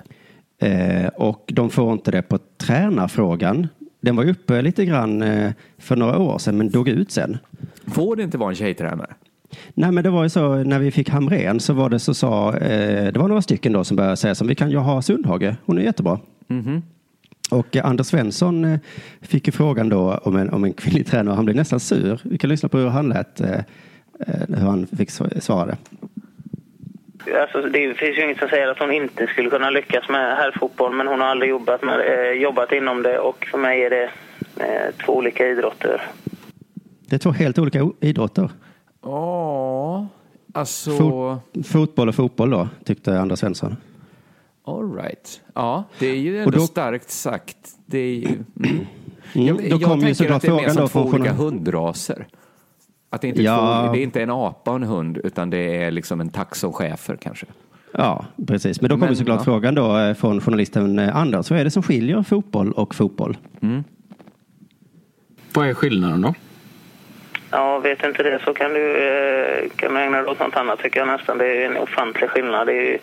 det. 0.60 0.68
eh, 0.68 1.08
och 1.08 1.44
de 1.54 1.70
får 1.70 1.94
inte 1.94 2.12
det 2.12 2.22
på 2.22 2.40
tränarfrågan. 2.58 3.68
Den 4.02 4.16
var 4.16 4.30
uppe 4.30 4.62
lite 4.62 4.86
grann 4.86 5.22
eh, 5.22 5.52
för 5.78 5.96
några 5.96 6.18
år 6.20 6.38
sedan 6.38 6.58
men 6.58 6.70
dog 6.70 6.88
ut 6.88 7.12
sen. 7.12 7.38
Får 7.88 8.16
det 8.16 8.24
inte 8.24 8.38
vara 8.38 8.50
en 8.50 8.56
tjejtränare? 8.56 9.14
Nej, 9.74 9.92
men 9.92 10.04
det 10.04 10.10
var 10.10 10.24
ju 10.24 10.30
så 10.30 10.56
när 10.56 10.80
vi 10.80 10.92
fick 10.92 11.10
Hamrén 11.10 11.60
så 11.60 11.74
var 11.74 11.90
det 11.90 12.00
så 12.00 12.14
sa, 12.14 12.58
eh, 12.58 13.14
det 13.14 13.20
var 13.20 13.28
några 13.28 13.42
stycken 13.42 13.74
då 13.74 13.84
som 13.84 13.98
började 13.98 14.18
säga 14.18 14.36
som 14.36 14.48
vi 14.48 14.56
kan 14.56 14.72
ju 14.72 14.78
ha 14.78 15.02
Sundhage, 15.02 15.56
hon 15.66 15.78
är 15.78 15.82
jättebra. 15.82 16.20
Mhm. 16.48 16.82
Och 17.52 17.76
eh, 17.76 17.86
Anders 17.86 18.08
Svensson 18.08 18.66
eh, 18.66 18.80
fick 19.22 19.48
ju 19.48 19.52
frågan 19.52 19.90
då 19.90 20.14
om 20.24 20.36
en, 20.36 20.50
om 20.50 20.64
en 20.64 20.74
kvinnlig 20.74 21.08
tränare 21.12 21.30
och 21.30 21.36
han 21.36 21.46
blev 21.46 21.56
nästan 21.58 21.80
sur. 21.80 22.20
Vi 22.24 22.38
kan 22.38 22.50
lyssna 22.50 22.70
på 22.70 22.78
hur 22.78 22.88
han 22.90 23.10
lät, 23.10 23.42
eh, 23.42 23.60
hur 24.48 24.66
han 24.68 24.88
fick 24.88 25.10
sv- 25.10 25.40
svara 25.40 25.66
det. 25.66 25.78
Alltså, 27.42 27.62
det 27.62 27.94
finns 27.94 28.18
ju 28.18 28.24
inget 28.24 28.38
som 28.40 28.48
säger 28.50 28.68
att 28.68 28.80
hon 28.80 28.92
inte 28.92 29.28
skulle 29.28 29.50
kunna 29.50 29.70
lyckas 29.70 30.10
med 30.10 30.38
herrfotboll 30.38 30.96
men 30.96 31.08
hon 31.08 31.20
har 31.20 31.28
aldrig 31.28 31.50
jobbat, 31.50 31.84
med, 31.84 32.00
eh, 32.00 32.42
jobbat 32.42 32.72
inom 32.72 33.04
det 33.04 33.20
och 33.20 33.46
för 33.52 33.58
mig 33.58 33.84
är 33.84 33.90
det 33.90 34.04
eh, 34.58 34.96
två 35.06 35.16
olika 35.18 35.48
idrotter. 35.48 36.02
Det 37.08 37.16
är 37.16 37.20
två 37.20 37.32
helt 37.32 37.60
olika 37.60 37.90
idrotter. 38.00 38.50
Ja, 39.04 40.08
alltså... 40.54 40.92
Fot- 40.92 41.64
fotboll 41.68 42.10
och 42.10 42.16
fotboll 42.16 42.50
då, 42.50 42.70
tyckte 42.86 43.20
Anders 43.20 43.40
Svensson. 43.40 43.78
All 44.66 44.94
right. 44.96 45.42
Ja, 45.54 45.84
det 46.00 46.08
är 46.08 46.16
ju 46.16 46.40
ändå 46.40 46.52
då- 46.52 46.60
starkt 46.60 47.10
sagt. 47.12 47.58
Det 47.86 47.98
är 48.00 48.16
ju... 48.16 48.26
Mm. 48.26 48.80
Mm, 49.36 49.48
Jag, 49.48 49.58
då 49.58 49.64
jag 49.64 49.80
ju 49.80 49.86
tänker 49.88 50.14
såklart 50.14 50.36
att 50.36 50.42
det 50.42 50.48
är 50.48 50.56
mer 50.56 50.70
som 50.70 50.82
då 50.82 50.88
två 50.88 51.00
olika 51.02 51.18
journal- 51.18 51.36
hundraser. 51.36 52.28
Att 53.10 53.22
det 53.22 53.28
inte, 53.28 53.42
är 53.42 53.44
Ja. 53.44 53.84
två, 53.88 53.94
det 53.94 54.00
är 54.00 54.04
inte 54.04 54.22
en 54.22 54.30
apa 54.32 54.72
och 54.72 54.76
en 54.76 54.84
hund, 54.84 55.18
utan 55.24 55.50
det 55.50 55.58
är 55.84 55.92
liksom 55.92 56.22
en 56.22 56.30
tax 56.30 56.64
och 56.64 56.76
chefer 56.76 57.16
kanske. 57.22 57.46
Ja, 57.94 58.26
precis. 58.48 58.82
Men 58.82 58.90
då 58.90 58.96
kommer 58.96 59.08
Men, 59.08 59.16
såklart 59.16 59.40
ja. 59.40 59.44
frågan 59.44 59.76
då 59.76 59.98
eh, 59.98 60.14
från 60.14 60.42
journalisten 60.42 61.00
eh, 61.00 61.16
Anders. 61.16 61.50
Vad 61.50 61.60
är 61.60 61.64
det 61.64 61.72
som 61.72 61.84
skiljer 61.84 62.24
fotboll 62.24 62.72
och 62.72 62.96
fotboll? 62.96 63.38
Vad 65.54 65.68
är 65.68 65.74
skillnaden 65.74 66.22
då? 66.22 66.34
Ja, 67.58 67.80
vet 67.80 68.04
inte 68.04 68.24
det 68.24 68.40
så 68.46 68.54
kan 68.54 68.74
du, 68.74 69.08
eh, 69.08 69.70
kan 69.76 69.94
du 69.94 70.00
ägna 70.02 70.18
dig 70.22 70.28
åt 70.32 70.40
något 70.40 70.56
annat 70.56 70.80
tycker 70.80 71.00
jag 71.00 71.08
nästan. 71.08 71.38
Det 71.38 71.64
är 71.64 71.66
en 71.66 71.78
ofantlig 71.78 72.30
skillnad. 72.30 72.68
Det 72.68 72.74
är, 72.74 72.82
ju- 72.92 72.98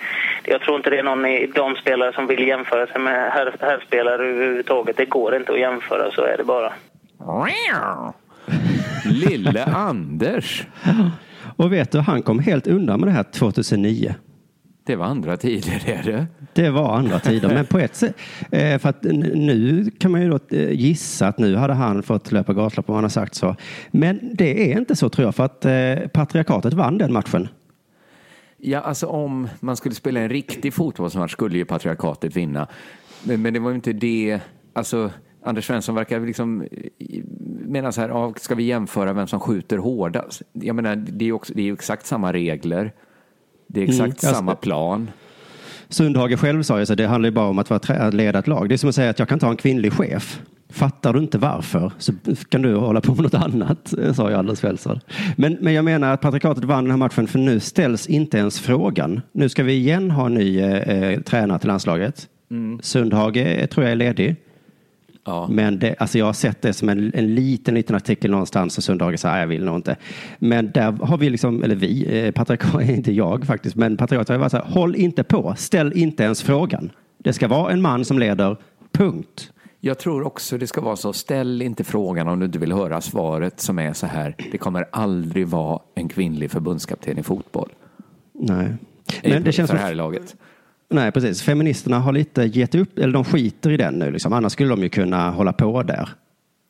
jag 0.44 0.60
tror 0.60 0.76
inte 0.76 0.90
det 0.90 0.98
är 0.98 1.02
någon 1.02 1.26
i 1.26 1.46
de 1.54 1.76
spelare 1.76 2.12
som 2.12 2.26
vill 2.26 2.46
jämföra 2.48 2.86
sig 2.86 3.00
med 3.00 3.32
herr, 3.32 3.54
herrspelare 3.60 4.26
överhuvudtaget. 4.26 4.96
Det 4.96 5.04
går 5.04 5.36
inte 5.36 5.52
att 5.52 5.58
jämföra, 5.60 6.10
så 6.10 6.22
är 6.22 6.36
det 6.36 6.44
bara. 6.44 6.72
Lille 9.04 9.64
Anders. 9.64 10.62
Och 11.56 11.72
vet 11.72 11.92
du, 11.92 11.98
han 11.98 12.22
kom 12.22 12.38
helt 12.38 12.66
undan 12.66 13.00
med 13.00 13.08
det 13.08 13.12
här 13.12 13.22
2009. 13.22 14.14
Det 14.84 14.96
var 14.96 15.06
andra 15.06 15.36
tider, 15.36 15.82
är 15.86 16.02
det? 16.02 16.26
Det 16.52 16.70
var 16.70 16.96
andra 16.96 17.18
tider, 17.18 17.48
men 17.48 17.66
på 17.66 17.78
ett 17.78 17.94
sätt. 17.96 18.16
Eh, 18.50 18.78
för 18.78 18.88
att 18.88 19.02
nu 19.02 19.90
kan 19.98 20.10
man 20.10 20.22
ju 20.22 20.30
då 20.30 20.38
eh, 20.56 20.70
gissa 20.70 21.26
att 21.26 21.38
nu 21.38 21.56
hade 21.56 21.74
han 21.74 22.02
fått 22.02 22.32
löpa 22.32 22.52
gatlopp 22.52 22.88
om 22.88 22.94
han 22.94 23.04
har 23.04 23.08
sagt 23.08 23.34
så. 23.34 23.56
Men 23.90 24.20
det 24.34 24.72
är 24.72 24.78
inte 24.78 24.96
så 24.96 25.08
tror 25.08 25.24
jag, 25.26 25.34
för 25.34 25.44
att 25.44 25.64
eh, 25.64 26.08
patriarkatet 26.08 26.74
vann 26.74 26.98
den 26.98 27.12
matchen. 27.12 27.48
Ja, 28.56 28.80
alltså 28.80 29.06
om 29.06 29.48
man 29.60 29.76
skulle 29.76 29.94
spela 29.94 30.20
en 30.20 30.28
riktig 30.28 30.74
fotbollsmatch 30.74 31.32
skulle 31.32 31.58
ju 31.58 31.64
patriarkatet 31.64 32.36
vinna. 32.36 32.68
Men, 33.22 33.42
men 33.42 33.54
det 33.54 33.60
var 33.60 33.70
ju 33.70 33.74
inte 33.74 33.92
det, 33.92 34.40
alltså 34.72 35.10
Anders 35.44 35.66
Svensson 35.66 35.94
verkar 35.94 36.20
liksom 36.20 36.64
mena 37.66 37.92
så 37.92 38.00
här, 38.00 38.38
ska 38.38 38.54
vi 38.54 38.62
jämföra 38.62 39.12
vem 39.12 39.26
som 39.26 39.40
skjuter 39.40 39.76
hårdast? 39.78 40.42
Jag 40.52 40.76
menar, 40.76 40.96
det 40.96 41.24
är 41.24 41.26
ju 41.26 41.32
också, 41.32 41.54
det 41.54 41.62
är 41.62 41.64
ju 41.64 41.72
exakt 41.72 42.06
samma 42.06 42.32
regler. 42.32 42.92
Det 43.72 43.80
är 43.80 43.84
exakt 43.84 44.22
Mm, 44.22 44.34
samma 44.34 44.54
plan. 44.54 45.10
Sundhage 45.88 46.38
själv 46.40 46.62
sa 46.62 46.78
ju 46.78 46.86
så, 46.86 46.94
det 46.94 47.06
handlar 47.06 47.26
ju 47.26 47.34
bara 47.34 47.46
om 47.46 47.58
att, 47.58 47.70
vara 47.70 48.06
att 48.06 48.14
leda 48.14 48.38
ett 48.38 48.46
lag. 48.46 48.68
Det 48.68 48.74
är 48.74 48.76
som 48.76 48.88
att 48.88 48.94
säga 48.94 49.10
att 49.10 49.18
jag 49.18 49.28
kan 49.28 49.40
ha 49.40 49.50
en 49.50 49.56
kvinnlig 49.56 49.92
chef. 49.92 50.40
Fattar 50.70 51.12
du 51.12 51.18
inte 51.18 51.38
varför 51.38 51.92
så 51.98 52.12
kan 52.48 52.62
du 52.62 52.74
hålla 52.74 53.00
på 53.00 53.14
med 53.14 53.22
något 53.22 53.34
annat, 53.34 53.94
eh, 53.98 54.12
sa 54.12 54.30
ju 54.30 54.36
Anders 54.36 54.58
Svensson. 54.58 55.00
Men, 55.36 55.56
men 55.60 55.72
jag 55.72 55.84
menar 55.84 56.14
att 56.14 56.20
patriarkatet 56.20 56.64
vann 56.64 56.84
den 56.84 56.90
här 56.90 56.98
matchen 56.98 57.26
för 57.26 57.38
nu 57.38 57.60
ställs 57.60 58.06
inte 58.06 58.38
ens 58.38 58.60
frågan. 58.60 59.20
Nu 59.32 59.48
ska 59.48 59.62
vi 59.62 59.72
igen 59.72 60.10
ha 60.10 60.26
en 60.26 60.34
ny 60.34 60.60
eh, 60.60 60.72
eh, 60.72 61.20
tränare 61.20 61.58
till 61.58 61.68
landslaget. 61.68 62.28
Mm. 62.50 62.80
Sundhage 62.82 63.36
eh, 63.36 63.66
tror 63.66 63.84
jag 63.84 63.92
är 63.92 63.96
ledig. 63.96 64.36
Ja. 65.24 65.48
Men 65.50 65.78
det, 65.78 65.94
alltså 65.98 66.18
jag 66.18 66.26
har 66.26 66.32
sett 66.32 66.62
det 66.62 66.72
som 66.72 66.88
en, 66.88 67.12
en 67.14 67.34
liten, 67.34 67.74
liten 67.74 67.96
artikel 67.96 68.30
någonstans 68.30 68.78
och 68.78 68.84
Sundhage 68.84 69.20
sa, 69.20 69.30
"Nej, 69.30 69.40
jag 69.40 69.46
vill 69.46 69.64
nog 69.64 69.76
inte. 69.76 69.96
Men 70.38 70.70
där 70.72 70.92
har 70.92 71.18
vi 71.18 71.30
liksom, 71.30 71.62
eller 71.62 71.74
vi, 71.74 72.24
eh, 72.82 72.90
inte 72.96 73.12
jag 73.12 73.44
faktiskt, 73.46 73.76
men 73.76 73.96
patriarkat 73.96 74.28
har 74.28 74.36
varit 74.38 74.50
så 74.50 74.56
här, 74.56 74.64
håll 74.64 74.96
inte 74.96 75.24
på, 75.24 75.54
ställ 75.56 75.92
inte 75.92 76.22
ens 76.22 76.42
frågan. 76.42 76.90
Det 77.18 77.32
ska 77.32 77.48
vara 77.48 77.72
en 77.72 77.82
man 77.82 78.04
som 78.04 78.18
leder, 78.18 78.56
punkt. 78.92 79.52
Jag 79.80 79.98
tror 79.98 80.26
också 80.26 80.58
det 80.58 80.66
ska 80.66 80.80
vara 80.80 80.96
så, 80.96 81.12
ställ 81.12 81.62
inte 81.62 81.84
frågan 81.84 82.28
om 82.28 82.38
du 82.38 82.46
inte 82.46 82.58
vill 82.58 82.72
höra 82.72 83.00
svaret 83.00 83.60
som 83.60 83.78
är 83.78 83.92
så 83.92 84.06
här, 84.06 84.36
det 84.52 84.58
kommer 84.58 84.84
aldrig 84.92 85.46
vara 85.48 85.80
en 85.94 86.08
kvinnlig 86.08 86.50
förbundskapten 86.50 87.18
i 87.18 87.22
fotboll. 87.22 87.68
Nej. 88.34 88.74
I- 89.22 89.28
Men 89.30 89.42
det 89.42 89.52
känns 89.52 89.70
för 89.70 89.76
som, 89.78 89.86
här 89.86 89.94
laget. 89.94 90.36
Nej 90.92 91.12
precis, 91.12 91.42
feministerna 91.42 91.98
har 91.98 92.12
lite 92.12 92.42
gett 92.42 92.74
upp, 92.74 92.98
eller 92.98 93.12
de 93.12 93.24
skiter 93.24 93.70
i 93.70 93.76
den 93.76 93.94
nu 93.94 94.10
liksom. 94.10 94.32
Annars 94.32 94.52
skulle 94.52 94.70
de 94.70 94.82
ju 94.82 94.88
kunna 94.88 95.30
hålla 95.30 95.52
på 95.52 95.82
där. 95.82 96.08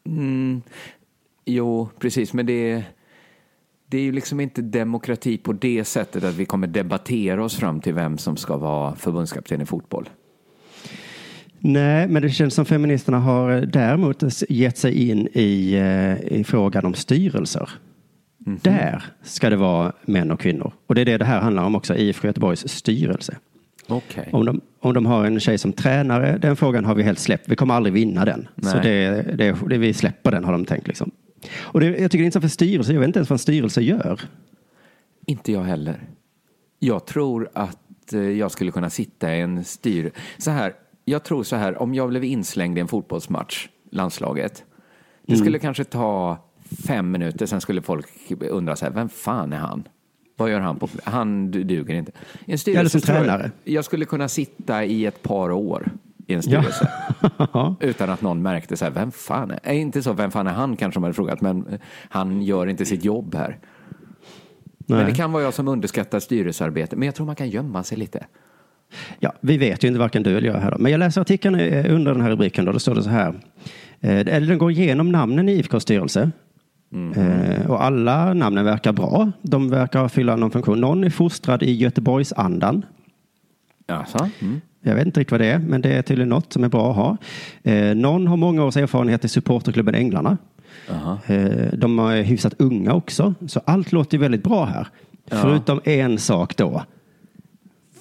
Mm, 0.06 0.62
jo, 1.44 1.88
precis, 1.98 2.32
men 2.32 2.46
det 2.46 2.70
är, 2.70 2.84
det 3.86 3.96
är 3.96 4.02
ju 4.02 4.12
liksom 4.12 4.40
inte 4.40 4.62
demokrati 4.62 5.38
på 5.38 5.52
det 5.52 5.84
sättet 5.84 6.24
att 6.24 6.34
vi 6.34 6.44
kommer 6.44 6.66
debattera 6.66 7.44
oss 7.44 7.56
fram 7.56 7.80
till 7.80 7.94
vem 7.94 8.18
som 8.18 8.36
ska 8.36 8.56
vara 8.56 8.94
förbundskapten 8.94 9.60
i 9.60 9.66
fotboll. 9.66 10.08
Nej, 11.58 12.08
men 12.08 12.22
det 12.22 12.30
känns 12.30 12.54
som 12.54 12.64
feministerna 12.64 13.18
har 13.18 13.50
eh, 13.50 13.60
däremot 13.60 14.22
gett 14.48 14.78
sig 14.78 15.10
in 15.10 15.28
i, 15.32 15.74
eh, 15.74 16.38
i 16.38 16.44
frågan 16.44 16.86
om 16.86 16.94
styrelser. 16.94 17.70
Där 18.44 19.04
ska 19.22 19.50
det 19.50 19.56
vara 19.56 19.92
män 20.02 20.30
och 20.30 20.40
kvinnor. 20.40 20.72
Och 20.86 20.94
det 20.94 21.00
är 21.00 21.04
det 21.04 21.18
det 21.18 21.24
här 21.24 21.40
handlar 21.40 21.64
om 21.64 21.74
också, 21.74 21.96
IFK 21.96 22.26
Göteborgs 22.26 22.68
styrelse. 22.68 23.36
Okej. 23.92 24.28
Om 24.32 24.44
de, 24.44 24.60
om 24.80 24.94
de 24.94 25.06
har 25.06 25.24
en 25.24 25.40
tjej 25.40 25.58
som 25.58 25.72
tränare, 25.72 26.38
den 26.38 26.56
frågan 26.56 26.84
har 26.84 26.94
vi 26.94 27.02
helt 27.02 27.18
släppt. 27.18 27.48
Vi 27.48 27.56
kommer 27.56 27.74
aldrig 27.74 27.92
vinna 27.92 28.24
den. 28.24 28.48
Så 28.62 28.76
Nej. 28.76 28.82
det, 28.82 29.22
det, 29.36 29.56
det, 29.68 29.78
vi 29.78 29.94
släpper 29.94 30.30
den 30.30 30.44
har 30.44 30.52
de 30.52 30.64
tänkt. 30.64 30.86
Liksom. 30.88 31.10
Och 31.60 31.80
det, 31.80 31.86
jag 31.86 31.96
tycker 32.10 32.18
det 32.18 32.24
är 32.24 32.26
intressant 32.26 32.42
för 32.44 32.48
styrelse, 32.48 32.92
jag 32.92 33.00
vet 33.00 33.06
inte 33.06 33.18
ens 33.18 33.30
vad 33.30 33.34
en 33.34 33.38
styrelse 33.38 33.82
gör. 33.82 34.20
Inte 35.26 35.52
jag 35.52 35.62
heller. 35.62 36.00
Jag 36.78 37.06
tror 37.06 37.48
att 37.52 38.12
eh, 38.12 38.20
jag 38.20 38.50
skulle 38.50 38.70
kunna 38.70 38.90
sitta 38.90 39.36
i 39.36 39.40
en 39.40 39.64
styr... 39.64 40.12
Så 40.38 40.50
här, 40.50 40.72
jag 41.04 41.22
tror 41.24 41.42
så 41.42 41.56
här, 41.56 41.82
om 41.82 41.94
jag 41.94 42.08
blev 42.08 42.24
inslängd 42.24 42.78
i 42.78 42.80
en 42.80 42.88
fotbollsmatch, 42.88 43.68
landslaget, 43.90 44.64
det 45.26 45.32
Mm. 45.32 45.44
skulle 45.44 45.58
kanske 45.58 45.84
ta 45.84 46.38
fem 46.86 47.10
minuter, 47.10 47.46
sen 47.46 47.60
skulle 47.60 47.82
folk 47.82 48.06
undra 48.50 48.76
så 48.76 48.84
här, 48.84 48.92
vem 48.92 49.08
fan 49.08 49.52
är 49.52 49.56
han? 49.58 49.88
Vad 50.36 50.50
gör 50.50 50.60
han 50.60 50.76
på... 50.78 50.88
Han 51.04 51.50
du- 51.50 51.64
duger 51.64 51.94
inte. 51.94 52.12
En 52.46 52.58
styrelse 52.58 52.80
Eller 52.80 52.90
som 52.90 53.00
tror 53.00 53.16
jag- 53.16 53.24
tränare. 53.26 53.50
Jag 53.64 53.84
skulle 53.84 54.04
kunna 54.04 54.28
sitta 54.28 54.84
i 54.84 55.06
ett 55.06 55.22
par 55.22 55.50
år 55.50 55.90
i 56.26 56.34
en 56.34 56.42
styrelse. 56.42 56.88
Utan 57.80 58.10
att 58.10 58.22
någon 58.22 58.42
märkte 58.42 58.76
så 58.76 58.84
här, 58.84 58.92
vem 58.92 59.10
fan 59.12 59.50
är... 59.50 59.58
är 59.62 59.72
inte 59.74 60.02
så, 60.02 60.12
vem 60.12 60.30
fan 60.30 60.46
är 60.46 60.52
han 60.52 60.76
kanske 60.76 60.96
de 60.96 61.02
hade 61.02 61.14
frågat, 61.14 61.40
men 61.40 61.66
eh, 61.66 61.78
han 62.08 62.42
gör 62.42 62.66
inte 62.66 62.84
sitt 62.84 63.04
jobb 63.04 63.34
här. 63.34 63.58
Men 64.86 64.98
Nej. 64.98 65.06
det 65.06 65.14
kan 65.14 65.32
vara 65.32 65.42
jag 65.42 65.54
som 65.54 65.68
underskattar 65.68 66.20
styrelsearbete, 66.20 66.96
men 66.96 67.06
jag 67.06 67.14
tror 67.14 67.26
man 67.26 67.36
kan 67.36 67.48
gömma 67.50 67.82
sig 67.82 67.98
lite. 67.98 68.26
Ja, 69.18 69.32
vi 69.40 69.58
vet 69.58 69.84
ju 69.84 69.88
inte 69.88 70.00
varken 70.00 70.22
du 70.22 70.36
eller 70.36 70.48
jag 70.48 70.54
här. 70.54 70.70
Då. 70.70 70.78
Men 70.78 70.92
jag 70.92 70.98
läser 70.98 71.20
artikeln 71.20 71.54
eh, 71.54 71.94
under 71.94 72.12
den 72.12 72.20
här 72.20 72.30
rubriken. 72.30 72.64
Då, 72.64 72.72
då 72.72 72.78
står 72.78 72.94
det 72.94 73.02
så 73.02 73.10
här. 73.10 73.28
Eh, 74.00 74.10
Eller 74.20 74.40
den 74.46 74.58
går 74.58 74.70
igenom 74.70 75.12
namnen 75.12 75.48
i 75.48 75.52
IFKs 75.52 75.82
styrelse. 75.82 76.30
Eh, 76.92 77.70
och 77.70 77.84
alla 77.84 78.34
namnen 78.34 78.64
verkar 78.64 78.92
bra. 78.92 79.32
De 79.42 79.70
verkar 79.70 80.08
fylla 80.08 80.36
någon 80.36 80.50
funktion. 80.50 80.80
Någon 80.80 81.04
är 81.04 81.10
fostrad 81.10 81.62
i 81.62 81.72
Göteborgsandan. 81.72 82.84
Alltså? 83.86 84.30
Mm. 84.40 84.60
Jag 84.80 84.94
vet 84.94 85.06
inte 85.06 85.20
riktigt 85.20 85.30
vad 85.30 85.40
det 85.40 85.46
är, 85.46 85.58
men 85.58 85.82
det 85.82 85.92
är 85.92 86.02
tydligen 86.02 86.28
något 86.28 86.52
som 86.52 86.64
är 86.64 86.68
bra 86.68 86.90
att 86.90 86.96
ha. 86.96 87.16
Eh, 87.62 87.94
någon 87.94 88.26
har 88.26 88.36
många 88.36 88.64
års 88.64 88.76
erfarenhet 88.76 89.24
i 89.24 89.28
supporterklubben 89.28 89.94
Änglarna. 89.94 90.38
Eh, 91.26 91.72
de 91.72 91.98
är 91.98 92.22
hyfsat 92.22 92.54
unga 92.58 92.92
också, 92.92 93.34
så 93.46 93.60
allt 93.64 93.92
låter 93.92 94.18
väldigt 94.18 94.42
bra 94.42 94.64
här. 94.64 94.86
Ja. 95.30 95.36
Förutom 95.36 95.80
en 95.84 96.18
sak 96.18 96.56
då. 96.56 96.82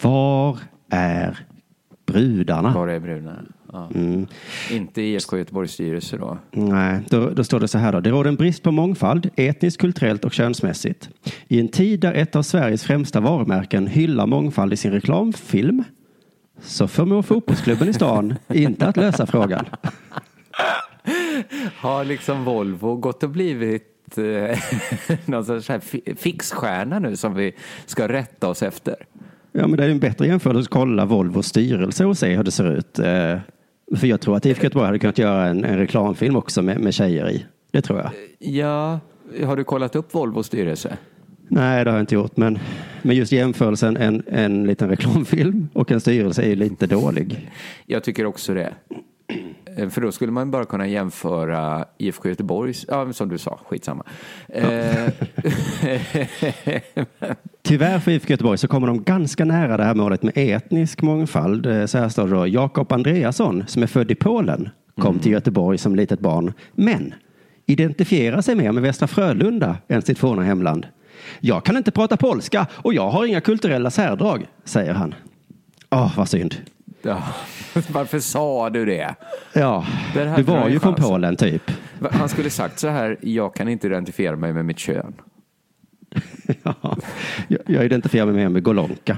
Var 0.02 0.58
är 0.90 1.40
brudarna? 2.06 2.74
Var 2.74 2.88
är 2.88 3.00
brudarna? 3.00 3.44
Ja. 3.74 3.90
Mm. 3.96 4.28
Inte 4.72 5.02
IFK 5.02 5.38
Göteborgs 5.38 5.72
styrelse 5.72 6.18
då? 6.18 6.38
Nej, 6.52 7.00
då, 7.10 7.30
då 7.30 7.44
står 7.44 7.60
det 7.60 7.68
så 7.68 7.78
här 7.78 7.92
då. 7.92 8.00
Det 8.00 8.10
råder 8.10 8.30
en 8.30 8.36
brist 8.36 8.64
på 8.64 8.72
mångfald, 8.72 9.30
etniskt, 9.36 9.82
kulturellt 9.82 10.26
och 10.26 10.34
könsmässigt. 10.34 11.10
I 11.48 11.60
en 11.60 11.68
tid 11.68 12.00
där 12.00 12.14
ett 12.14 12.36
av 12.36 12.44
Sveriges 12.44 12.84
främsta 12.84 13.20
varumärken 13.20 13.88
hyllar 13.88 14.28
mångfald 14.28 14.74
i 14.74 14.78
sin 14.78 14.92
reklamfilm 14.92 15.84
så 16.62 16.88
förmår 16.88 17.22
fotbollsklubben 17.22 17.90
i 17.90 17.94
stan 17.94 18.36
inte 18.54 18.88
att 18.88 18.98
lösa 18.98 19.26
frågan. 19.26 19.66
Har 21.78 22.06
liksom 22.06 22.44
Volvo 22.44 22.96
gått 22.96 23.24
och 23.24 23.30
blivit 23.30 24.18
eh, 24.18 24.60
någon 25.26 25.46
sorts 25.46 25.70
här 25.70 25.80
fi- 25.80 26.16
fixstjärna 26.18 27.00
nu 27.00 27.16
som 27.16 27.34
vi 27.34 27.56
ska 27.86 28.08
rätta 28.08 28.48
oss 28.48 28.64
efter? 28.64 28.96
Ja, 29.52 29.68
men 29.68 29.78
det 29.78 29.84
är 29.86 29.90
en 29.90 30.00
bättre 30.00 30.28
jämförelse 30.28 30.60
att 30.62 30.68
kolla 30.70 31.06
Volvos 31.06 31.48
styrelse 31.48 32.06
och 32.06 32.18
se 32.18 32.36
hur 32.36 32.44
det 32.44 32.52
ser 32.52 32.72
ut. 32.78 33.00
För 33.98 34.08
jag 34.08 34.22
tror 34.22 34.38
att 34.38 34.46
IFK 34.46 34.64
Göteborg 34.64 34.86
hade 34.86 35.00
kunnat 35.00 35.18
göra 35.18 35.48
en, 35.48 35.64
en 35.64 35.78
reklamfilm 35.78 36.36
också 36.36 36.62
med, 36.62 36.80
med 36.80 36.94
tjejer 36.94 37.30
i. 37.30 37.46
Det 37.72 37.82
tror 37.82 38.00
jag. 38.00 38.12
Ja, 38.40 39.00
har 39.46 39.56
du 39.56 39.64
kollat 39.64 39.96
upp 39.96 40.14
Volvos 40.14 40.48
styrelse? 40.48 40.98
Nej, 41.48 41.84
det 41.84 41.92
har 41.92 41.98
jag 41.98 42.04
inte 42.04 42.16
gjort. 42.16 42.38
Men, 42.38 42.60
men 43.02 43.16
just 43.16 43.32
jämförelsen 43.32 43.98
en, 43.98 44.24
en 44.28 44.68
liten 44.68 44.90
reklamfilm 44.90 45.70
och 45.74 45.92
en 45.92 46.02
styrelse 46.02 46.42
är 46.42 46.48
ju 46.48 46.56
lite 46.56 46.88
dålig. 46.88 47.52
Jag 47.86 48.04
tycker 48.04 48.26
också 48.26 48.54
det. 48.54 48.74
Eh, 49.78 49.90
För 49.90 50.02
då 50.02 50.12
skulle 50.12 50.32
man 50.32 50.52
bara 50.52 50.66
kunna 50.66 50.88
jämföra 50.88 51.86
IFK 51.98 52.30
Göteborgs, 52.30 52.86
ja 52.88 53.14
som 53.14 53.30
du 53.30 53.38
sa, 53.38 53.60
skitsamma. 53.68 54.04
Eh, 54.48 55.10
Tyvärr 57.64 58.00
för 58.00 58.12
IFK 58.12 58.30
Göteborg 58.32 58.58
så 58.58 58.68
kommer 58.68 58.88
de 58.88 59.04
ganska 59.04 59.46
nära 59.46 59.78
det 59.78 59.84
här 59.84 59.96
målet 59.96 60.24
med 60.24 60.34
etnisk 60.38 61.02
mångfald. 61.02 61.66
Eh, 61.66 61.86
Så 61.86 61.98
här 61.98 62.10
står 62.10 62.28
det 62.28 62.36
då. 62.36 62.48
Jakob 62.48 62.92
Andreasson 62.92 63.64
som 63.68 63.84
är 63.84 63.88
född 63.88 64.12
i 64.12 64.16
Polen 64.16 64.70
kom 65.00 65.20
till 65.20 65.32
Göteborg 65.32 65.78
som 65.78 65.96
litet 65.96 66.20
barn. 66.20 66.54
Men 66.74 67.14
identifierar 67.66 68.42
sig 68.42 68.56
mer 68.56 68.72
med 68.72 68.84
Västra 68.84 69.08
Frölunda 69.08 69.78
än 69.88 70.02
sitt 70.02 70.20
forna 70.20 70.44
hemland. 70.44 70.88
Jag 71.40 71.66
kan 71.66 71.78
inte 71.78 71.92
prata 71.92 72.18
polska 72.18 72.68
och 72.74 72.94
jag 72.94 73.10
har 73.10 73.26
inga 73.26 73.42
kulturella 73.42 73.92
särdrag, 73.92 74.46
säger 74.64 74.94
han. 74.94 75.16
Åh, 75.90 76.18
vad 76.18 76.30
synd. 76.30 76.56
Ja, 77.02 77.24
varför 77.90 78.20
sa 78.20 78.70
du 78.70 78.86
det? 78.86 79.16
Ja, 79.54 79.86
du 80.36 80.44
var 80.44 80.70
ju 80.70 80.80
från. 80.80 80.96
Polen 80.96 81.36
typ. 81.36 81.72
Han 82.12 82.30
skulle 82.30 82.50
sagt 82.50 82.80
så 82.80 82.88
här, 82.88 83.18
jag 83.22 83.56
kan 83.56 83.70
inte 83.70 83.88
identifiera 83.88 84.36
mig 84.36 84.54
med 84.54 84.66
mitt 84.66 84.80
kön. 84.80 85.14
Jag, 87.48 87.62
jag 87.66 87.86
identifierar 87.86 88.26
mig 88.26 88.50
med 88.50 88.64
Golonka. 88.64 89.18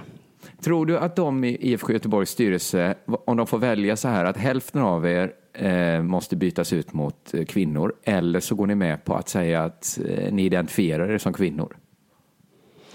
Tror 0.64 0.86
du 0.86 0.98
att 0.98 1.16
de 1.16 1.44
i 1.44 1.58
IFK 1.62 1.94
Göteborgs 1.94 2.30
styrelse, 2.30 2.96
om 3.06 3.38
de 3.38 3.48
får 3.48 3.58
välja 3.58 3.96
så 3.96 4.08
här 4.08 4.26
att 4.26 4.38
hälften 4.38 4.82
av 4.82 5.08
er 5.08 5.32
eh, 5.54 6.02
måste 6.02 6.36
bytas 6.36 6.74
ut 6.74 6.94
mot 6.94 7.34
eh, 7.34 7.46
kvinnor 7.46 7.94
eller 8.04 8.40
så 8.40 8.56
går 8.56 8.68
ni 8.68 8.76
med 8.76 9.06
på 9.06 9.16
att 9.16 9.30
säga 9.30 9.64
att 9.64 10.00
eh, 10.08 10.34
ni 10.34 10.46
identifierar 10.46 11.12
er 11.12 11.18
som 11.18 11.34
kvinnor? 11.34 11.78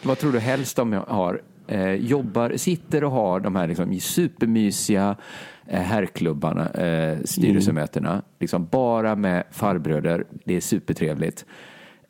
Vad 0.03 0.18
tror 0.18 0.32
du 0.32 0.39
helst 0.39 0.76
de 0.76 0.93
har? 0.93 1.43
Eh, 1.69 1.93
jobbar, 1.95 2.53
sitter 2.57 3.05
och 3.05 3.11
har 3.11 3.41
de 3.41 3.57
här 3.57 3.69
liksom 3.69 4.01
supermysiga 4.01 5.16
eh, 5.66 5.81
herrklubbarna, 5.81 6.71
eh, 6.71 7.19
styrelsemötena, 7.25 8.23
liksom 8.41 8.66
bara 8.66 9.16
med 9.16 9.45
farbröder, 9.51 10.25
det 10.45 10.55
är 10.55 10.61
supertrevligt. 10.61 11.45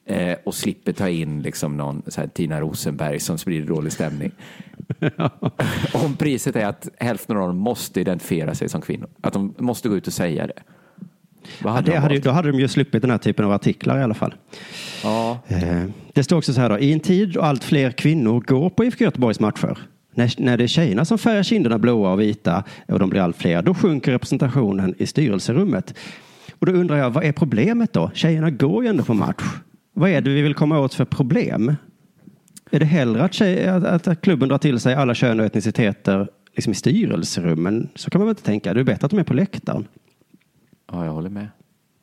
Eh, 0.05 0.39
och 0.45 0.55
slipper 0.55 0.93
ta 0.93 1.09
in 1.09 1.43
liksom 1.43 1.77
någon 1.77 2.03
så 2.07 2.21
här 2.21 2.29
Tina 2.29 2.61
Rosenberg 2.61 3.21
som 3.21 3.39
sprider 3.39 3.67
dålig 3.67 3.93
stämning. 3.93 4.33
Om 6.05 6.17
priset 6.17 6.57
är 6.57 6.67
att 6.67 6.89
hälften 6.99 7.37
av 7.37 7.47
dem 7.47 7.57
måste 7.57 8.01
identifiera 8.01 8.55
sig 8.55 8.69
som 8.69 8.81
kvinnor. 8.81 9.09
Att 9.21 9.33
de 9.33 9.55
måste 9.59 9.89
gå 9.89 9.97
ut 9.97 10.07
och 10.07 10.13
säga 10.13 10.47
det. 10.47 10.63
Vad 11.63 11.71
Ja, 11.73 11.75
hade 11.75 11.91
det 11.91 11.97
de 11.97 12.01
hade, 12.01 12.15
ju- 12.15 12.21
då 12.21 12.31
hade 12.31 12.51
de 12.53 12.61
ju 12.61 12.69
sluppit 12.69 13.03
den 13.03 13.11
här 13.11 13.19
typen 13.19 13.45
av 13.45 13.53
artiklar 13.53 13.99
i 13.99 14.03
alla 14.03 14.15
fall. 14.15 14.35
Ja, 15.03 15.39
Eh, 15.49 15.85
Det 16.13 16.23
står 16.25 16.37
också 16.37 16.53
så 16.53 16.61
här 16.61 16.69
då. 16.69 16.79
I 16.79 16.93
en 16.93 17.01
tid 17.01 17.33
då 17.33 17.41
allt 17.41 17.65
fler 17.65 17.91
kvinnor 17.91 18.41
går 18.41 18.71
på 18.71 18.85
IFK 18.85 19.05
Göteborgs 19.05 19.41
matcher. 19.41 19.79
När, 20.15 20.35
när 20.39 20.57
det 20.57 20.65
är 20.65 20.69
tjejerna 20.69 21.05
som 21.05 21.19
färgar 21.19 21.43
kinderna 21.43 21.79
blåa 21.79 22.13
och 22.13 22.21
vita 22.21 22.65
och 22.89 22.99
de 22.99 23.11
blir 23.11 23.21
allt 23.21 23.37
fler, 23.37 23.63
då 23.63 23.75
sjunker 23.75 24.13
representationen 24.13 24.95
i 24.99 25.07
styrelserummet. 25.07 25.95
Och 26.59 26.67
då 26.67 26.73
undrar 26.73 26.97
jag, 26.97 27.11
vad 27.11 27.25
är 27.25 27.33
problemet 27.33 27.93
då? 27.93 28.11
Tjejerna 28.15 28.51
går 28.51 28.85
ju 28.85 28.91
ändå 28.91 29.05
på 29.05 29.15
match. 29.15 29.43
Vad 29.95 30.11
är 30.11 30.21
det 30.21 30.31
vi 30.31 30.43
vill 30.43 30.55
komma 30.55 30.79
åt 30.81 30.95
för 30.95 31.05
problem? 31.05 31.77
Är 32.71 32.79
det 32.81 32.87
hellre 32.87 33.23
att, 33.23 33.35
tjej, 33.35 33.67
att, 33.67 34.07
att 34.09 34.21
klubben 34.21 34.49
drar 34.49 34.59
till 34.59 34.81
sig 34.81 34.95
alla 34.95 35.15
kön 35.15 35.41
och 35.41 35.47
etniciteter 35.47 36.29
liksom 36.57 36.71
i 36.73 36.75
styrelserummen? 36.75 37.89
Så 37.95 38.11
kan 38.11 38.19
man 38.21 38.27
väl 38.27 38.33
inte 38.33 38.43
tänka. 38.43 38.75
Det 38.75 38.81
är 38.81 38.85
bättre 38.85 39.05
att 39.05 39.11
de 39.11 39.19
är 39.19 39.25
på 39.25 39.35
läktaren. 39.35 39.87
Ja, 40.93 41.05
jag 41.05 41.13
håller 41.13 41.31
med. 41.31 41.49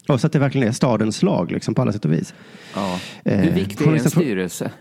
Och 0.07 0.21
så 0.21 0.27
att 0.27 0.33
det 0.33 0.39
verkligen 0.39 0.67
är 0.67 0.71
stadens 0.71 1.23
lag 1.23 1.51
liksom, 1.51 1.75
på 1.75 1.81
alla 1.81 1.91
sätt 1.91 2.05
och 2.05 2.13
vis. 2.13 2.33
Ja. 2.75 2.99
Eh, 3.25 3.39
Hur 3.39 3.51
viktig 3.51 3.87
är 3.87 3.93
en 3.93 3.99
styrelse? 3.99 4.71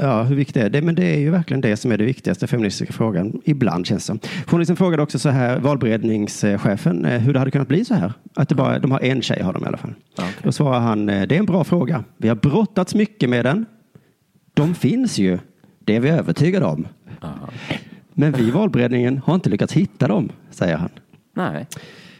Ja, 0.00 0.22
hur 0.22 0.36
viktigt 0.36 0.56
är 0.56 0.70
det? 0.70 0.82
Men 0.82 0.94
det 0.94 1.04
är 1.14 1.18
ju 1.18 1.30
verkligen 1.30 1.60
det 1.60 1.76
som 1.76 1.92
är 1.92 1.98
det 1.98 2.04
viktigaste 2.04 2.46
feministiska 2.46 2.92
frågan. 2.92 3.40
Ibland 3.44 3.86
känns 3.86 4.02
det 4.02 4.06
som. 4.06 4.18
Journalisten 4.46 4.76
frågade 4.76 5.02
också 5.02 5.18
så 5.18 5.28
här, 5.28 5.58
valberedningschefen, 5.58 7.04
eh, 7.04 7.20
hur 7.20 7.32
det 7.32 7.38
hade 7.38 7.50
kunnat 7.50 7.68
bli 7.68 7.84
så 7.84 7.94
här. 7.94 8.12
Att 8.34 8.48
det 8.48 8.54
bara, 8.54 8.78
de 8.78 8.90
har 8.90 9.00
en 9.00 9.22
tjej 9.22 9.42
har 9.42 9.52
de 9.52 9.64
i 9.64 9.66
alla 9.66 9.76
fall. 9.76 9.94
Då 10.42 10.52
svarar 10.52 10.80
han, 10.80 11.08
eh, 11.08 11.26
det 11.26 11.34
är 11.34 11.38
en 11.38 11.46
bra 11.46 11.64
fråga. 11.64 12.04
Vi 12.16 12.28
har 12.28 12.36
brottats 12.36 12.94
mycket 12.94 13.30
med 13.30 13.44
den. 13.44 13.66
De 14.54 14.74
finns 14.74 15.18
ju, 15.18 15.38
det 15.80 15.96
är 15.96 16.00
vi 16.00 16.08
övertygade 16.08 16.66
om. 16.66 16.88
Men 18.14 18.32
vi 18.32 18.42
i 18.42 18.50
valberedningen 18.50 19.18
har 19.18 19.34
inte 19.34 19.50
lyckats 19.50 19.72
hitta 19.72 20.08
dem, 20.08 20.28
säger 20.50 20.76
han. 20.76 20.90
Nej. 21.34 21.66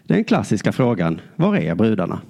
Den 0.08 0.24
klassiska 0.24 0.72
frågan, 0.72 1.20
var 1.36 1.56
är 1.56 1.74
brudarna? 1.74 2.20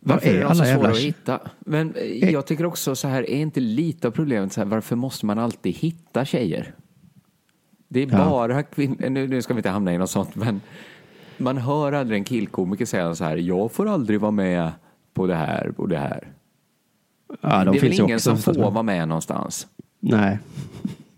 Var 0.00 0.14
Varför 0.14 0.28
är 0.34 0.44
de 0.44 0.54
så 0.54 0.64
svåra 0.64 0.90
att 0.90 0.98
hitta? 0.98 1.40
Men 1.60 1.94
eh, 1.94 2.30
jag 2.30 2.46
tycker 2.46 2.66
också 2.66 2.94
så 2.96 3.08
här, 3.08 3.30
är 3.30 3.36
inte 3.40 3.60
lite 3.60 4.08
av 4.08 4.12
problemet 4.12 4.52
så 4.52 4.60
här, 4.60 4.66
varför 4.68 4.96
måste 4.96 5.26
man 5.26 5.38
alltid 5.38 5.74
hitta 5.74 6.24
tjejer? 6.24 6.74
Det 7.88 8.02
är 8.02 8.06
Ja. 8.06 8.16
bara 8.16 8.62
kvinnor, 8.62 9.08
nu, 9.08 9.28
nu 9.28 9.42
ska 9.42 9.54
vi 9.54 9.58
inte 9.58 9.68
hamna 9.70 9.94
i 9.94 9.98
något 9.98 10.10
sånt, 10.10 10.34
men 10.36 10.60
man 11.38 11.58
hör 11.58 11.92
aldrig 11.92 12.18
en 12.18 12.24
killkomiker 12.24 12.84
säga 12.86 13.14
så 13.14 13.24
här, 13.24 13.36
jag 13.36 13.72
får 13.72 13.88
aldrig 13.88 14.20
vara 14.20 14.30
med 14.30 14.70
på 15.14 15.26
det 15.26 15.34
här 15.34 15.72
och 15.76 15.88
det 15.88 15.98
här. 15.98 16.32
Ja, 17.40 17.64
de 17.64 17.72
det 17.72 17.78
är 17.78 17.82
väl 17.82 18.00
ingen 18.00 18.20
som 18.20 18.38
får 18.38 18.54
vara 18.54 18.82
med 18.82 19.08
någonstans? 19.08 19.66
Nej. 20.00 20.38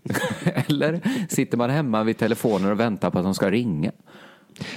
Eller 0.43 0.99
sitter 1.29 1.57
man 1.57 1.69
hemma 1.69 2.03
vid 2.03 2.17
telefonen 2.17 2.71
och 2.71 2.79
väntar 2.79 3.09
på 3.09 3.17
att 3.19 3.25
de 3.25 3.35
ska 3.35 3.51
ringa? 3.51 3.91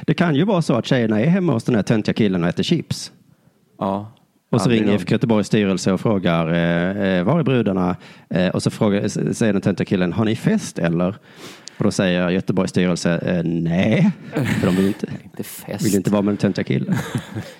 Det 0.02 0.14
kan 0.14 0.34
ju 0.34 0.44
vara 0.44 0.62
så 0.62 0.74
att 0.74 0.86
tjejerna 0.86 1.20
är 1.20 1.26
hemma 1.26 1.52
hos 1.52 1.64
den 1.64 1.74
här 1.74 1.82
töntiga 1.82 2.14
killen 2.14 2.42
och 2.42 2.48
äter 2.48 2.62
chips. 2.62 3.12
Ja. 3.78 4.12
Och 4.50 4.60
så 4.60 4.70
ringer. 4.70 4.94
IFK 4.94 5.12
Göteborgs 5.12 5.46
styrelse 5.46 5.92
och 5.92 6.00
frågar 6.00 6.52
eh, 6.52 7.02
eh, 7.18 7.24
var 7.24 7.38
är 7.38 7.42
brudarna? 7.42 7.96
Eh, 8.30 8.48
och 8.48 8.62
så 8.62 8.70
frågar, 8.70 9.08
säger 9.32 9.52
den 9.52 9.62
töntiga 9.62 9.84
killen, 9.84 10.12
har 10.12 10.24
ni 10.24 10.36
fest 10.36 10.78
eller? 10.78 11.16
Och 11.78 11.84
då 11.84 11.90
säger 11.90 12.30
Göteborgs 12.30 12.70
styrelse, 12.70 13.18
eh, 13.18 13.42
nej, 13.44 14.10
för 14.60 14.66
de 14.66 14.76
vill 14.76 14.86
inte, 14.86 15.06
Inte 15.24 15.42
fest. 15.42 15.86
vill 15.86 15.94
inte 15.94 16.10
vara 16.10 16.22
med 16.22 16.32
den 16.32 16.36
töntiga 16.38 16.64
killen. 16.64 16.94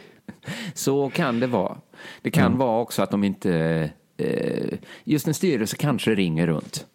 Så 0.75 1.11
kan 1.11 1.41
det 1.41 1.47
vara. 1.47 1.77
Det 2.23 2.31
kan 2.31 2.59
vara 2.59 2.81
också 2.81 3.03
att 3.03 3.11
de 3.11 3.25
inte... 3.25 3.53
Eh, 4.17 4.79
just 5.05 5.29
en 5.29 5.35
styrelse 5.35 5.77
kanske 5.77 6.15
ringer 6.15 6.47
runt. 6.47 6.87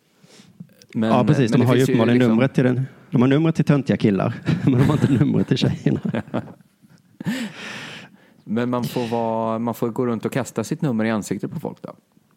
Men, 0.96 1.10
ja, 1.10 1.24
precis. 1.24 1.52
men 1.52 1.60
De 1.60 1.66
har 1.66 1.76
ju 1.76 1.84
uppenbarligen 1.84 2.18
liksom- 2.18 2.32
numret 2.32 2.54
till 2.54 2.64
den. 2.64 2.82
De 3.12 3.22
har 3.22 3.28
numret 3.30 3.56
till 3.56 3.66
töntiga 3.66 3.98
killar, 3.98 4.34
men 4.64 4.74
de 4.74 4.82
har 4.84 4.94
inte 4.94 5.26
numret 5.26 5.48
till 5.48 5.58
tjejerna. 5.58 6.00
Men 8.46 8.70
man 8.70 8.84
får, 8.84 9.08
vara, 9.08 9.60
man 9.60 9.74
får 9.74 9.90
gå 9.90 10.06
runt 10.06 10.26
och 10.26 10.32
kasta 10.32 10.64
sitt 10.64 10.82
nummer 10.82 11.06
i 11.06 11.10
ansiktet 11.10 11.52
på 11.52 11.60
folk 11.60 11.78
då. 11.82 11.94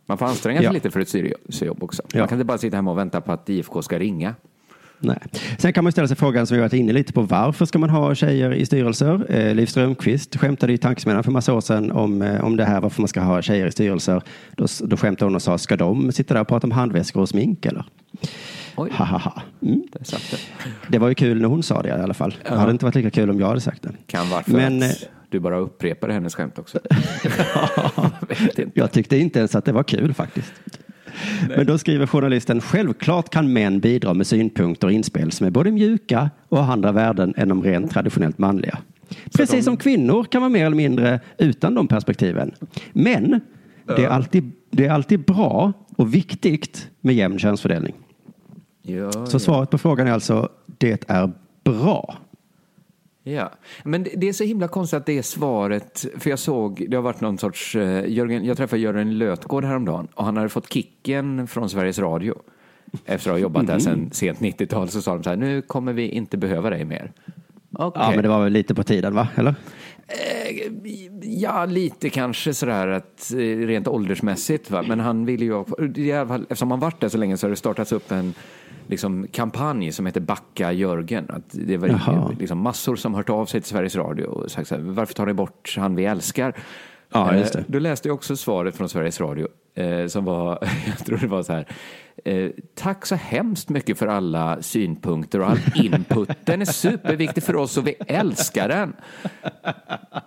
Man 0.06 0.18
får 0.18 0.26
anstränga 0.26 0.58
sig 0.58 0.64
Ja. 0.64 0.72
lite 0.72 0.90
för 0.90 1.00
ett 1.00 1.08
styrelsejobb 1.08 1.82
också. 1.82 2.02
Ja. 2.12 2.18
Man 2.18 2.28
kan 2.28 2.38
inte 2.38 2.44
bara 2.44 2.58
sitta 2.58 2.76
hemma 2.76 2.90
och 2.90 2.98
vänta 2.98 3.20
på 3.20 3.32
att 3.32 3.48
IFK 3.48 3.82
ska 3.82 3.98
ringa. 3.98 4.34
Nej. 4.98 5.18
Sen 5.58 5.72
kan 5.72 5.84
man 5.84 5.92
ställa 5.92 6.08
sig 6.08 6.16
frågan 6.16 6.46
som 6.46 6.54
vi 6.56 6.60
varit 6.60 6.72
inne 6.72 6.92
lite 6.92 7.12
på. 7.12 7.22
Varför 7.22 7.64
ska 7.64 7.78
man 7.78 7.90
ha 7.90 8.14
tjejer 8.14 8.54
i 8.54 8.66
styrelser? 8.66 9.26
Eh, 9.28 9.54
Liv 9.54 9.66
Strömquist 9.66 10.36
skämtade 10.36 10.72
i 10.72 10.78
Tankesmedjan 10.78 11.24
för 11.24 11.30
massa 11.30 11.54
år 11.54 11.60
sedan 11.60 11.92
om, 11.92 12.22
eh, 12.22 12.44
om 12.44 12.56
det 12.56 12.64
här 12.64 12.80
varför 12.80 13.02
man 13.02 13.08
ska 13.08 13.20
ha 13.20 13.42
tjejer 13.42 13.66
i 13.66 13.72
styrelser. 13.72 14.22
Då, 14.56 14.66
då 14.80 14.96
skämtade 14.96 15.26
hon 15.26 15.34
och 15.34 15.42
sa, 15.42 15.58
ska 15.58 15.76
de 15.76 16.12
sitta 16.12 16.34
där 16.34 16.40
och 16.40 16.48
prata 16.48 16.66
om 16.66 16.70
handväskor 16.70 17.22
och 17.22 17.28
smink 17.28 17.66
eller? 17.66 17.84
Oj. 18.76 18.90
Ha, 18.92 19.04
ha, 19.04 19.18
ha. 19.18 19.42
Mm. 19.62 19.82
Det. 19.92 20.38
Det 20.88 20.98
var 20.98 21.08
ju 21.08 21.14
kul 21.14 21.40
när 21.40 21.48
hon 21.48 21.62
sa 21.62 21.82
det 21.82 21.88
i 21.88 21.92
alla 21.92 22.14
fall. 22.14 22.34
Det 22.42 22.54
hade 22.54 22.72
inte 22.72 22.84
varit 22.84 22.94
lika 22.94 23.10
kul 23.10 23.30
om 23.30 23.40
jag 23.40 23.46
hade 23.46 23.60
sagt 23.60 23.82
det. 23.82 23.92
Kan 24.06 24.28
vara 24.28 24.42
för 24.42 24.52
Men, 24.52 24.82
eh, 24.82 24.90
att 24.90 25.08
du 25.28 25.40
bara 25.40 25.58
upprepade 25.58 26.12
hennes 26.12 26.34
skämt 26.34 26.58
också. 26.58 26.78
Jag 28.74 28.92
tyckte 28.92 29.16
inte 29.16 29.38
ens 29.38 29.54
att 29.54 29.64
det 29.64 29.72
var 29.72 29.82
kul 29.82 30.14
faktiskt. 30.14 30.52
Men 31.56 31.66
då 31.66 31.78
skriver 31.78 32.06
journalisten, 32.06 32.60
självklart 32.60 33.30
kan 33.30 33.52
män 33.52 33.80
bidra 33.80 34.14
med 34.14 34.26
synpunkter 34.26 34.86
och 34.86 34.92
inspel 34.92 35.32
som 35.32 35.46
är 35.46 35.50
både 35.50 35.70
mjuka 35.70 36.30
och 36.48 36.58
har 36.64 36.72
andra 36.72 36.92
värden 36.92 37.34
än 37.36 37.48
de 37.48 37.62
rent 37.62 37.90
traditionellt 37.90 38.38
manliga. 38.38 38.78
Precis 39.36 39.64
som 39.64 39.76
kvinnor 39.76 40.24
kan 40.24 40.42
vara 40.42 40.50
mer 40.50 40.66
eller 40.66 40.76
mindre 40.76 41.20
utan 41.38 41.74
de 41.74 41.88
perspektiven. 41.88 42.52
Men 42.92 43.40
det 43.86 44.04
är 44.04 44.08
alltid, 44.08 44.52
det 44.70 44.86
är 44.86 44.90
alltid 44.90 45.24
bra 45.24 45.72
och 45.96 46.14
viktigt 46.14 46.88
med 47.00 47.14
jämn 47.14 47.38
könsfördelning. 47.38 47.94
Ja, 48.82 49.12
Så 49.12 49.34
ja. 49.34 49.38
svaret 49.38 49.70
på 49.70 49.78
frågan 49.78 50.06
är 50.06 50.12
alltså, 50.12 50.48
det 50.78 51.10
är 51.10 51.32
bra. 51.64 52.16
Ja, 53.28 53.50
men 53.84 54.02
det- 54.14 54.28
är 54.28 54.32
så 54.32 54.44
himla 54.44 54.68
konstigt 54.68 54.96
att 54.96 55.06
det 55.06 55.18
är 55.18 55.22
svaret, 55.22 56.06
för 56.18 56.30
jag 56.30 56.38
såg, 56.38 56.86
det 56.88 56.96
har 56.96 57.02
varit 57.02 57.20
någon 57.20 57.38
sorts, 57.38 57.76
eh, 57.76 58.04
Jörgen, 58.08 58.44
jag 58.44 58.56
träffade 58.56 58.82
Jörgen 58.82 59.18
Lötgård 59.18 59.64
häromdagen 59.64 60.08
och 60.14 60.24
han 60.24 60.36
hade 60.36 60.48
fått 60.48 60.72
kicken 60.72 61.46
från 61.46 61.68
Sveriges 61.70 61.98
Radio. 61.98 62.34
Efter 63.06 63.30
att 63.30 63.34
ha 63.34 63.38
jobbat 63.38 63.66
där 63.66 63.78
sedan 63.78 64.08
sent 64.12 64.40
90-tal 64.40 64.88
så 64.88 65.02
sa 65.02 65.14
de 65.14 65.22
så 65.22 65.30
här, 65.30 65.36
nu 65.36 65.62
kommer 65.62 65.92
vi 65.92 66.08
inte 66.08 66.36
behöva 66.36 66.70
dig 66.70 66.84
mer. 66.84 67.12
Okej. 67.78 68.02
Ja, 68.04 68.10
men 68.10 68.22
det 68.22 68.28
var 68.28 68.42
väl 68.44 68.52
lite 68.52 68.74
på 68.74 68.82
tiden, 68.82 69.14
va? 69.14 69.28
Eller? 69.34 69.54
Eh, 70.08 70.72
Ja, 71.22 71.64
lite 71.64 72.10
kanske 72.10 72.54
sådär 72.54 72.88
att 72.88 73.32
eh, 73.32 73.36
rent 73.38 73.88
åldersmässigt. 73.88 74.70
Va? 74.70 74.84
Men 74.88 75.00
han 75.00 75.26
ville 75.26 75.44
ju, 75.44 75.52
ha- 75.52 75.66
i 75.96 76.12
alla 76.12 76.28
fall, 76.28 76.42
eftersom 76.42 76.70
han 76.70 76.80
varit 76.80 77.00
där 77.00 77.08
så 77.08 77.18
länge 77.18 77.36
så 77.36 77.46
har 77.46 77.50
det 77.50 77.56
startats 77.56 77.92
upp 77.92 78.10
en 78.12 78.34
liksom, 78.86 79.26
kampanj 79.32 79.92
som 79.92 80.06
heter 80.06 80.20
Backa 80.20 80.72
Jörgen. 80.72 81.26
Att 81.28 81.44
det 81.52 81.76
var 81.76 81.88
Jaha. 81.88 82.34
liksom, 82.40 82.58
massor 82.58 82.96
som 82.96 83.14
hört 83.14 83.30
av 83.30 83.46
sig 83.46 83.60
till 83.60 83.68
Sveriges 83.70 83.96
Radio 83.96 84.24
och 84.24 84.50
sagt 84.50 84.68
så 84.68 84.74
här, 84.74 84.82
varför 84.82 85.14
tar 85.14 85.26
ni 85.26 85.32
bort 85.32 85.74
han 85.78 85.96
vi 85.96 86.04
älskar? 86.04 86.54
Ja, 87.12 87.34
just 87.36 87.52
det. 87.52 87.58
Eh, 87.58 87.64
Då 87.68 87.78
läste 87.78 88.08
jag 88.08 88.14
också 88.14 88.36
svaret 88.36 88.76
från 88.76 88.88
Sveriges 88.88 89.20
Radio 89.20 89.48
eh, 89.74 90.06
som 90.06 90.24
var, 90.24 90.58
jag 90.86 91.06
tror 91.06 91.18
det 91.18 91.26
var 91.26 91.42
så 91.42 91.52
här, 91.52 91.66
eh, 92.24 92.50
tack 92.74 93.06
så 93.06 93.14
hemskt 93.14 93.68
mycket 93.68 93.98
för 93.98 94.06
alla 94.06 94.62
synpunkter 94.62 95.40
och 95.40 95.48
all 95.50 95.58
input. 95.74 96.28
Den 96.44 96.60
är 96.60 96.64
superviktig 96.64 97.42
för 97.42 97.56
oss 97.56 97.76
och 97.76 97.86
vi 97.86 97.94
älskar 98.06 98.68
den. 98.68 98.92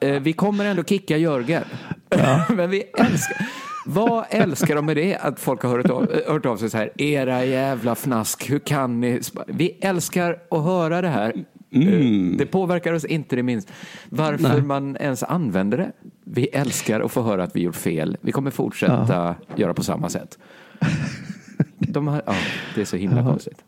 Eh, 0.02 0.22
vi 0.22 0.34
kommer 0.34 0.66
ändå 0.66 0.84
kicka 0.84 1.18
Jörgen. 1.18 1.64
Men 2.50 2.70
vi 2.70 2.84
älskar... 2.98 3.48
Vad 3.86 4.26
älskar 4.30 4.76
de 4.76 4.86
med 4.86 4.98
det? 4.98 5.18
Att 5.18 5.40
folk 5.40 5.62
har 5.62 5.70
hört 5.78 5.90
av, 5.90 6.12
eh, 6.12 6.34
hört 6.34 6.46
av 6.46 6.58
sig 6.58 6.70
så 6.70 6.78
här, 6.78 7.02
era 7.02 7.46
jävla 7.46 7.96
fnask, 7.96 8.50
hur 8.50 8.60
kan 8.60 9.00
ni? 9.02 9.20
sp-" 9.20 9.44
Vi 9.48 9.78
älskar 9.82 10.40
att 10.52 10.64
höra 10.64 11.02
det 11.02 11.08
här. 11.08 11.34
Eh, 11.72 12.38
Det 12.38 12.46
påverkar 12.46 12.94
oss 12.94 13.06
inte 13.06 13.36
det 13.36 13.44
minst. 13.44 13.72
Varför 14.10 14.54
Nej. 14.54 14.62
man 14.62 14.98
ens 15.00 15.24
använder 15.24 15.78
det. 15.78 15.92
Vi 16.24 16.46
älskar 16.48 17.02
att 17.02 17.12
få 17.12 17.22
höra 17.22 17.44
att 17.44 17.56
vi 17.56 17.62
gjort 17.62 17.76
fel. 17.76 18.18
Vi 18.22 18.32
kommer 18.32 18.52
fortsätta 18.52 19.36
göra 19.56 19.74
på 19.74 19.84
samma 19.84 20.10
sätt. 20.10 20.38
De 21.78 22.08
har, 22.08 22.22
ja, 22.26 22.34
det 22.76 22.82
är 22.82 22.86
så 22.86 22.98
himla 22.98 23.24
konstigt. 23.24 23.64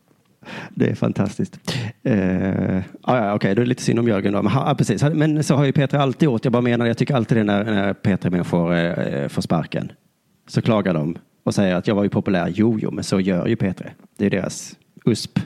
Det 0.69 0.89
är 0.89 0.95
fantastiskt. 0.95 1.59
Eh, 2.03 2.75
ja, 2.75 2.81
ja, 3.05 3.33
Okej, 3.33 3.55
då 3.55 3.61
är 3.61 3.65
det 3.65 3.69
lite 3.69 3.83
synd 3.83 3.99
om 3.99 4.07
Jörgen. 4.07 4.33
Då. 4.33 4.41
Men, 4.41 4.51
ha, 4.51 4.69
ja, 4.69 4.75
precis. 4.75 5.03
Men 5.03 5.43
så 5.43 5.55
har 5.55 5.65
ju 5.65 5.71
Petra 5.71 6.01
alltid 6.01 6.25
gjort. 6.25 6.45
Jag 6.45 6.51
bara 6.51 6.61
menar, 6.61 6.85
jag 6.85 6.97
tycker 6.97 7.15
alltid 7.15 7.37
det 7.37 7.43
när, 7.43 7.63
när 7.63 7.93
Petra-människor 7.93 8.73
eh, 8.75 9.27
får 9.27 9.41
sparken. 9.41 9.91
Så 10.47 10.61
klagar 10.61 10.93
de 10.93 11.17
och 11.43 11.55
säger 11.55 11.75
att 11.75 11.87
jag 11.87 11.95
var 11.95 12.03
ju 12.03 12.09
populär. 12.09 12.53
Jo, 12.55 12.79
jo, 12.81 12.91
men 12.91 13.03
så 13.03 13.19
gör 13.19 13.47
ju 13.47 13.55
Petra. 13.55 13.87
Det 14.17 14.25
är 14.25 14.29
deras 14.29 14.77
USP. 15.05 15.39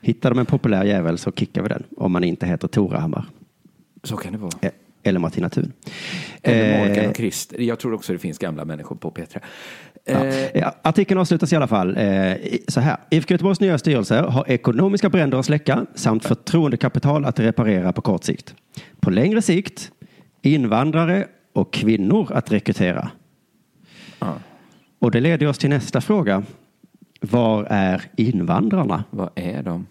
Hittar 0.00 0.30
de 0.30 0.38
en 0.38 0.46
populär 0.46 0.84
jävel 0.84 1.18
så 1.18 1.32
kickar 1.32 1.62
vi 1.62 1.68
den. 1.68 1.82
Om 1.96 2.12
man 2.12 2.24
inte 2.24 2.46
heter 2.46 2.68
Torahammar. 2.68 3.24
Så 4.02 4.16
kan 4.16 4.32
det 4.32 4.38
vara. 4.38 4.52
Eh, 4.60 4.70
Eller 5.02 5.20
Martina 5.20 5.48
Thun. 5.48 5.72
Eller 6.42 6.82
Eh, 6.82 6.88
Morgan 6.88 7.10
och 7.10 7.16
Christer. 7.16 7.60
Jag 7.60 7.78
tror 7.78 7.94
också 7.94 8.12
det 8.12 8.18
finns 8.18 8.38
gamla 8.38 8.64
människor 8.64 8.96
på 8.96 9.10
Petra. 9.10 9.40
Ja. 10.04 10.24
Eh, 10.26 10.68
Artikeln 10.82 11.20
avslutas 11.20 11.52
i 11.52 11.56
alla 11.56 11.66
fall 11.66 11.94
så 12.68 12.80
här. 12.80 12.96
IFK 13.10 13.34
Göteborgs 13.34 13.60
nya 13.60 13.78
styrelse 13.78 14.20
har 14.20 14.50
ekonomiska 14.50 15.08
bränder 15.08 15.38
att 15.38 15.46
släcka 15.46 15.86
samt 15.94 16.24
förtroendekapital 16.24 17.24
att 17.24 17.40
reparera 17.40 17.92
på 17.92 18.00
kort 18.00 18.24
sikt. 18.24 18.54
På 19.00 19.10
längre 19.10 19.42
sikt 19.42 19.90
invandrare 20.42 21.26
och 21.52 21.72
kvinnor 21.72 22.32
att 22.32 22.52
rekrytera. 22.52 23.10
Och 24.98 25.10
det 25.10 25.20
leder 25.20 25.46
oss 25.46 25.58
till 25.58 25.70
nästa 25.70 26.00
fråga. 26.00 26.42
Var 27.20 27.64
är 27.70 28.02
invandrarna? 28.16 29.04
Vad 29.10 29.30
är 29.34 29.62
de? 29.62 29.86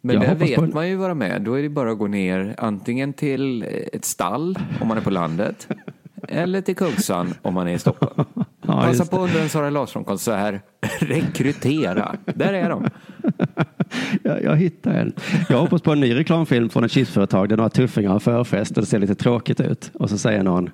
Men 0.00 0.16
Jag 0.16 0.24
där 0.24 0.34
vet 0.34 0.56
på 0.56 0.66
man 0.66 0.88
ju 0.88 0.96
vara 0.96 1.14
med. 1.14 1.42
Då 1.42 1.54
är 1.54 1.62
det 1.62 1.68
bara 1.68 1.92
att 1.92 1.98
gå 1.98 2.06
ner 2.06 2.54
antingen 2.58 3.12
till 3.12 3.66
ett 3.92 4.04
stall 4.04 4.58
om 4.80 4.88
man 4.88 4.96
är 4.96 5.00
på 5.00 5.10
landet 5.10 5.68
eller 6.28 6.60
till 6.60 6.76
Kungsan 6.76 7.34
om 7.42 7.54
man 7.54 7.68
är 7.68 7.74
i 7.74 7.78
Stockholm. 7.78 8.24
Passa 8.66 8.88
just 8.88 9.10
på 9.10 9.18
under 9.18 9.42
en 9.42 9.48
Sara 9.48 9.70
Larsson-konsert. 9.70 10.62
Rekrytera. 11.00 12.16
Där 12.24 12.52
är 12.52 12.70
de. 12.70 12.88
Jag, 14.22 14.42
jag 14.42 14.56
hittar 14.56 14.94
en. 14.94 15.12
Jag 15.48 15.58
hoppas 15.58 15.82
på 15.82 15.92
en 15.92 16.00
ny 16.00 16.14
reklamfilm 16.14 16.68
från 16.68 16.84
ett 16.84 16.92
chipsföretag 16.92 17.48
där 17.48 17.56
några 17.56 17.70
tuffingar 17.70 18.10
har 18.10 18.18
förfest 18.18 18.76
och 18.76 18.82
det 18.82 18.86
ser 18.86 18.98
lite 18.98 19.14
tråkigt 19.14 19.60
ut. 19.60 19.90
Och 19.94 20.10
så 20.10 20.18
säger 20.18 20.42
någon, 20.42 20.70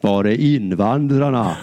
var 0.00 0.24
det 0.24 0.36
invandrarna? 0.36 1.56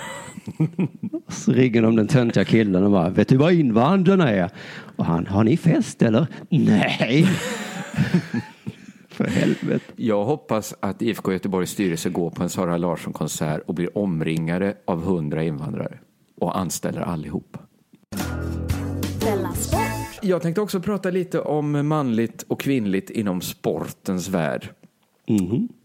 Så 1.27 1.51
ringer 1.51 1.81
de 1.81 1.95
den 1.95 2.07
töntiga 2.07 2.45
killen 2.45 2.83
och 2.83 2.91
bara, 2.91 3.09
vet 3.09 3.27
du 3.27 3.37
vad 3.37 3.53
invandrarna 3.53 4.29
är? 4.29 4.49
Och 4.95 5.05
han, 5.05 5.27
har 5.27 5.43
ni 5.43 5.57
fest 5.57 6.01
eller? 6.01 6.27
Nej. 6.49 7.27
För 9.09 9.27
helvete. 9.27 9.85
Jag 9.95 10.25
hoppas 10.25 10.75
att 10.79 11.01
IFK 11.01 11.31
Göteborgs 11.31 11.71
styrelse 11.71 12.09
går 12.09 12.29
på 12.29 12.43
en 12.43 12.49
Sara 12.49 12.77
Larsson-konsert 12.77 13.61
och 13.65 13.73
blir 13.73 13.97
omringade 13.97 14.77
av 14.85 15.03
hundra 15.03 15.43
invandrare 15.43 15.97
och 16.39 16.57
anställer 16.57 17.01
allihop. 17.01 17.57
Jag 20.21 20.41
tänkte 20.41 20.61
också 20.61 20.79
prata 20.79 21.09
lite 21.09 21.39
om 21.39 21.87
manligt 21.87 22.45
och 22.47 22.59
kvinnligt 22.59 23.09
inom 23.09 23.41
sportens 23.41 24.29
värld. 24.29 24.69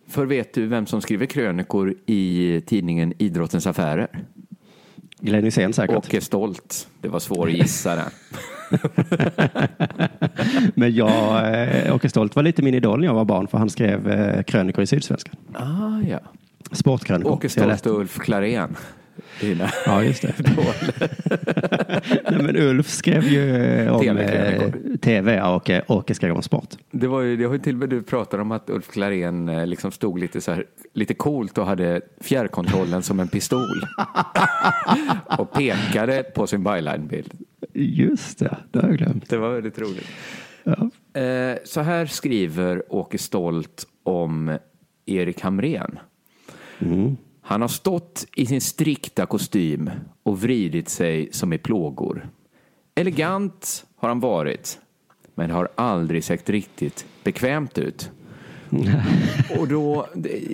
För 0.08 0.26
vet 0.26 0.54
du 0.54 0.66
vem 0.66 0.86
som 0.86 1.00
skriver 1.00 1.26
krönikor 1.26 1.94
i 2.06 2.60
tidningen 2.66 3.12
Idrottens 3.18 3.66
Affärer? 3.66 4.24
Glenn 5.20 5.44
Hysén 5.44 5.72
säkert. 5.72 5.96
Åke 5.96 6.20
Stolt. 6.20 6.88
Det 7.00 7.08
var 7.08 7.18
svår 7.18 7.46
att 7.46 7.52
gissa 7.52 7.96
det. 7.96 8.10
Men 10.74 10.94
jag, 10.94 11.54
eh, 11.54 11.94
Åke 11.94 12.08
Stolt 12.08 12.36
var 12.36 12.42
lite 12.42 12.62
min 12.62 12.74
idol 12.74 13.00
när 13.00 13.06
jag 13.06 13.14
var 13.14 13.24
barn 13.24 13.48
för 13.48 13.58
han 13.58 13.70
skrev 13.70 14.10
eh, 14.10 14.42
krönikor 14.42 14.82
i 14.82 14.86
Sydsvenskan. 14.86 15.34
Ah, 15.54 16.00
ja. 16.08 16.18
Sportkrönikor. 16.72 17.32
Åke 17.32 17.48
Stolt 17.48 17.86
och 17.86 17.98
Ulf 18.00 18.18
Klarén. 18.18 18.76
Dina 19.40 19.70
Ja, 19.86 20.02
just 20.04 20.22
det. 20.22 20.34
Nej, 22.30 22.42
men 22.42 22.56
Ulf 22.56 22.88
skrev 22.88 23.24
ju 23.24 23.56
eh, 23.56 23.94
om 23.94 24.00
TV-krönikor. 24.00 24.80
eh, 24.92 24.96
tv 24.96 25.42
och 25.42 25.70
eh, 25.70 25.82
Åke 25.88 26.14
skrev 26.14 26.36
om 26.36 26.42
sport. 26.42 26.68
Det 26.90 27.06
var 27.06 27.20
ju, 27.20 27.36
det 27.36 27.44
har 27.44 27.52
ju 27.52 27.58
till 27.58 27.74
och 27.74 27.78
med 27.78 27.88
du 27.88 28.02
pratar 28.02 28.38
om 28.38 28.52
att 28.52 28.70
Ulf 28.70 28.88
Klarén 28.88 29.48
eh, 29.48 29.66
liksom 29.66 29.90
stod 29.90 30.18
lite 30.18 30.40
så 30.40 30.52
här, 30.52 30.64
lite 30.94 31.14
coolt 31.14 31.58
och 31.58 31.66
hade 31.66 32.00
fjärrkontrollen 32.20 33.02
som 33.02 33.20
en 33.20 33.28
pistol. 33.28 33.86
och 35.38 35.52
pekade 35.52 36.22
på 36.22 36.46
sin 36.46 36.64
byline-bild. 36.64 37.32
Just 37.74 38.38
det, 38.38 38.56
det 38.70 38.80
har 38.80 38.88
jag 38.88 38.98
glömt. 38.98 39.30
Det 39.30 39.36
var 39.36 39.50
väldigt 39.50 39.78
roligt. 39.78 40.08
Ja. 40.64 40.90
Eh, 41.20 41.56
så 41.64 41.80
här 41.80 42.06
skriver 42.06 42.82
Åke 42.94 43.18
Stolt 43.18 43.86
om 44.02 44.58
Erik 45.06 45.40
Hamrén. 45.40 45.98
Mm. 46.78 47.16
Han 47.48 47.60
har 47.60 47.68
stått 47.68 48.26
i 48.34 48.46
sin 48.46 48.60
strikta 48.60 49.26
kostym 49.26 49.90
och 50.22 50.40
vridit 50.40 50.88
sig 50.88 51.28
som 51.32 51.52
i 51.52 51.58
plågor. 51.58 52.28
Elegant 52.94 53.86
har 53.96 54.08
han 54.08 54.20
varit, 54.20 54.78
men 55.34 55.50
har 55.50 55.68
aldrig 55.74 56.24
sett 56.24 56.50
riktigt 56.50 57.06
bekvämt 57.24 57.78
ut. 57.78 58.10
Och 59.58 59.68
då, 59.68 60.08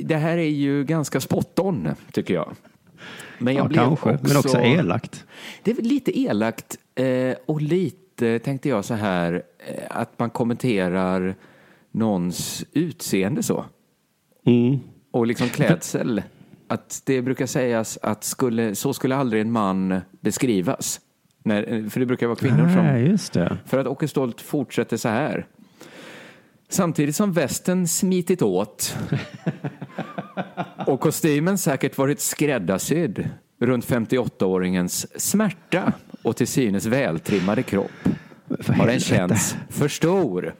det, 0.04 0.16
här 0.16 0.38
är 0.38 0.48
ju 0.48 0.84
ganska 0.84 1.20
spot 1.20 1.58
on, 1.58 1.88
tycker 2.12 2.34
jag. 2.34 2.54
Men 3.38 3.54
jag 3.54 3.64
Ja, 3.64 3.68
blev 3.68 3.78
kanske, 3.78 4.18
men 4.22 4.36
också 4.36 4.58
elakt. 4.58 5.24
Det 5.62 5.70
är 5.70 5.82
lite 5.82 6.18
elakt 6.20 6.78
eh, 6.94 7.34
och 7.46 7.62
lite, 7.62 8.38
tänkte 8.38 8.68
jag 8.68 8.84
så 8.84 8.94
här, 8.94 9.42
eh, 9.58 9.84
att 9.90 10.18
man 10.18 10.30
kommenterar 10.30 11.34
någons 11.90 12.64
utseende 12.72 13.42
så. 13.42 13.64
Mm. 14.46 14.80
Och 15.10 15.26
liksom 15.26 15.48
klädsel. 15.48 16.22
Att 16.68 17.02
det 17.04 17.22
brukar 17.22 17.46
sägas 17.46 17.98
att 18.02 18.24
skulle, 18.24 18.74
så 18.74 18.94
skulle 18.94 19.16
aldrig 19.16 19.42
en 19.42 19.52
man 19.52 20.00
beskrivas. 20.20 21.00
När, 21.42 21.90
för 21.90 22.00
det 22.00 22.06
brukar 22.06 22.26
vara 22.26 22.36
kvinnor 22.36 22.68
som... 22.68 22.84
Nej, 22.86 23.16
det. 23.32 23.58
För 23.66 23.78
att 23.78 23.86
Åke 23.86 24.08
Stolt 24.08 24.40
fortsätter 24.40 24.96
så 24.96 25.08
här. 25.08 25.46
Samtidigt 26.68 27.16
som 27.16 27.32
västen 27.32 27.88
smitit 27.88 28.42
åt 28.42 28.96
och 30.86 31.00
kostymen 31.00 31.58
säkert 31.58 31.98
varit 31.98 32.20
skräddarsydd 32.20 33.28
runt 33.58 33.86
58-åringens 33.86 35.06
smärta 35.16 35.92
och 36.22 36.36
till 36.36 36.46
synes 36.46 36.86
vältrimmade 36.86 37.62
kropp 37.62 37.90
har 38.66 38.86
den 38.86 39.00
känts 39.00 39.56
för 39.68 39.88
stor. 39.88 40.54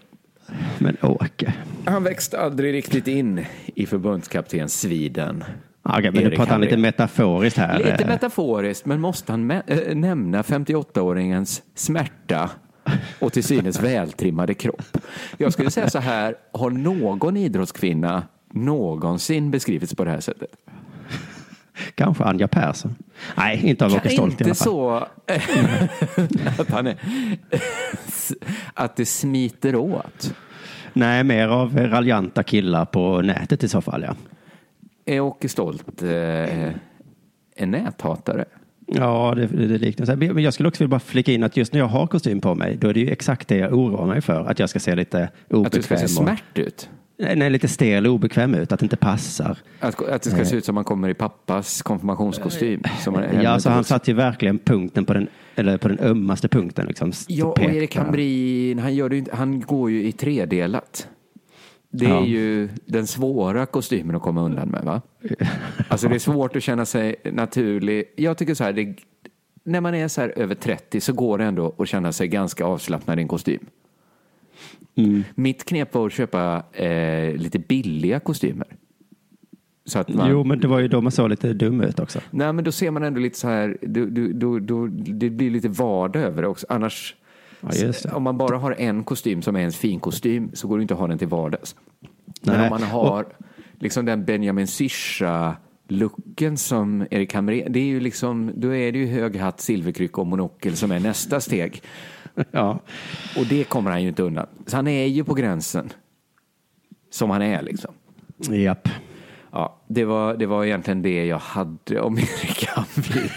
Men 0.79 0.97
Åke. 1.03 1.55
Han 1.85 2.05
växte 2.05 2.41
aldrig 2.41 2.75
riktigt 2.75 3.09
in 3.09 3.47
i 3.75 3.87
förbundskapten 3.87 4.69
Sweden. 4.69 5.45
Okej, 5.89 6.03
men 6.03 6.15
nu 6.15 6.29
Erik 6.29 6.37
pratar 6.37 6.53
han 6.53 6.61
lite 6.61 6.77
metaforiskt 6.77 7.59
här. 7.59 7.79
Lite 7.79 8.07
metaforiskt, 8.07 8.87
men 8.87 9.01
måste 9.01 9.33
han 9.33 9.51
äh, 9.51 9.95
nämna 9.95 10.43
58-åringens 10.43 11.63
smärta 11.75 12.51
och 13.19 13.33
till 13.33 13.45
synes 13.45 13.81
vältrimmade 13.83 14.55
kropp? 14.55 14.99
Jag 15.37 15.53
skulle 15.53 15.71
säga 15.71 15.91
så 15.91 15.99
här, 15.99 16.35
har 16.53 16.71
någon 16.71 17.37
idrottskvinna 17.37 18.23
någonsin 18.53 19.51
beskrivits 19.51 19.95
på 19.95 20.05
det 20.05 20.11
här 20.11 20.21
sättet? 20.21 20.51
Kanske 21.95 22.25
Anja 22.25 22.49
Persson. 22.49 22.95
Nej, 23.35 23.67
inte 23.67 23.85
av 23.85 23.95
Åke 23.95 24.09
Stolt 24.09 24.41
i 24.41 24.45
alla 24.45 24.51
inte 24.51 24.55
fall. 24.55 24.57
så 24.57 25.07
att, 26.63 26.71
han 26.71 26.87
är, 26.87 26.97
att 28.75 28.97
det 28.97 29.07
smiter 29.07 29.77
åt. 29.77 30.35
Nej, 30.93 31.25
mer 31.25 31.49
av 31.49 31.79
raljanta 31.79 32.43
killar 32.43 32.85
på 32.85 33.21
nätet 33.21 33.65
i 33.65 33.69
så 33.69 33.81
fall, 33.81 34.03
ja. 34.03 34.15
Är 35.07 35.21
Åke 35.21 35.49
Stolt 35.49 36.03
eh, 36.03 36.65
en 37.57 37.71
näthatare? 37.71 38.45
Ja, 38.87 39.33
det, 39.37 39.47
det, 39.47 39.67
det 39.67 39.79
liknar. 39.79 40.17
Men 40.17 40.43
jag 40.43 40.55
skulle 40.55 40.69
också 40.69 40.85
vilja 40.85 40.91
bara 40.91 41.01
flika 41.01 41.33
in 41.33 41.43
att 41.43 41.57
just 41.57 41.73
när 41.73 41.81
jag 41.81 41.87
har 41.87 42.07
kostym 42.07 42.41
på 42.41 42.55
mig, 42.55 42.77
då 42.77 42.89
är 42.89 42.95
det 42.95 43.01
ju 43.01 43.11
exakt 43.11 43.49
det 43.49 43.57
jag 43.57 43.73
oroar 43.73 44.07
mig 44.07 44.21
för. 44.21 44.45
Att 44.45 44.59
jag 44.59 44.69
ska 44.71 44.81
se 44.81 44.95
lite 44.95 45.29
obekväm 45.51 45.67
Att 45.67 45.73
du 45.73 45.83
ska 45.83 45.97
se 45.97 46.09
smärt 46.09 46.59
ut? 46.59 46.89
Nej, 47.19 47.37
nej, 47.37 47.51
lite 47.51 47.69
stel 47.69 48.07
och 48.07 48.13
obekväm 48.13 48.55
ut, 48.55 48.73
att 48.73 48.81
det 48.81 48.85
inte 48.85 48.97
passar. 48.97 49.59
Att, 49.81 50.09
att 50.09 50.23
det 50.23 50.31
ska 50.31 50.41
Eh. 50.41 50.47
se 50.47 50.57
ut 50.57 50.65
som 50.65 50.75
man 50.75 50.85
kommer 50.85 51.09
i 51.09 51.15
pappas 51.15 51.83
konfirmationskostym. 51.83 52.83
Man, 53.07 53.25
Ja, 53.43 53.61
så 53.61 53.71
han 53.71 53.85
satt 53.85 54.09
ju 54.09 54.13
verkligen 54.13 54.59
punkten 54.59 55.05
på 55.05 55.13
den, 55.15 55.29
eller 55.55 55.79
på 55.79 55.89
den 55.89 55.99
ömmaste 55.99 56.49
punkten. 56.49 56.87
Liksom, 56.87 57.13
Ja, 57.29 57.47
och. 57.47 57.61
Erik 57.63 57.97
Hamrin, 57.97 58.79
han, 58.79 58.95
gör 58.95 59.09
det, 59.09 59.33
han 59.33 59.61
går 59.61 59.91
ju 59.91 60.05
i 60.07 60.13
tredelat. 60.13 61.09
Det 61.97 62.05
är 62.07 62.11
Ja. 62.11 62.25
ju 62.27 62.69
den 62.87 63.07
svåra 63.07 63.67
kostymen 63.67 64.17
att 64.17 64.23
komma 64.23 64.43
undan 64.43 64.69
med, 64.69 64.85
va? 64.85 65.03
Alltså 65.89 66.09
det 66.09 66.15
är 66.15 66.19
svårt 66.19 66.57
att 66.57 66.63
känna 66.63 66.85
sig 66.85 67.17
naturlig. 67.33 68.05
Jag 68.17 68.39
tycker 68.39 68.55
så 68.55 68.65
här, 68.65 68.73
det, 68.73 68.97
när 69.65 69.81
man 69.81 69.95
är 69.95 70.09
så 70.09 70.21
här 70.21 70.33
över 70.39 70.55
30 70.55 71.01
så 71.01 71.13
går 71.13 71.39
det 71.39 71.45
ändå 71.45 71.75
att 71.79 71.89
känna 71.89 72.13
sig 72.13 72.29
ganska 72.29 72.65
avslappnad 72.65 73.19
i 73.19 73.23
en 73.23 73.29
kostym. 73.29 73.67
Mm. 74.95 75.25
Mitt 75.35 75.65
knep 75.65 75.95
var 75.95 76.07
att 76.07 76.13
köpa 76.13 76.63
eh, 76.73 77.35
lite 77.37 77.59
billiga 77.59 78.21
kostymer. 78.21 78.67
Så 79.87 79.99
att 79.99 80.09
man, 80.09 80.31
Jo, 80.31 80.45
men 80.45 80.61
det 80.61 80.69
var 80.69 80.79
ju 80.81 80.89
då 80.89 81.01
man 81.01 81.13
såg 81.13 81.31
lite 81.31 81.53
dum 81.53 81.81
ut 81.81 82.01
också. 82.01 82.21
Nej, 82.31 82.53
men 82.53 82.65
då 82.65 82.73
ser 82.73 82.91
man 82.91 83.03
ändå 83.03 83.21
lite 83.21 83.39
så 83.39 83.49
här, 83.49 83.79
då, 83.83 84.07
då, 84.07 84.29
då, 84.33 84.59
då, 84.59 84.87
det 84.97 85.31
blir 85.31 85.51
lite 85.51 85.69
vardag 85.69 86.23
över 86.23 86.43
det 86.43 86.49
också. 86.49 86.67
Annars, 86.69 87.15
Ja, 88.05 88.17
om 88.17 88.23
man 88.23 88.39
bara 88.39 88.59
har 88.59 88.73
en 88.73 89.05
kostym 89.05 89.43
som 89.43 89.57
är 89.57 89.61
ens 89.61 89.77
finkostym 89.77 90.51
så 90.55 90.69
går 90.69 90.77
det 90.79 90.83
inte 90.83 90.95
att 90.95 91.01
ha 91.01 91.07
den 91.07 91.19
till 91.19 91.29
vardags. 91.29 91.77
Men 92.43 92.57
Nej. 92.57 92.65
om 92.65 92.71
man 92.71 92.83
har 92.83 93.27
liksom 93.79 94.05
den 94.05 94.25
Benjamin 94.25 94.67
Syrsa-looken 94.67 96.57
som 96.57 97.07
Erik 97.11 97.35
Hamrén, 97.35 97.73
det 97.73 97.81
är 97.81 97.85
ju 97.85 98.01
liksom, 98.01 98.53
då 98.57 98.75
är 98.75 98.93
det 98.93 98.99
ju 98.99 99.07
hög 99.07 99.37
hatt, 99.37 99.61
silverkrycka 99.61 100.21
och 100.21 100.27
monokel 100.27 100.77
som 100.77 100.91
är 100.93 101.01
nästa 101.01 101.41
steg. 101.41 101.83
Ja. 102.51 102.81
Och 103.39 103.47
det 103.47 103.65
kommer 103.65 103.91
han 103.91 104.03
ju 104.03 104.09
inte 104.09 104.23
undan. 104.23 104.47
Så 104.67 104.77
han 104.77 104.87
är 104.87 105.07
ju 105.07 105.25
på 105.25 105.35
gränsen. 105.35 105.91
Som 107.11 107.31
han 107.31 107.43
är 107.43 107.63
liksom. 107.63 107.95
Japp. 108.51 108.89
Ja, 109.53 109.81
det 109.89 110.05
var, 110.05 110.35
det 110.37 110.47
var 110.47 110.65
egentligen 110.65 111.03
det 111.03 111.27
jag 111.27 111.39
hade 111.39 112.01
om 112.01 112.19
Erik 112.43 112.67
Hamrén. 112.69 113.29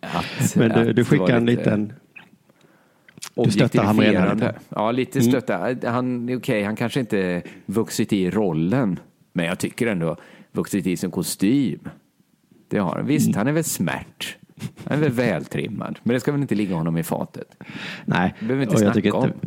Att- 0.00 0.56
Men 0.56 0.70
du, 0.70 0.92
du 0.92 1.04
skickar 1.04 1.36
en 1.36 1.46
lite 1.46 1.60
liten... 1.60 1.92
Du 3.34 3.50
stöttar 3.50 3.94
lite. 4.34 4.54
Ja, 4.68 4.90
lite 4.90 5.18
Mm. 5.18 5.30
stötta. 5.32 5.76
Han, 5.90 6.36
okej, 6.36 6.62
han 6.62 6.76
kanske 6.76 7.00
inte 7.00 7.42
vuxit 7.66 8.12
i 8.12 8.30
rollen, 8.30 8.98
men 9.32 9.46
jag 9.46 9.58
tycker 9.58 9.86
ändå 9.86 10.16
vuxit 10.52 10.86
i 10.86 10.96
sin 10.96 11.10
kostym. 11.10 11.88
Det 12.68 12.78
har 12.78 12.96
han. 12.96 13.06
Visst, 13.06 13.26
Mm. 13.26 13.36
han 13.38 13.46
är 13.48 13.52
väl 13.52 13.64
smärt. 13.64 14.36
Han 14.84 14.98
är 14.98 15.02
väl 15.02 15.12
vältrimmad, 15.12 15.98
men 16.02 16.14
det 16.14 16.20
ska 16.20 16.32
väl 16.32 16.40
inte 16.40 16.54
ligga 16.54 16.74
honom 16.74 16.96
i 16.98 17.02
fatet. 17.02 17.56
Nej, 18.04 18.34
Det 18.40 18.46
behöver 18.46 18.58
vi 18.58 18.62
inte 18.64 18.76
snacka 18.78 18.94
tycker 18.94 19.16
om. 19.16 19.24
inte... 19.24 19.38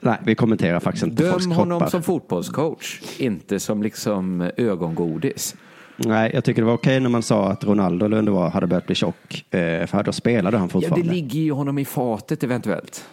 Nej, 0.00 0.16
vi 0.24 0.34
kommenterar 0.34 0.80
faktiskt 0.80 1.06
inte 1.06 1.30
folks 1.30 1.44
Döm 1.44 1.52
honom 1.52 1.78
kroppar. 1.78 1.90
som 1.90 2.02
fotbollscoach, 2.02 3.00
inte 3.18 3.60
som 3.60 3.82
liksom 3.82 4.50
ögongodis. 4.56 5.56
Nej, 5.96 6.30
jag 6.34 6.44
tycker 6.44 6.62
det 6.62 6.66
var 6.66 6.74
okej 6.74 7.00
när 7.00 7.08
man 7.08 7.22
sa 7.22 7.50
att 7.50 7.64
Ronaldo 7.64 8.06
eller 8.06 8.16
vem 8.16 8.24
det 8.24 8.30
var 8.30 8.50
hade 8.50 8.66
börjat 8.66 8.86
bli 8.86 8.94
tjock. 8.94 9.54
Eh, 9.54 9.86
För 9.86 10.02
då 10.02 10.12
spelade 10.12 10.56
han 10.56 10.66
Ja, 10.66 10.70
fortfarande. 10.72 11.08
det 11.08 11.14
ligger 11.14 11.40
ju 11.40 11.52
honom 11.52 11.78
i 11.78 11.84
fatet 11.84 12.42
eventuellt. 12.44 13.08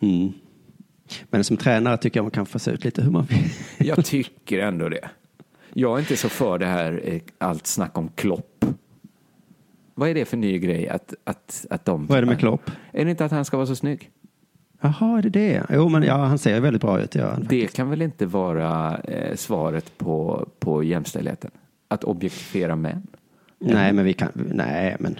Mm. 0.00 0.32
Men 1.30 1.44
som 1.44 1.56
tränare 1.56 1.96
tycker 1.96 2.18
jag 2.18 2.24
man 2.24 2.30
kan 2.30 2.46
få 2.46 2.58
se 2.58 2.70
ut 2.70 2.84
lite 2.84 3.02
hur 3.02 3.10
man 3.10 3.24
vill. 3.24 3.50
Jag 3.88 4.04
tycker 4.04 4.58
ändå 4.58 4.88
det. 4.88 5.08
Jag 5.74 5.94
är 5.94 5.98
inte 5.98 6.16
så 6.16 6.28
för 6.28 6.58
det 6.58 6.66
här 6.66 7.00
eh, 7.04 7.20
allt 7.38 7.66
snack 7.66 7.98
om 7.98 8.08
Klopp. 8.08 8.64
Vad 9.94 10.08
är 10.08 10.14
det 10.14 10.24
för 10.24 10.36
ny 10.36 10.58
grej 10.58 10.88
att, 10.88 11.14
att, 11.24 11.66
att 11.70 11.84
de... 11.84 12.06
Vad 12.06 12.18
är 12.18 12.22
det 12.22 12.28
med 12.28 12.38
Klopp? 12.38 12.70
Är 12.92 13.04
det 13.04 13.10
inte 13.10 13.24
att 13.24 13.32
han 13.32 13.44
ska 13.44 13.56
vara 13.56 13.66
så 13.66 13.76
snygg? 13.76 14.10
Jaha, 14.80 15.18
är 15.18 15.22
det 15.22 15.28
det? 15.28 15.62
Jo, 15.70 15.88
men 15.88 16.02
ja, 16.02 16.16
han 16.16 16.38
ser 16.38 16.60
väldigt 16.60 16.82
bra 16.82 17.00
ut. 17.00 17.14
Ja. 17.14 17.36
Det 17.48 17.74
kan 17.74 17.90
väl 17.90 18.02
inte 18.02 18.26
vara 18.26 18.98
eh, 18.98 19.36
svaret 19.36 19.98
på, 19.98 20.48
på 20.58 20.84
jämställdheten? 20.84 21.50
Att 21.88 22.04
objektifiera 22.04 22.76
män? 22.76 23.06
Nej, 23.58 23.92
men 23.92 24.04
vi 24.04 24.12
kan... 24.12 24.28
Nej, 24.34 24.96
men... 25.00 25.18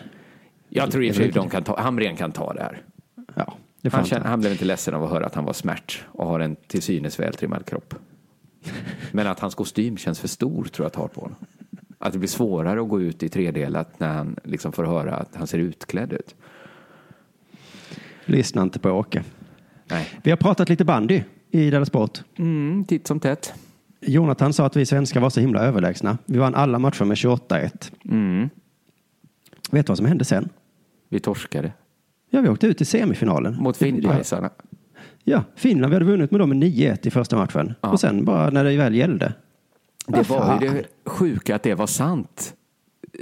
Jag 0.68 0.90
tror 0.90 1.04
i 1.04 1.10
och 1.10 1.14
för 1.14 1.22
sig 1.22 1.32
de 1.32 1.50
kan 1.50 1.62
ta, 1.62 1.80
Hamrén 1.80 2.16
kan 2.16 2.32
ta 2.32 2.52
det 2.52 2.62
här. 2.62 2.82
Ja, 3.34 3.54
Han, 3.92 4.04
ta. 4.04 4.20
han 4.24 4.40
blev 4.40 4.52
inte 4.52 4.64
ledsen 4.64 4.94
av 4.94 5.04
att 5.04 5.10
höra 5.10 5.26
att 5.26 5.34
han 5.34 5.44
var 5.44 5.52
smärt 5.52 6.04
och 6.06 6.26
har 6.26 6.40
en 6.40 6.56
till 6.56 6.82
synes 6.82 7.20
vältrimmad 7.20 7.66
kropp. 7.66 7.94
Men 9.12 9.26
att 9.26 9.40
hans 9.40 9.54
kostym 9.54 9.96
känns 9.96 10.20
för 10.20 10.28
stor 10.28 10.64
tror 10.64 10.84
jag 10.84 10.92
tar 10.92 11.08
på 11.08 11.20
honom. 11.20 11.36
Att 11.98 12.12
det 12.12 12.18
blir 12.18 12.28
svårare 12.28 12.80
att 12.80 12.88
gå 12.88 13.00
ut 13.00 13.22
i 13.22 13.28
tredelat 13.28 14.00
när 14.00 14.08
han 14.08 14.36
liksom 14.44 14.72
får 14.72 14.84
höra 14.84 15.14
att 15.14 15.36
han 15.36 15.46
ser 15.46 15.58
utklädd 15.58 16.12
ut. 16.12 16.34
Lyssna 18.24 18.62
inte 18.62 18.78
på 18.78 18.90
Åke. 18.90 19.24
Nej. 19.90 20.08
Vi 20.22 20.30
har 20.30 20.36
pratat 20.36 20.68
lite 20.68 20.84
bandy 20.84 21.22
i 21.50 21.70
Della 21.70 21.84
Sport. 21.84 22.22
Mm, 22.38 22.84
titt 22.84 23.06
som 23.06 23.20
tätt. 23.20 23.54
Jonathan 24.00 24.52
sa 24.52 24.66
att 24.66 24.76
vi 24.76 24.86
svenskar 24.86 25.20
var 25.20 25.30
så 25.30 25.40
himla 25.40 25.60
överlägsna. 25.60 26.18
Vi 26.26 26.38
vann 26.38 26.54
alla 26.54 26.78
matcher 26.78 27.04
med 27.04 27.14
28-1. 27.16 27.92
Mm. 28.04 28.48
Vet 29.70 29.86
du 29.86 29.90
vad 29.90 29.96
som 29.96 30.06
hände 30.06 30.24
sen? 30.24 30.48
Vi 31.08 31.20
torskade. 31.20 31.72
Ja, 32.38 32.42
vi 32.42 32.48
åkte 32.48 32.66
ut 32.66 32.80
i 32.80 32.84
semifinalen. 32.84 33.56
Mot 33.60 33.76
finnpajsarna. 33.76 34.50
Ja, 35.24 35.44
Finland, 35.56 35.90
vi 35.90 35.94
hade 35.94 36.04
vunnit 36.04 36.30
med 36.30 36.40
dem 36.40 36.48
med 36.48 36.58
9-1 36.58 37.06
i 37.06 37.10
första 37.10 37.36
matchen. 37.36 37.74
Och 37.80 38.00
sen 38.00 38.24
bara 38.24 38.50
när 38.50 38.64
det 38.64 38.76
väl 38.76 38.94
gällde. 38.94 39.32
Det 40.06 40.28
Vad 40.28 40.46
var 40.46 40.60
ju 40.62 40.68
det 40.68 40.84
sjuka 41.06 41.54
att 41.56 41.62
det 41.62 41.74
var 41.74 41.86
sant. 41.86 42.54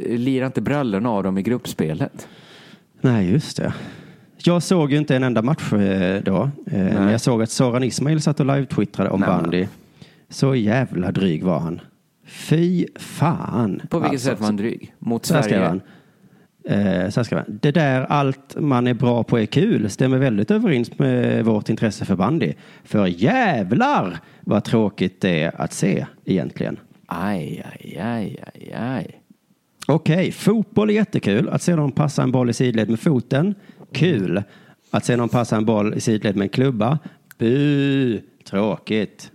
Lirar 0.07 0.47
inte 0.47 0.61
brallorna 0.61 1.11
av 1.11 1.23
dem 1.23 1.39
i 1.39 1.43
gruppspelet? 1.43 2.29
Nej, 3.01 3.31
just 3.31 3.57
det. 3.57 3.75
Jag 4.37 4.63
såg 4.63 4.93
ju 4.93 4.99
inte 4.99 5.17
en 5.17 5.23
enda 5.23 5.43
match 5.43 5.73
eh, 5.73 6.23
då. 6.23 6.51
Eh, 6.67 6.79
Men 6.79 7.11
jag 7.11 7.21
såg 7.21 7.43
att 7.43 7.51
Soran 7.51 7.85
Ismail 7.85 8.21
satt 8.23 8.41
och 8.41 8.47
live-twittrade 8.47 9.09
om 9.09 9.21
Nej, 9.21 9.29
bandy. 9.29 9.67
Så 10.29 10.55
jävla 10.55 11.13
dryg 11.13 11.45
var 11.45 11.59
han. 11.59 11.81
Fy 12.27 12.87
fan. 12.97 13.83
På 13.91 13.99
vilket 13.99 14.13
Alltså, 14.13 14.29
sätt 14.31 14.41
var 14.41 14.47
han 14.47 14.57
dryg? 14.57 14.95
Mot 14.99 15.27
Sverige? 15.27 15.81
Eh, 16.69 17.09
så 17.09 17.21
här 17.21 17.23
skrev 17.23 17.39
han. 17.39 17.59
Det 17.63 17.71
där 17.71 18.03
allt 18.03 18.57
man 18.59 18.87
är 18.87 18.95
bra 18.95 19.25
på 19.25 19.39
är 19.39 19.47
kul 19.47 19.91
stämmer 19.91 20.19
väldigt 20.19 20.51
överens 20.51 20.99
med 20.99 21.45
vårt 21.45 21.69
intresse 21.69 22.05
för 22.05 22.17
bandy. 22.17 22.53
För 22.85 23.07
jävlar 23.07 24.19
vad 24.41 24.65
tråkigt 24.65 25.21
det 25.21 25.43
är 25.43 25.61
att 25.61 25.73
se 25.73 26.07
egentligen. 26.25 26.77
Aj, 27.07 27.65
aj, 27.73 27.99
aj, 27.99 28.45
aj, 28.55 28.75
aj. 28.75 29.21
Okej, 29.89 30.33
fotboll 30.33 30.91
är 30.91 30.95
jättekul. 30.95 31.49
Att 31.49 31.63
se 31.63 31.77
någon 31.77 31.93
passa 31.93 32.23
en 32.23 32.33
boll 32.33 32.51
i 32.51 32.53
sidled 32.53 32.91
med 32.91 33.01
foten, 33.01 33.55
kul. 33.93 34.43
Att 34.91 35.05
se 35.05 35.17
någon 35.17 35.29
passa 35.29 35.57
en 35.57 35.65
boll 35.65 35.95
i 35.95 36.01
sidled 36.01 36.37
med 36.37 36.45
en 36.45 36.49
klubba, 36.49 36.99
bu, 37.39 38.21
tråkigt. 38.45 39.31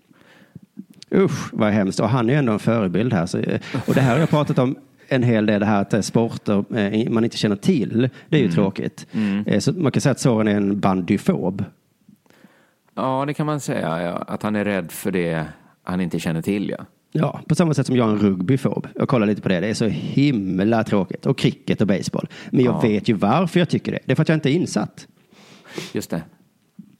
Usch, 1.15 1.53
vad 1.53 1.71
hemskt. 1.71 1.99
Och 1.99 2.09
han 2.09 2.29
är 2.29 2.33
ju 2.33 2.39
ändå 2.39 2.53
en 2.53 2.59
förebild 2.59 3.13
här. 3.13 3.25
Så, 3.25 3.37
och 3.85 3.93
det 3.93 4.01
här 4.01 4.11
har 4.11 4.19
jag 4.19 4.29
pratat 4.29 4.59
om 4.59 4.75
en 5.11 5.23
hel 5.23 5.45
del, 5.45 5.59
det 5.59 5.65
här 5.65 5.81
att 5.81 5.93
eh, 5.93 6.01
sporter 6.01 6.77
eh, 6.77 7.09
man 7.09 7.23
inte 7.23 7.37
känner 7.37 7.55
till. 7.55 8.09
Det 8.29 8.37
är 8.37 8.41
ju 8.41 8.51
tråkigt. 8.51 9.07
Eh, 9.45 9.59
Så 9.59 9.73
man 9.73 9.91
kan 9.91 10.01
säga 10.01 10.11
att 10.11 10.19
Soran 10.19 10.47
är 10.47 10.55
en 10.55 10.79
bandyfob. 10.79 11.63
Ja, 12.95 13.23
det 13.27 13.33
kan 13.33 13.45
man 13.45 13.59
säga. 13.59 14.01
Ja. 14.03 14.11
Att 14.27 14.43
han 14.43 14.55
är 14.55 14.65
rädd 14.65 14.91
för 14.91 15.11
det 15.11 15.45
han 15.83 16.01
inte 16.01 16.19
känner 16.19 16.41
till. 16.41 16.69
Ja. 16.69 16.85
Ja, 17.13 17.41
på 17.47 17.55
samma 17.55 17.73
sätt 17.73 17.87
som 17.87 17.95
jag 17.95 18.07
är 18.07 18.11
en 18.13 18.19
rugbyfob. 18.19 18.87
Jag 18.95 19.07
kollar 19.07 19.27
lite 19.27 19.41
på 19.41 19.49
det. 19.49 19.59
Det 19.59 19.67
är 19.67 19.73
så 19.73 19.87
himla 19.87 20.83
tråkigt. 20.83 21.25
Och 21.25 21.37
cricket 21.37 21.81
och 21.81 21.87
baseball. 21.87 22.27
Men 22.49 22.65
jag 22.65 22.75
Ja. 22.75 22.79
vet 22.79 23.07
ju 23.09 23.13
varför 23.13 23.59
jag 23.59 23.69
tycker 23.69 23.91
det. 23.91 23.99
Det 24.05 24.11
är 24.11 24.15
för 24.15 24.21
att 24.21 24.29
jag 24.29 24.35
inte 24.35 24.49
är 24.51 24.53
insatt. 24.53 25.07
Just 25.93 26.09
det. 26.09 26.21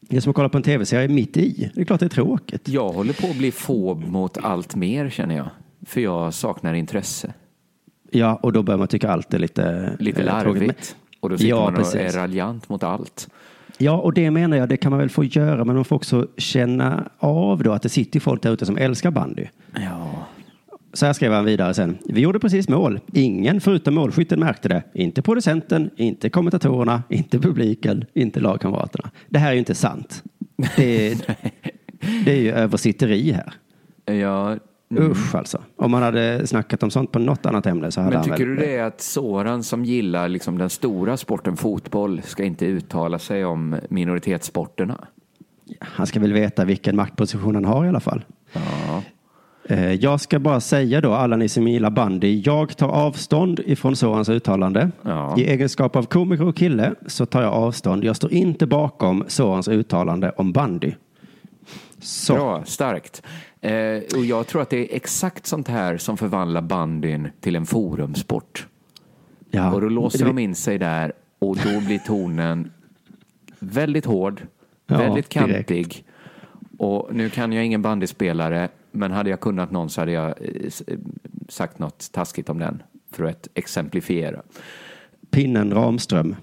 Det 0.01 0.18
är 0.18 0.22
som 0.22 0.30
att 0.30 0.36
kolla 0.36 0.49
på 0.49 0.57
en 0.57 0.64
tv-serie 0.64 1.07
mitt 1.07 1.38
i. 1.38 1.72
Det 1.76 1.82
är 1.82 1.86
klart 1.86 1.99
det 1.99 2.05
är 2.05 2.09
tråkigt. 2.09 2.70
Jag 2.70 2.89
håller 2.89 3.14
på 3.22 3.28
att 3.28 3.38
bli 3.38 3.51
fob 3.51 4.03
mot 4.07 4.38
allt 4.38 4.76
mer 4.76 5.09
känner 5.09 5.38
jag. 5.38 5.49
För 5.86 6.01
jag 6.01 6.34
saknar 6.34 6.74
intresse. 6.74 7.34
Ja, 8.14 8.39
och 8.43 8.53
då 8.53 8.64
börjar 8.64 8.78
man 8.78 8.88
tycka 8.88 9.09
allt 9.12 9.34
är 9.34 9.39
lite, 9.39 9.95
Lite 9.99 10.20
eh, 10.22 10.26
larvigt. 10.26 10.95
Och 11.20 11.30
då 11.30 11.38
sitter 11.38 11.49
Ja, 11.49 11.64
man 11.64 11.74
och 11.74 11.80
precis. 11.80 12.16
är 12.16 12.20
raljant 12.20 12.70
mot 12.70 12.84
allt. 12.84 13.30
Ja, 13.78 13.97
och 13.97 14.14
det 14.14 14.32
menar 14.32 14.57
jag, 14.57 14.70
det 14.70 14.78
kan 14.78 14.89
man 14.89 14.99
väl 14.99 15.09
få 15.09 15.24
göra, 15.24 15.66
men 15.66 15.76
man 15.76 15.86
får 15.86 15.95
också 15.95 16.28
känna 16.38 17.09
av 17.20 17.64
då 17.64 17.72
att 17.72 17.82
det 17.82 17.89
sitter 17.89 18.20
folk 18.20 18.41
där 18.41 18.51
ute 18.53 18.66
som 18.66 18.78
älskar 18.78 19.12
bandy. 19.12 19.45
Ja. 19.74 20.09
Så 20.93 21.05
här 21.05 21.14
skrev 21.14 21.32
han 21.34 21.45
vidare 21.45 21.74
sen. 21.74 21.97
Vi 22.05 22.22
gjorde 22.22 22.39
precis 22.39 22.70
mål. 22.70 22.99
Ingen 23.14 23.62
förutom 23.62 23.93
målskytten 23.95 24.39
märkte 24.39 24.70
det. 24.70 24.84
Inte 24.93 25.22
producenten, 25.22 25.89
inte 25.95 26.30
kommentatorerna, 26.30 27.03
inte 27.09 27.39
publiken, 27.39 28.05
inte 28.14 28.39
lagkamraterna. 28.39 29.09
Det 29.30 29.39
här 29.39 29.49
är 29.49 29.53
ju 29.53 29.59
inte 29.59 29.76
sant. 29.76 30.24
Det 30.76 31.12
är, 31.12 31.18
det 32.26 32.32
är 32.32 32.39
ju 32.41 32.51
översitteri 32.51 33.32
här. 33.32 33.53
Ja, 34.16 34.57
Usch 34.99 35.35
alltså. 35.35 35.61
Om 35.75 35.91
man 35.91 36.03
hade 36.03 36.47
snackat 36.47 36.83
om 36.83 36.91
sånt 36.91 37.11
på 37.11 37.19
något 37.19 37.45
annat 37.45 37.65
ämne 37.65 37.91
så 37.91 38.01
hade 38.01 38.09
Men 38.09 38.17
han 38.19 38.29
tycker 38.37 38.49
väl... 38.49 38.55
du 38.57 38.61
det 38.65 38.75
är 38.75 38.83
att 38.83 39.01
Soran 39.01 39.63
som 39.63 39.85
gillar 39.85 40.29
liksom 40.29 40.57
den 40.57 40.69
stora 40.69 41.17
sporten 41.17 41.57
fotboll 41.57 42.21
ska 42.25 42.43
inte 42.43 42.65
uttala 42.65 43.19
sig 43.19 43.45
om 43.45 43.75
minoritetssporterna? 43.89 45.07
Han 45.79 46.07
ska 46.07 46.19
väl 46.19 46.33
veta 46.33 46.65
vilken 46.65 46.95
maktposition 46.95 47.55
han 47.55 47.65
har 47.65 47.85
i 47.85 47.89
alla 47.89 47.99
fall. 47.99 48.23
Ja. 48.53 49.01
Eh, 49.63 49.93
Jag 49.93 50.21
ska 50.21 50.39
bara 50.39 50.59
säga 50.59 51.01
då, 51.01 51.13
alla 51.13 51.35
ni 51.35 51.49
som 51.49 51.67
gillar 51.67 51.89
bandy, 51.89 52.41
jag 52.45 52.77
tar 52.77 52.87
avstånd 52.89 53.59
ifrån 53.65 53.95
Sorans 53.95 54.29
uttalande. 54.29 54.91
Ja. 55.01 55.35
I 55.37 55.45
egenskap 55.45 55.95
av 55.95 56.03
komiker 56.03 56.47
och 56.47 56.55
kille 56.55 56.93
så 57.07 57.25
tar 57.25 57.41
jag 57.41 57.53
avstånd. 57.53 58.03
Jag 58.03 58.15
står 58.15 58.31
inte 58.33 58.67
bakom 58.67 59.23
Sorans 59.27 59.67
uttalande 59.67 60.31
om 60.37 60.51
bandy. 60.51 60.93
Så. 62.02 62.34
Bra, 62.34 62.64
starkt. 62.66 63.24
Eh, 63.62 63.97
och 64.18 64.26
jag 64.26 64.47
tror 64.47 64.62
att 64.62 64.70
det 64.70 64.78
är 64.78 64.95
exakt 64.95 65.45
sånt 65.45 65.68
här 65.68 65.97
som 65.97 66.18
förvandlar 66.18 66.62
bandyn 66.62 67.28
till 67.39 67.56
en 67.56 67.66
forumsport. 67.66 68.68
Ja. 69.52 69.74
Och 69.74 69.82
då 69.82 69.89
låser 69.89 70.26
de 70.26 70.39
in 70.39 70.56
sig 70.56 70.78
där 70.78 71.14
och 71.39 71.58
då 71.58 71.80
blir 71.80 71.99
tonen 71.99 72.72
väldigt 73.60 74.06
hård, 74.06 74.41
Ja, 74.88 74.97
väldigt 74.97 75.30
direkt. 75.30 75.49
kantig. 75.52 76.06
Och 76.78 77.10
nu 77.16 77.30
kan 77.30 77.52
jag 77.52 77.66
ingen 77.66 77.82
bandyspelare, 77.82 78.70
men 78.91 79.12
hade 79.12 79.30
jag 79.30 79.39
kunnat 79.39 79.72
någon 79.72 79.89
så 79.89 80.02
hade 80.02 80.12
jag 80.12 80.28
eh, 80.28 80.72
eh, 80.88 80.97
sagt 81.49 81.80
något 81.80 82.12
taskigt 82.12 82.49
om 82.49 82.60
den 82.60 82.84
för 83.12 83.24
att 83.24 83.47
exemplifiera. 83.54 84.41
Pinnen 85.32 85.74
Ramström. 85.74 86.36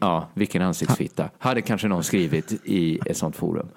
Ja, 0.00 0.28
vilken 0.34 0.62
ansiktsfitta. 0.62 1.30
Hade 1.38 1.62
kanske 1.62 1.88
någon 1.88 2.04
skrivit 2.04 2.52
i 2.64 2.98
ett 3.06 3.16
sånt 3.16 3.36
forum. 3.36 3.68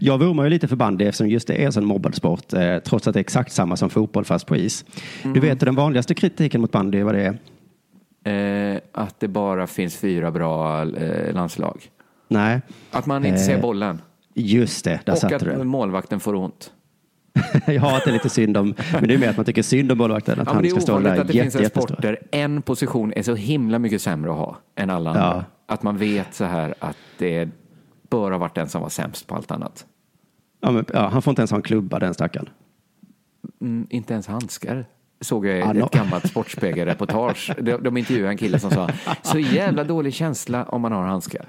Jag 0.00 0.18
vurmar 0.18 0.44
ju 0.44 0.50
lite 0.50 0.68
för 0.68 0.76
bandy 0.76 1.04
eftersom 1.04 1.28
just 1.28 1.48
det 1.48 1.62
är 1.62 1.66
en 1.66 1.72
sån 1.72 1.84
mobbad 1.84 2.14
sport, 2.14 2.52
eh, 2.52 2.78
trots 2.78 3.08
att 3.08 3.14
det 3.14 3.18
är 3.18 3.20
exakt 3.20 3.52
samma 3.52 3.76
som 3.76 3.90
fotboll 3.90 4.24
fast 4.24 4.46
på 4.46 4.56
is. 4.56 4.84
Mm. 5.22 5.34
Du 5.34 5.40
vet 5.40 5.60
den 5.60 5.74
vanligaste 5.74 6.14
kritiken 6.14 6.60
mot 6.60 6.72
bandy, 6.72 7.02
vad 7.02 7.14
det 7.14 7.22
är? 7.26 7.38
Eh, 8.24 8.80
att 8.92 9.20
det 9.20 9.28
bara 9.28 9.66
finns 9.66 9.96
fyra 9.96 10.30
bra 10.30 10.82
eh, 10.82 11.34
landslag. 11.34 11.82
Nej. 12.28 12.60
Att 12.90 13.06
man 13.06 13.24
inte 13.26 13.38
ser 13.38 13.54
Eh, 13.54 13.60
bollen. 13.60 14.00
Just 14.34 14.84
det, 14.84 15.00
där 15.04 15.12
och 15.12 15.18
satte 15.18 15.36
att 15.36 15.44
du 15.44 15.50
den. 15.50 15.66
målvakten 15.68 16.20
får 16.20 16.34
ont. 16.34 16.72
Jag 17.66 17.80
har 17.80 17.96
att 17.96 18.04
det 18.04 18.10
är 18.10 18.12
lite 18.12 18.28
synd 18.28 18.56
om, 18.56 18.74
men 18.92 19.08
det 19.08 19.14
är 19.14 19.18
mer 19.18 19.28
att 19.28 19.36
man 19.36 19.44
tycker 19.46 19.62
synd 19.62 19.92
om 19.92 19.98
målvakten, 19.98 20.40
att 20.40 20.46
Ja, 20.46 20.52
han 20.54 20.62
det 20.62 20.68
ska 20.68 20.76
är 20.78 20.80
stå 20.80 20.92
ovanligt 20.92 21.12
där 21.14 21.20
att 21.20 21.26
det 21.26 21.32
finns 21.32 21.44
jätte, 21.44 21.58
en 21.58 21.62
jättestor. 21.62 21.88
sport 21.88 22.02
där 22.02 22.18
en 22.30 22.62
position 22.62 23.12
är 23.16 23.22
så 23.22 23.34
himla 23.34 23.78
mycket 23.78 24.02
sämre 24.02 24.30
att 24.30 24.36
ha 24.36 24.56
än 24.76 24.90
alla 24.90 25.10
andra. 25.10 25.22
Ja. 25.22 25.44
Att 25.74 25.82
man 25.82 25.96
vet 25.98 26.34
så 26.34 26.44
här 26.44 26.74
att 26.78 26.96
det 27.18 27.48
bör 28.10 28.30
ha 28.30 28.38
varit 28.38 28.54
den 28.54 28.68
som 28.68 28.82
var 28.82 28.88
sämst 28.88 29.26
på 29.26 29.34
allt 29.34 29.50
annat. 29.50 29.86
Ja, 30.60 30.70
men, 30.70 30.84
ja, 30.92 31.08
han 31.08 31.22
får 31.22 31.30
inte 31.30 31.40
ens 31.42 31.50
ha 31.50 31.56
en 31.56 31.62
klubba 31.62 31.98
den 31.98 32.14
stackaren. 32.14 32.48
Mm, 33.60 33.86
inte 33.90 34.12
ens 34.12 34.26
handskar 34.26 34.84
såg 35.20 35.46
jag 35.46 35.56
i 35.56 35.60
Ja, 35.60 35.70
ett 35.70 35.76
no. 35.76 35.88
gammalt 35.92 36.28
Sportspegelreportage. 36.28 37.52
De, 37.60 37.76
de 37.76 37.96
intervjuade 37.96 38.32
en 38.32 38.36
kille 38.36 38.58
som 38.58 38.70
sa 38.70 38.90
så 39.22 39.38
jävla 39.38 39.84
dålig 39.84 40.14
känsla 40.14 40.64
om 40.64 40.80
man 40.80 40.92
har 40.92 41.02
handskar. 41.02 41.46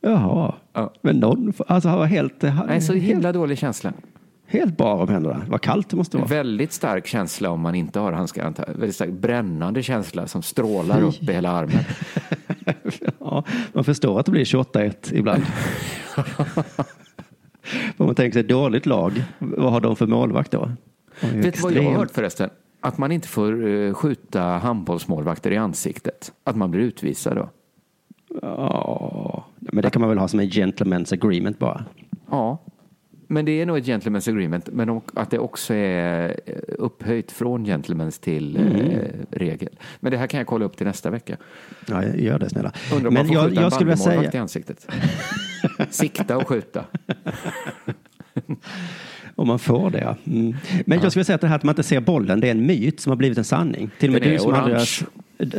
Jaha, 0.00 0.54
men 1.02 1.16
någon, 1.16 1.52
alltså 1.66 1.88
han 1.88 1.98
var 1.98 2.06
helt, 2.06 2.42
han, 2.42 2.66
Nej, 2.66 2.80
så 2.80 2.92
helt, 2.92 3.04
himla 3.04 3.32
dålig 3.32 3.58
känsla. 3.58 3.92
helt 4.46 4.76
bar 4.76 4.94
om 5.02 5.08
händerna. 5.08 5.42
Vad 5.48 5.60
kallt 5.60 5.88
det 5.88 5.96
måste 5.96 6.16
vara. 6.16 6.26
Väldigt 6.26 6.72
stark 6.72 7.06
känsla 7.06 7.50
om 7.50 7.60
man 7.60 7.74
inte 7.74 8.00
har 8.00 8.12
handskar. 8.12 8.54
Väldigt 8.66 8.94
stark 8.94 9.10
brännande 9.10 9.82
känsla 9.82 10.26
som 10.26 10.42
strålar 10.42 11.02
upp 11.02 11.22
i 11.22 11.32
hela 11.32 11.50
armen. 11.50 11.84
Ja, 13.18 13.44
man 13.72 13.84
förstår 13.84 14.20
att 14.20 14.26
det 14.26 14.32
blir 14.32 14.44
28-1 14.44 15.14
ibland. 15.14 15.42
Om 17.96 18.06
man 18.06 18.14
tänker 18.14 18.32
sig 18.32 18.40
ett 18.40 18.48
dåligt 18.48 18.86
lag, 18.86 19.24
vad 19.38 19.72
har 19.72 19.80
de 19.80 19.96
för 19.96 20.06
målvakt 20.06 20.50
då? 20.50 20.70
Vet 21.20 21.54
du 21.54 21.60
vad 21.60 21.72
jag 21.72 21.82
har 21.82 21.92
hört 21.92 22.10
förresten? 22.10 22.50
Att 22.80 22.98
man 22.98 23.12
inte 23.12 23.28
får 23.28 23.66
eh, 23.66 23.94
skjuta 23.94 24.42
handbollsmålvakter 24.42 25.50
i 25.50 25.56
ansiktet. 25.56 26.32
Att 26.44 26.56
man 26.56 26.70
blir 26.70 26.80
utvisad 26.80 27.36
då. 27.36 27.50
Ja, 28.42 29.44
men 29.58 29.82
det 29.82 29.90
kan 29.90 30.00
man 30.00 30.08
väl 30.08 30.18
ha 30.18 30.28
som 30.28 30.40
en 30.40 30.48
gentleman's 30.48 31.14
agreement 31.14 31.58
bara. 31.58 31.84
Ja, 32.30 32.58
men 33.32 33.44
det 33.44 33.60
är 33.60 33.66
nog 33.66 33.78
ett 33.78 33.84
gentleman's 33.86 34.30
agreement. 34.30 34.68
Men 34.72 35.00
att 35.14 35.30
det 35.30 35.38
också 35.38 35.74
är 35.74 36.28
eh, 36.46 36.54
upphöjt 36.78 37.32
från 37.32 37.66
gentleman's 37.66 38.20
till 38.22 38.56
eh, 38.56 38.62
Mm. 38.62 38.98
regel. 39.30 39.68
Men 40.00 40.12
det 40.12 40.18
här 40.18 40.26
kan 40.26 40.38
jag 40.38 40.46
kolla 40.46 40.64
upp 40.64 40.76
till 40.76 40.86
nästa 40.86 41.10
vecka. 41.10 41.36
Ja, 41.86 42.04
gör 42.04 42.38
det 42.38 42.50
snälla. 42.50 42.72
Undrar 42.94 43.08
om 43.08 43.14
man 43.14 43.26
Men 43.26 43.26
får 43.26 43.36
jag, 43.36 43.48
skjuta 43.48 43.62
jag 43.62 43.72
skulle 43.72 43.90
vilja 43.90 44.04
bandymålvakt 44.04 44.28
i 44.28 44.32
säga, 44.32 44.42
ansiktet. 44.42 44.86
Sikta 45.90 46.36
och 46.36 46.48
skjuta. 46.48 46.84
om 49.34 49.46
man 49.48 49.58
får 49.58 49.90
det 49.90 50.00
ja. 50.00 50.16
Mm. 50.26 50.54
Men 50.86 51.00
jag 51.00 51.12
skulle 51.12 51.24
säga 51.24 51.34
att 51.34 51.40
det 51.40 51.46
här 51.48 51.56
att 51.56 51.62
man 51.62 51.72
inte 51.72 51.82
ser 51.82 52.00
bollen, 52.00 52.40
det 52.40 52.46
är 52.46 52.50
en 52.50 52.66
myt 52.66 53.00
som 53.00 53.10
har 53.10 53.16
blivit 53.16 53.38
en 53.38 53.44
sanning. 53.44 53.90
Till 53.98 54.08
och 54.08 54.12
med 54.12 54.22
du 54.22 54.38
som, 54.38 54.54
aldrig 54.54 54.78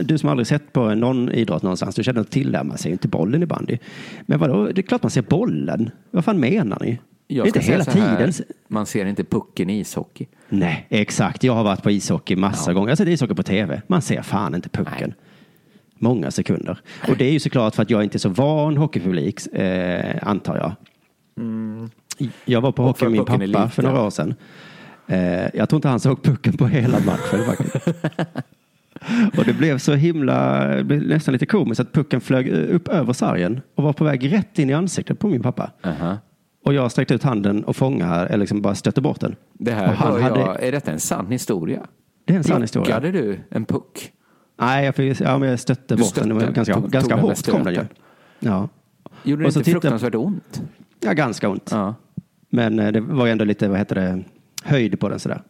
du 0.06 0.18
som 0.18 0.30
aldrig 0.30 0.48
sett 0.48 0.74
på 0.74 0.96
någon 0.96 1.32
idrott 1.32 1.64
någonstans, 1.64 1.96
du 1.96 2.04
känner 2.04 2.24
till 2.24 2.52
det, 2.52 2.64
man 2.64 2.78
ser 2.78 2.90
ju 2.90 2.94
inte 2.94 3.08
bollen 3.08 3.44
i 3.44 3.46
bandy. 3.46 3.78
Men 4.26 4.40
vadå, 4.40 4.66
det 4.68 4.82
är 4.82 4.84
klart 4.84 5.04
man 5.04 5.12
ser 5.12 5.22
bollen. 5.22 5.90
Vad 6.12 6.26
fan 6.26 6.40
menar 6.40 6.78
ni? 6.82 7.00
Jag 7.28 7.48
inte 7.48 7.60
hela 7.60 7.84
tiden. 7.86 8.34
Man 8.68 8.86
ser 8.86 9.06
inte 9.06 9.24
pucken 9.24 9.70
i 9.70 9.80
ishockey. 9.80 10.26
Nej, 10.50 10.88
exakt. 10.90 11.44
Jag 11.44 11.54
har 11.54 11.64
varit 11.64 11.84
på 11.84 11.92
ishockey 11.92 12.36
massa 12.36 12.74
gånger. 12.74 12.88
Jag 12.88 12.92
har 12.92 12.96
sett 12.96 13.08
ishockey 13.08 13.36
på 13.36 13.44
tv. 13.44 13.82
Man 13.88 14.02
ser 14.02 14.22
fan 14.22 14.56
inte 14.56 14.70
pucken. 14.70 15.14
Många 16.00 16.32
sekunder. 16.32 16.80
Och 17.08 17.18
det 17.18 17.26
är 17.26 17.32
ju 17.32 17.40
såklart 17.40 17.76
för 17.76 17.82
att 17.82 17.90
jag 17.90 18.04
inte 18.04 18.18
är 18.18 18.20
så 18.20 18.30
van 18.30 18.78
hockeypublik, 18.78 19.48
eh, 19.48 20.16
antar 20.22 20.58
jag. 20.58 20.72
Jag 22.46 22.62
var 22.62 22.72
på 22.72 22.84
hockey 22.84 23.06
med 23.06 23.12
min 23.12 23.26
pappa 23.26 23.70
för 23.70 23.84
några 23.84 24.02
år 24.02 24.10
sedan. 24.10 24.36
Eh, 25.08 25.48
jag 25.54 25.70
tror 25.70 25.78
inte 25.78 25.88
han 25.88 26.00
såg 26.00 26.24
pucken 26.24 26.58
på 26.58 26.68
hela 26.68 27.00
matchen 27.00 27.46
faktiskt. 27.46 27.88
Och 29.38 29.46
det 29.46 29.54
blev 29.54 29.78
så 29.78 29.94
himla, 29.94 30.68
blev 30.84 31.08
nästan 31.08 31.32
lite 31.32 31.46
komiskt 31.46 31.80
att 31.82 31.92
pucken 31.94 32.22
flög 32.22 32.48
upp 32.50 32.88
över 32.88 33.14
sargen 33.14 33.62
och 33.76 33.84
var 33.84 33.94
på 33.94 34.04
väg 34.04 34.34
rätt 34.34 34.60
in 34.60 34.70
i 34.70 34.74
ansiktet 34.74 35.20
på 35.20 35.28
min 35.28 35.42
pappa. 35.42 35.72
Och 36.66 36.74
jag 36.74 36.92
sträckte 36.92 37.14
ut 37.14 37.24
handen 37.24 37.64
och 37.64 37.76
fångade, 37.76 38.26
eller 38.28 38.38
liksom 38.38 38.62
bara 38.62 38.76
stötte 38.76 39.02
bort 39.02 39.20
den. 39.20 39.36
Det 39.54 39.72
Och 39.72 39.78
här 39.78 39.88
han 39.94 40.22
hade- 40.22 40.40
jag, 40.40 40.64
är 40.64 40.72
detta 40.72 40.92
en 40.92 41.00
sann 41.00 41.28
historia? 41.32 41.82
Det 42.26 42.34
är 42.34 42.38
en 42.38 42.44
sann 42.44 42.62
historia. 42.62 42.86
Blockade 43.00 43.12
du 43.12 43.40
en 43.50 43.66
puck? 43.66 44.12
Nej, 44.60 44.86
jag, 44.86 44.96
fick, 44.96 45.22
ja, 45.22 45.38
men 45.38 45.50
jag 45.50 45.60
stötte 45.60 45.96
Du 45.96 46.02
bort 46.04 46.16
den. 46.16 46.28
Det 46.30 46.34
var 46.36 46.42
ganska, 46.52 46.74
tog- 46.74 46.90
ganska 46.92 47.16
tog 47.18 47.30
hårt 47.30 47.46
kom 47.52 47.64
den 47.64 47.74
ju. 47.74 47.82
Ja. 48.40 48.70
Gjorde 49.24 49.44
det 49.44 49.48
inte 49.48 49.60
tittade- 49.60 49.72
fruktansvärt 49.82 50.16
ont? 50.16 50.62
ja, 51.00 51.14
ganska 51.14 51.50
ont. 51.50 51.72
Men 52.50 52.80
eh, 52.80 52.92
det 52.92 53.00
var 53.02 53.28
ändå 53.28 53.46
lite, 53.46 53.68
vad 53.68 53.78
heter 53.78 53.96
det, 53.96 54.24
höjd 54.64 55.00
på 55.00 55.10
den 55.10 55.20
sådär. 55.20 55.42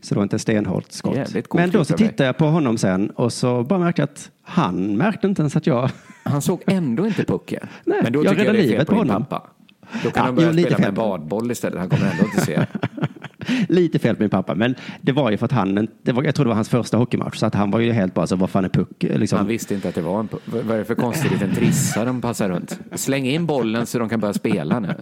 Så 0.00 0.14
det 0.14 0.18
var 0.18 0.22
inte 0.22 0.38
stenhårt 0.38 0.92
skott. 0.92 1.16
Jävligt 1.16 1.54
Men 1.54 1.70
då 1.70 1.84
så 1.84 1.96
tittade 1.96 2.24
jag 2.26 2.36
på 2.36 2.46
honom 2.46 2.78
sen 2.78 3.10
och 3.10 3.32
så 3.32 3.62
bara 3.62 3.78
märkte 3.78 4.02
jag 4.02 4.08
att 4.08 4.30
han 4.42 4.96
märkte 4.96 5.26
inte 5.26 5.42
ens 5.42 5.56
att 5.56 5.66
jag... 5.66 5.90
Han 6.24 6.42
såg 6.42 6.62
ändå 6.66 7.06
inte 7.06 7.24
pucken. 7.24 7.66
Nej, 7.84 8.00
Men 8.02 8.12
då 8.12 8.24
jag 8.24 8.38
räddade 8.38 8.58
livet 8.58 8.86
på 8.86 8.92
på 8.92 8.98
honom. 8.98 9.24
pappa. 9.24 9.50
Då 9.92 10.10
kan 10.10 10.12
Ja, 10.14 10.22
han 10.22 10.34
börja 10.34 10.52
jo, 10.52 10.62
spela 10.62 10.78
med 10.78 10.94
badboll 10.94 11.50
istället. 11.50 11.78
Han 11.78 11.88
kommer 11.88 12.10
ändå 12.10 12.24
inte 12.24 12.40
se. 12.40 12.66
Lite 13.68 13.98
fel 13.98 14.16
på 14.16 14.22
min 14.22 14.30
pappa, 14.30 14.54
men 14.54 14.74
det 15.00 15.12
var 15.12 15.30
ju 15.30 15.36
för 15.36 15.44
att 15.44 15.52
han, 15.52 15.88
det 16.02 16.12
var, 16.12 16.22
jag 16.22 16.34
tror 16.34 16.44
det 16.44 16.48
var 16.48 16.54
hans 16.54 16.68
första 16.68 16.96
hockeymatch, 16.96 17.36
så 17.36 17.46
att 17.46 17.54
han 17.54 17.70
var 17.70 17.80
ju 17.80 17.92
helt 17.92 18.14
bara 18.14 18.26
så, 18.26 18.36
vad 18.36 18.50
fan 18.50 18.64
är 18.64 18.68
puck? 18.68 19.02
Liksom. 19.02 19.38
Han 19.38 19.46
visste 19.46 19.74
inte 19.74 19.88
att 19.88 19.94
det 19.94 20.02
var 20.02 20.20
en 20.20 20.28
puck. 20.28 20.42
Vad 20.44 20.70
är 20.70 20.78
det 20.78 20.84
för 20.84 20.94
konstig 20.94 21.30
liten 21.30 21.54
trissa 21.54 22.04
de 22.04 22.20
passar 22.20 22.48
runt? 22.48 22.80
Släng 22.94 23.26
in 23.26 23.46
bollen 23.46 23.86
så 23.86 23.98
de 23.98 24.08
kan 24.08 24.20
börja 24.20 24.34
spela 24.34 24.80
nu. 24.80 24.94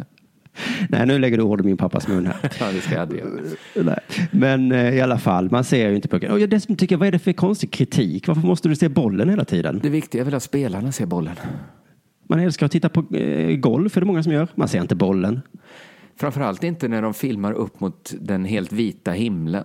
Nej, 0.88 1.06
nu 1.06 1.18
lägger 1.18 1.36
du 1.36 1.42
ord 1.42 1.60
i 1.60 1.64
min 1.64 1.76
pappas 1.76 2.08
mun 2.08 2.26
här. 2.26 2.36
Ja, 2.60 2.66
det 2.72 2.80
ska 2.80 2.94
jag. 2.94 3.20
Nej. 3.84 3.98
Men 4.30 4.72
eh, 4.72 4.94
i 4.94 5.00
alla 5.00 5.18
fall, 5.18 5.50
man 5.50 5.64
ser 5.64 5.88
ju 5.88 5.96
inte 5.96 6.08
pucken. 6.08 6.30
Och 6.32 6.40
jag 6.40 6.50
dessutom 6.50 6.76
tycker, 6.76 6.96
vad 6.96 7.08
är 7.08 7.12
det 7.12 7.18
för 7.18 7.32
konstig 7.32 7.70
kritik? 7.70 8.28
Varför 8.28 8.46
måste 8.46 8.68
du 8.68 8.76
se 8.76 8.88
bollen 8.88 9.28
hela 9.28 9.44
tiden? 9.44 9.80
Det 9.82 9.88
viktiga 9.88 10.20
är 10.20 10.24
väl 10.24 10.34
att 10.34 10.42
spelarna 10.42 10.92
ser 10.92 11.06
bollen. 11.06 11.36
Man 12.26 12.38
älskar 12.40 12.66
att 12.66 12.72
titta 12.72 12.88
på 12.88 13.16
eh, 13.16 13.56
golf, 13.56 13.96
är 13.96 14.00
det 14.00 14.06
många 14.06 14.22
som 14.22 14.32
gör. 14.32 14.48
Man 14.54 14.68
ser 14.68 14.80
inte 14.80 14.94
bollen. 14.94 15.40
Framförallt 16.16 16.64
inte 16.64 16.88
när 16.88 17.02
de 17.02 17.14
filmar 17.14 17.52
upp 17.52 17.80
mot 17.80 18.14
den 18.20 18.44
helt 18.44 18.72
vita 18.72 19.10
himlen. 19.12 19.64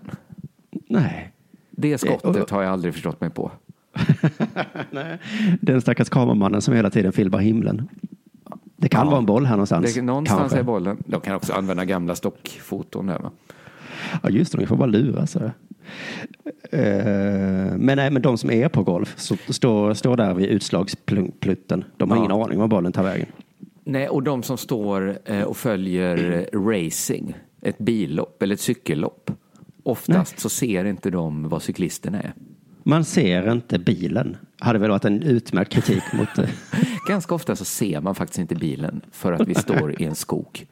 Nej. 0.88 1.32
Det 1.72 1.98
skottet 1.98 2.50
har 2.50 2.62
jag 2.64 2.72
aldrig 2.72 2.94
förstått 2.94 3.22
mig 3.22 3.30
på. 3.30 3.52
Nej. 4.92 5.18
Den 5.62 5.82
stackars 5.82 6.10
kameramannen 6.10 6.62
som 6.62 6.74
hela 6.74 6.90
tiden 6.90 7.12
filmar 7.12 7.40
himlen. 7.40 7.88
Det 8.76 8.90
kan 8.90 9.02
Ja. 9.06 9.10
vara 9.10 9.20
en 9.20 9.26
boll 9.26 9.46
här 9.46 9.54
någonstans. 9.56 9.94
Det, 9.96 10.02
någonstans 10.02 10.40
Kanske. 10.40 10.60
är 10.60 10.64
bollen. 10.64 10.98
De 11.06 11.22
kan 11.22 11.36
också 11.36 11.54
använda 11.54 11.86
gamla 11.86 12.16
stockfoton 12.16 13.06
där 13.08 13.20
va? 13.20 13.32
Ja, 14.24 14.30
just 14.30 14.52
det, 14.52 14.58
de 14.58 14.66
får 14.68 14.76
bara 14.78 14.86
lura 14.86 15.28
sig. 15.28 15.52
Eh, 16.72 16.82
men 17.78 17.96
nej, 17.96 18.12
men 18.12 18.22
de 18.22 18.38
som 18.38 18.52
är 18.52 18.70
på 18.70 18.84
golf 18.84 19.14
så 19.18 19.36
står, 19.50 19.94
står 19.94 20.18
där 20.18 20.34
vid 20.34 20.46
utslagsplutten. 20.50 21.84
De 21.98 22.10
har 22.10 22.18
Ja. 22.18 22.24
ingen 22.26 22.32
aning 22.42 22.60
var 22.60 22.68
bollen 22.68 22.92
tar 22.92 23.04
vägen. 23.04 23.28
Nej, 23.84 24.08
och 24.10 24.24
de 24.24 24.44
som 24.44 24.58
står 24.58 25.18
eh, 25.26 25.42
och 25.42 25.58
följer 25.58 26.48
eh, 26.54 26.60
racing, 26.60 27.34
ett 27.62 27.78
billopp 27.78 28.44
eller 28.44 28.54
ett 28.54 28.62
cykellopp. 28.62 29.32
Oftast 29.84 30.40
så 30.40 30.50
ser 30.50 30.86
inte 30.86 31.10
de 31.10 31.50
vad 31.50 31.62
cyklisterna 31.62 32.22
är. 32.22 32.34
Man 32.84 33.06
ser 33.06 33.52
inte 33.52 33.80
bilen. 33.80 34.38
Hade 34.60 34.80
väl 34.80 34.90
varit 34.90 35.06
en 35.06 35.24
utmärkt 35.24 35.72
kritik 35.74 36.04
mot 36.14 36.28
det. 36.36 36.50
Ganska 37.08 37.36
ofta 37.36 37.56
så 37.56 37.66
ser 37.66 38.02
man 38.02 38.16
faktiskt 38.16 38.40
inte 38.40 38.56
bilen 38.56 39.02
för 39.12 39.34
att 39.34 39.48
vi 39.48 39.54
står 39.56 40.02
i 40.02 40.06
en 40.06 40.16
skog. 40.16 40.66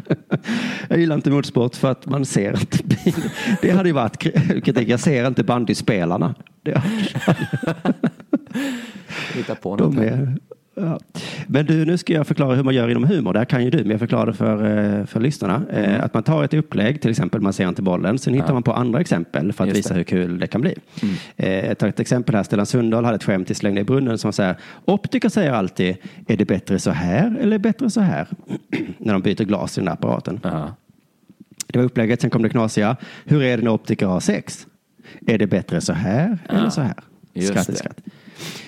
Jag 0.88 0.98
gillar 0.98 1.16
inte 1.16 1.30
motorsport 1.30 1.76
för 1.76 1.90
att 1.90 2.06
man 2.06 2.24
ser 2.24 2.60
inte 2.60 2.84
bilen. 2.84 3.30
Det 3.62 3.70
hade 3.70 3.88
ju 3.88 3.92
varit 3.92 4.18
kri- 4.18 4.60
kritik. 4.64 4.88
Jag 4.88 5.00
ser 5.00 5.26
inte 5.26 5.44
bandyspelarna. 5.44 6.34
Hitta 9.34 9.54
på 9.54 9.76
något. 9.76 9.96
De 9.96 10.02
är, 10.02 10.36
ja. 10.74 11.00
Men 11.46 11.66
du, 11.66 11.84
nu 11.84 11.98
ska 11.98 12.12
jag 12.12 12.26
förklara 12.26 12.54
hur 12.54 12.62
man 12.62 12.74
gör 12.74 12.88
inom 12.88 13.04
humor. 13.04 13.32
Det 13.32 13.38
här 13.38 13.44
kan 13.46 13.64
ju 13.64 13.70
du, 13.70 13.78
men 13.78 13.90
jag 13.90 14.00
förklarar 14.00 14.26
det 14.26 14.32
för, 14.34 14.98
eh, 15.00 15.06
för 15.06 15.20
lyssnarna. 15.20 15.62
Eh, 15.72 16.04
Att 16.04 16.14
man 16.14 16.22
tar 16.22 16.44
ett 16.44 16.54
upplägg, 16.54 17.00
till 17.00 17.10
exempel 17.10 17.40
man 17.40 17.52
ser 17.52 17.68
inte 17.68 17.82
bollen. 17.82 18.18
Sen 18.18 18.34
hittar 18.34 18.46
Ja. 18.48 18.52
man 18.52 18.62
på 18.62 18.72
andra 18.72 19.00
exempel 19.00 19.52
för 19.52 19.64
att 19.64 19.68
Just 19.68 19.78
visa 19.78 19.88
det. 19.88 19.94
hur 19.98 20.04
kul 20.04 20.38
det 20.38 20.46
kan 20.46 20.60
bli. 20.60 20.74
Mm. 21.02 21.14
Eh, 21.36 21.66
Jag 21.68 21.78
tar 21.78 21.88
ett 21.88 22.00
exempel 22.00 22.34
här. 22.34 22.42
Stellan 22.42 22.66
Sundahl 22.66 23.04
hade 23.04 23.16
ett 23.16 23.24
skämt 23.24 23.50
i 23.50 23.54
Släng 23.54 23.78
i 23.78 23.84
brunnen 23.84 24.18
som 24.18 24.32
säger 24.32 24.56
Optiker 24.84 25.28
säger 25.28 25.52
alltid, 25.52 25.96
är 26.28 26.36
det 26.36 26.44
bättre 26.44 26.78
så 26.78 26.90
här 26.90 27.36
eller 27.40 27.58
bättre 27.58 27.90
så 27.90 28.00
här? 28.00 28.26
när 28.98 29.12
de 29.12 29.22
byter 29.22 29.44
glas 29.44 29.78
i 29.78 29.80
den 29.80 29.84
där 29.86 29.92
apparaten. 29.92 30.40
Det 31.66 31.78
var 31.78 31.84
upplägget, 31.84 32.20
sen 32.20 32.30
kom 32.30 32.42
det 32.42 32.48
knasiga. 32.48 32.96
Hur 33.24 33.42
är 33.42 33.56
det 33.56 33.62
när 33.62 33.70
optiker 33.70 34.06
har 34.06 34.20
sex? 34.20 34.66
Är 35.26 35.38
det 35.38 35.46
bättre 35.46 35.80
så 35.80 35.92
här 35.92 36.38
eller 36.48 36.70
så 36.70 36.80
här? 36.80 36.94
just 37.34 37.48
Skratt 37.48 37.68
i 37.68 37.72
det. 37.72 37.92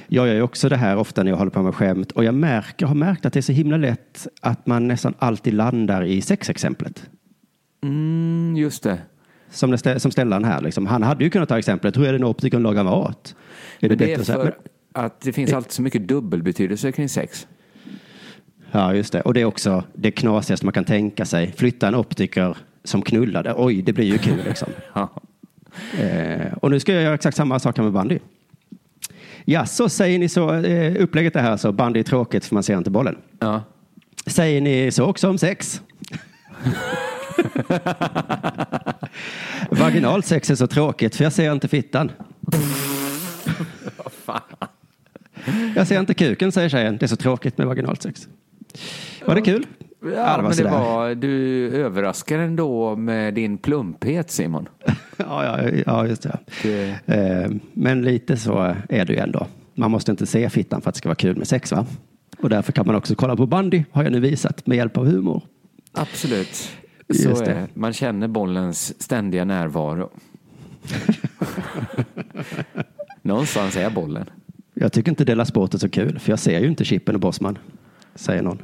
Jag 0.07 0.27
gör 0.27 0.35
ju 0.35 0.43
också 0.43 0.68
det 0.68 0.77
här 0.77 0.97
ofta 0.97 1.22
när 1.22 1.31
jag 1.31 1.39
håller 1.39 1.51
på 1.51 1.62
med 1.62 1.75
skämt 1.75 2.12
och 2.12 2.25
jag 2.25 2.35
märker, 2.35 2.87
har 2.87 2.95
märkt 2.95 3.27
att 3.27 3.33
det 3.33 3.41
är 3.41 3.43
så 3.43 3.53
himla 3.53 3.77
lätt 3.77 4.27
att 4.41 4.66
man 4.66 4.89
nästan 4.89 5.14
alltid 5.18 5.55
landar 5.55 6.03
i 6.05 6.20
sexexemplet. 6.20 7.11
Mm, 7.83 8.57
just 8.57 8.83
det. 8.83 8.99
Som, 9.51 9.70
det, 9.70 10.01
som 10.01 10.11
Stellan 10.11 10.45
här, 10.45 10.61
liksom. 10.61 10.87
han 10.87 11.03
hade 11.03 11.25
ju 11.25 11.31
kunnat 11.31 11.49
ta 11.49 11.59
exemplet, 11.59 11.97
hur 11.97 12.07
är 12.07 12.12
det 12.12 12.18
när 12.18 12.27
optikern 12.27 12.62
lagar 12.62 12.85
mat? 12.85 13.35
Är 13.81 13.89
Men 13.89 13.99
det 13.99 14.05
är 14.05 14.09
bättre 14.09 14.25
så 14.25 14.33
för 14.33 14.57
att 14.93 15.20
det 15.20 15.33
finns 15.33 15.53
alltid 15.53 15.72
så 15.72 15.83
mycket 15.83 16.09
dubbelbetydelse 16.09 16.93
kring 16.93 17.09
sex. 17.09 17.47
Ja, 18.70 18.95
just 18.95 19.12
det. 19.12 19.20
Och 19.20 19.35
det 19.35 19.41
är 19.41 19.45
också 19.45 19.85
det 19.95 20.11
knasigaste 20.11 20.66
man 20.66 20.72
kan 20.72 20.85
tänka 20.85 21.25
sig. 21.25 21.53
Flytta 21.57 21.89
en 21.89 21.95
optiker 21.95 22.57
som 22.85 23.03
knullade. 23.03 23.55
Oj, 23.57 23.83
det 23.83 23.93
blir 23.93 24.05
ju 24.05 24.18
kul 24.18 24.41
liksom. 24.45 24.68
eh, 25.99 26.53
och 26.61 26.70
nu 26.70 26.81
ska 26.81 26.93
jag 26.93 27.03
göra 27.03 27.14
exakt 27.14 27.37
samma 27.37 27.59
sak 27.59 27.77
med 27.77 27.93
bandy. 27.93 28.18
Ja, 29.45 29.66
så 29.66 29.88
säger 29.88 30.18
ni 30.18 30.28
så. 30.28 30.55
Eh, 30.55 31.03
upplägget 31.03 31.36
är 31.36 31.40
här 31.40 31.57
så. 31.57 31.72
Bandy 31.72 32.01
är 32.01 32.05
tråkigt 32.05 32.45
för 32.45 32.55
man 32.55 32.62
ser 32.62 32.78
inte 32.78 32.90
bollen. 32.90 33.16
Ja. 33.38 33.62
Säger 34.26 34.61
ni 34.61 34.90
så 34.90 35.05
också 35.05 35.28
om 35.28 35.38
sex? 35.38 35.82
Vaginalt 39.70 40.26
sex 40.26 40.51
är 40.51 40.55
så 40.55 40.66
tråkigt 40.66 41.16
för 41.16 41.24
jag 41.24 41.32
ser 41.32 41.53
inte 41.53 41.68
fittan. 41.68 42.12
Jag 45.76 45.86
ser 45.86 46.01
inte 46.01 46.14
kuken, 46.14 46.53
säger 46.53 46.68
tjejen. 46.68 46.97
Det 46.97 47.07
är 47.07 47.09
så 47.09 47.16
tråkigt 47.16 47.59
med 47.59 47.66
vaginalt 47.66 48.03
sex. 48.03 48.28
Var 49.26 49.34
det 49.34 49.42
kul? 49.42 49.66
Ja, 50.05 50.37
det 50.37 50.43
men 50.43 50.53
det 50.53 50.65
var, 50.65 51.15
du 51.15 51.69
överraskar 51.77 52.39
ändå 52.39 52.97
med 52.97 53.35
din 53.35 53.59
plumphet 53.59 54.31
Simon. 54.31 54.69
Ja, 55.17 55.45
ja, 55.45 55.71
ja 55.87 56.07
just 56.07 56.27
det. 56.63 56.99
Eh, 57.07 57.51
Men 57.73 58.03
lite 58.03 58.37
så 58.37 58.75
är 58.89 59.05
det 59.05 59.13
ju 59.13 59.19
ändå. 59.19 59.47
Man 59.75 59.91
måste 59.91 60.11
inte 60.11 60.27
se 60.27 60.51
fittan 60.51 60.81
för 60.81 60.89
att 60.89 60.95
det 60.95 60.99
ska 60.99 61.09
vara 61.09 61.17
kul 61.17 61.37
med 61.37 61.49
sex, 61.49 61.73
va? 61.73 61.87
Och 62.39 62.49
därför 62.49 62.73
kan 62.73 62.87
man 62.87 62.95
också 62.97 63.15
kolla 63.15 63.37
på 63.37 63.47
bandy, 63.47 63.85
har 63.93 64.03
jag 64.03 64.13
nu 64.13 64.21
visat, 64.21 64.67
med 64.67 64.77
hjälp 64.77 64.97
av 64.99 65.07
humor. 65.07 65.43
Absolut. 65.93 66.55
Så 66.55 66.69
Just 67.29 67.43
är 67.43 67.47
det. 67.47 67.53
det. 67.55 67.67
Man 67.75 67.93
känner 67.93 68.29
bollens 68.29 69.03
ständiga 69.03 69.45
närvaro. 69.45 70.11
Någonstans 73.23 73.77
är 73.77 73.91
bollen. 73.91 74.31
Jag 74.75 74.93
tycker 74.93 75.11
inte 75.11 75.25
Dela 75.25 75.45
Sport 75.45 75.75
är 75.75 75.79
så 75.79 75.89
kul, 75.89 76.19
för 76.19 76.33
jag 76.33 76.39
ser 76.39 76.61
ju 76.61 76.69
inte 76.69 76.85
Chippen 76.85 77.15
och 77.15 77.21
Bosman, 77.21 77.59
säger 78.15 78.43
någon. 78.43 78.59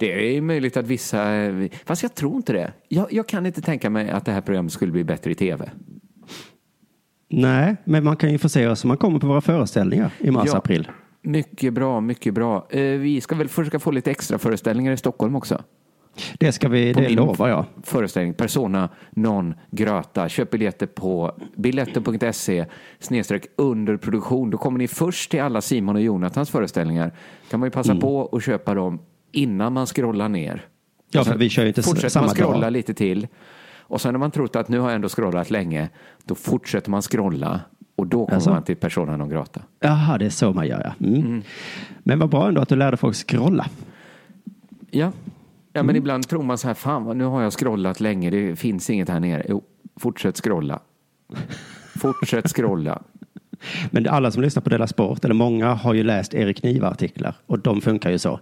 Det 0.00 0.36
är 0.36 0.40
möjligt 0.40 0.76
att 0.76 0.86
vissa, 0.86 1.24
fast 1.84 2.02
jag 2.02 2.14
tror 2.14 2.36
inte 2.36 2.52
det. 2.52 2.72
Jag, 2.88 3.12
jag 3.12 3.28
kan 3.28 3.46
inte 3.46 3.60
tänka 3.62 3.90
mig 3.90 4.10
att 4.10 4.24
det 4.24 4.32
här 4.32 4.40
programmet 4.40 4.72
skulle 4.72 4.92
bli 4.92 5.04
bättre 5.04 5.30
i 5.30 5.34
tv. 5.34 5.70
Nej, 7.30 7.76
men 7.84 8.04
man 8.04 8.16
kan 8.16 8.30
ju 8.32 8.38
få 8.38 8.48
se 8.48 8.66
oss 8.66 8.84
man 8.84 8.96
kommer 8.96 9.18
på 9.18 9.26
våra 9.26 9.40
föreställningar 9.40 10.10
i 10.18 10.30
mars, 10.30 10.48
Ja. 10.52 10.82
Mycket 11.22 11.72
bra, 11.74 12.00
mycket 12.00 12.34
bra. 12.34 12.66
Eh, 12.70 12.80
Vi 12.82 13.20
ska 13.20 13.34
väl 13.34 13.48
försöka 13.48 13.78
få 13.78 13.90
lite 13.90 14.10
extra 14.10 14.38
föreställningar 14.38 14.92
i 14.92 14.96
Stockholm 14.96 15.36
också. 15.36 15.62
Det 16.38 16.52
ska 16.52 16.68
vi, 16.68 16.94
På 16.94 17.00
det 17.00 17.08
lovar 17.08 17.48
jag. 17.48 17.64
Föreställning 17.82 18.34
Persona 18.34 18.88
non 19.10 19.54
grata. 19.70 20.28
Köp 20.28 20.50
biljetter 20.50 20.86
på 20.86 21.32
biletter.se 21.56 22.66
snedstreck 22.98 23.46
underproduktion. 23.56 24.50
Då 24.50 24.58
kommer 24.58 24.78
ni 24.78 24.88
först 24.88 25.30
till 25.30 25.40
alla 25.40 25.60
Simon 25.60 25.96
och 25.96 26.02
Jonathans 26.02 26.50
föreställningar. 26.50 27.12
kan 27.50 27.60
man 27.60 27.66
ju 27.66 27.70
passa 27.70 27.90
Mm. 27.92 28.00
på 28.00 28.28
att 28.32 28.44
köpa 28.44 28.74
dem 28.74 28.98
innan 29.32 29.72
man 29.72 29.86
scrollar 29.86 30.28
ner. 30.28 30.66
Ja, 31.10 31.24
för 31.24 31.38
vi 31.38 31.48
kör 31.48 31.62
ju 31.62 31.68
inte 31.68 31.82
Fortsätter 31.82 32.08
samma 32.08 32.26
man 32.26 32.34
scrolla 32.34 32.60
dag. 32.60 32.72
lite 32.72 32.94
till 32.94 33.26
och 33.78 34.00
sen 34.00 34.12
när 34.14 34.18
man 34.18 34.30
trott 34.30 34.56
att 34.56 34.68
nu 34.68 34.78
har 34.78 34.88
jag 34.88 34.94
ändå 34.94 35.08
scrollat 35.08 35.50
länge, 35.50 35.88
då 36.24 36.34
fortsätter 36.34 36.90
man 36.90 37.02
scrolla 37.02 37.60
och 37.96 38.06
då 38.06 38.24
kommer 38.26 38.36
Jaså? 38.36 38.50
man 38.50 38.62
till 38.62 38.76
Persona 38.76 39.16
non 39.16 39.28
grata. 39.28 39.60
Jaha, 39.80 40.18
det 40.18 40.26
är 40.26 40.30
så 40.30 40.52
man 40.52 40.66
gör, 40.66 40.94
ja. 40.98 41.06
Mm. 41.06 41.42
Men 42.02 42.18
vad 42.18 42.28
bra 42.30 42.48
ändå 42.48 42.60
att 42.60 42.68
du 42.68 42.76
lärde 42.76 42.96
folk 42.96 43.16
scrolla. 43.28 43.66
Ja, 44.90 45.12
ja 45.72 45.80
Mm. 45.80 45.86
men 45.86 45.96
ibland 45.96 46.28
tror 46.28 46.42
man 46.42 46.58
så 46.58 46.66
här, 46.66 46.74
fan 46.74 47.18
nu 47.18 47.24
har 47.24 47.42
jag 47.42 47.52
scrollat 47.52 48.00
länge, 48.00 48.30
det 48.30 48.56
finns 48.56 48.90
inget 48.90 49.08
här 49.08 49.20
nere. 49.20 49.46
Jo, 49.48 49.62
fortsätt 49.96 50.36
scrolla. 50.44 50.80
Fortsätt 52.00 52.48
scrolla. 52.56 53.02
Men 53.90 54.08
alla 54.08 54.30
som 54.30 54.42
lyssnar 54.42 54.62
på 54.62 54.70
Dela 54.70 54.86
Sport, 54.86 55.24
eller 55.24 55.34
många, 55.34 55.74
har 55.74 55.94
ju 55.94 56.02
läst 56.02 56.34
Erik 56.34 56.62
Niva-artiklar 56.62 57.34
och 57.46 57.58
de 57.58 57.80
funkar 57.80 58.10
ju 58.10 58.18
så. 58.18 58.40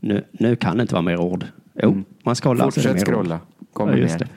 Nu, 0.00 0.24
nu 0.32 0.56
kan 0.56 0.76
det 0.76 0.82
inte 0.82 0.94
vara 0.94 1.02
mer 1.02 1.20
ord. 1.20 1.46
Jo, 1.82 2.02
man 2.22 2.34
scrollar. 2.34 2.64
Mm. 2.64 2.72
Fortsätt 2.72 3.06
scrolla. 3.06 3.40
Kommer 3.72 3.96
ja, 3.96 4.06
mer. 4.06 4.28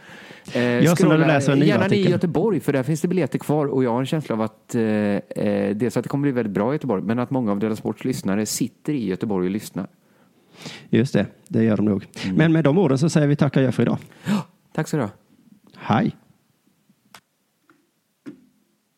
Eh, 0.54 0.86
som 0.86 0.96
du 0.96 0.96
scrolla 0.96 1.28
läser 1.28 1.52
en 1.52 1.62
Gärna 1.62 1.88
ni 1.88 1.96
i. 1.96 2.10
Göteborg, 2.10 2.60
för 2.60 2.74
där 2.74 2.84
finns 2.84 3.02
det 3.02 3.08
biljetter 3.08 3.40
kvar 3.40 3.66
och 3.66 3.84
jag 3.84 3.92
har 3.92 4.00
en 4.00 4.06
känsla 4.06 4.36
av 4.36 4.42
att 4.42 4.76
eh, 4.76 4.82
eh, 4.82 5.76
dels 5.76 5.98
att 5.98 6.04
det 6.04 6.10
kommer 6.10 6.22
bli 6.22 6.32
väldigt 6.32 6.54
bra 6.54 6.72
i 6.72 6.76
Göteborg, 6.76 7.04
men 7.04 7.20
att 7.20 7.30
många 7.30 7.52
av 7.52 7.60
Dela 7.60 7.76
Sports 7.76 8.06
lyssnare 8.06 8.46
sitter 8.46 8.94
i 8.94 9.08
Göteborg 9.08 9.46
och 9.46 9.52
lyssnar. 9.52 9.88
Just 10.90 11.14
det, 11.14 11.26
det 11.48 11.64
gör 11.64 11.78
de 11.78 11.86
nog. 11.86 12.06
Mm. 12.24 12.36
Men 12.36 12.52
med 12.54 12.64
de 12.64 12.78
orden 12.78 12.98
så 12.98 13.10
säger 13.10 13.28
vi 13.28 13.36
tack 13.36 13.54
och 13.54 13.58
adjö 13.58 13.72
för 13.72 13.84
idag. 13.84 13.98
Tack 14.74 14.88
så 14.88 14.98
du 14.98 15.04
ha. 15.04 15.10
Hej. 15.76 16.16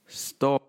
Stopp. 0.10 0.69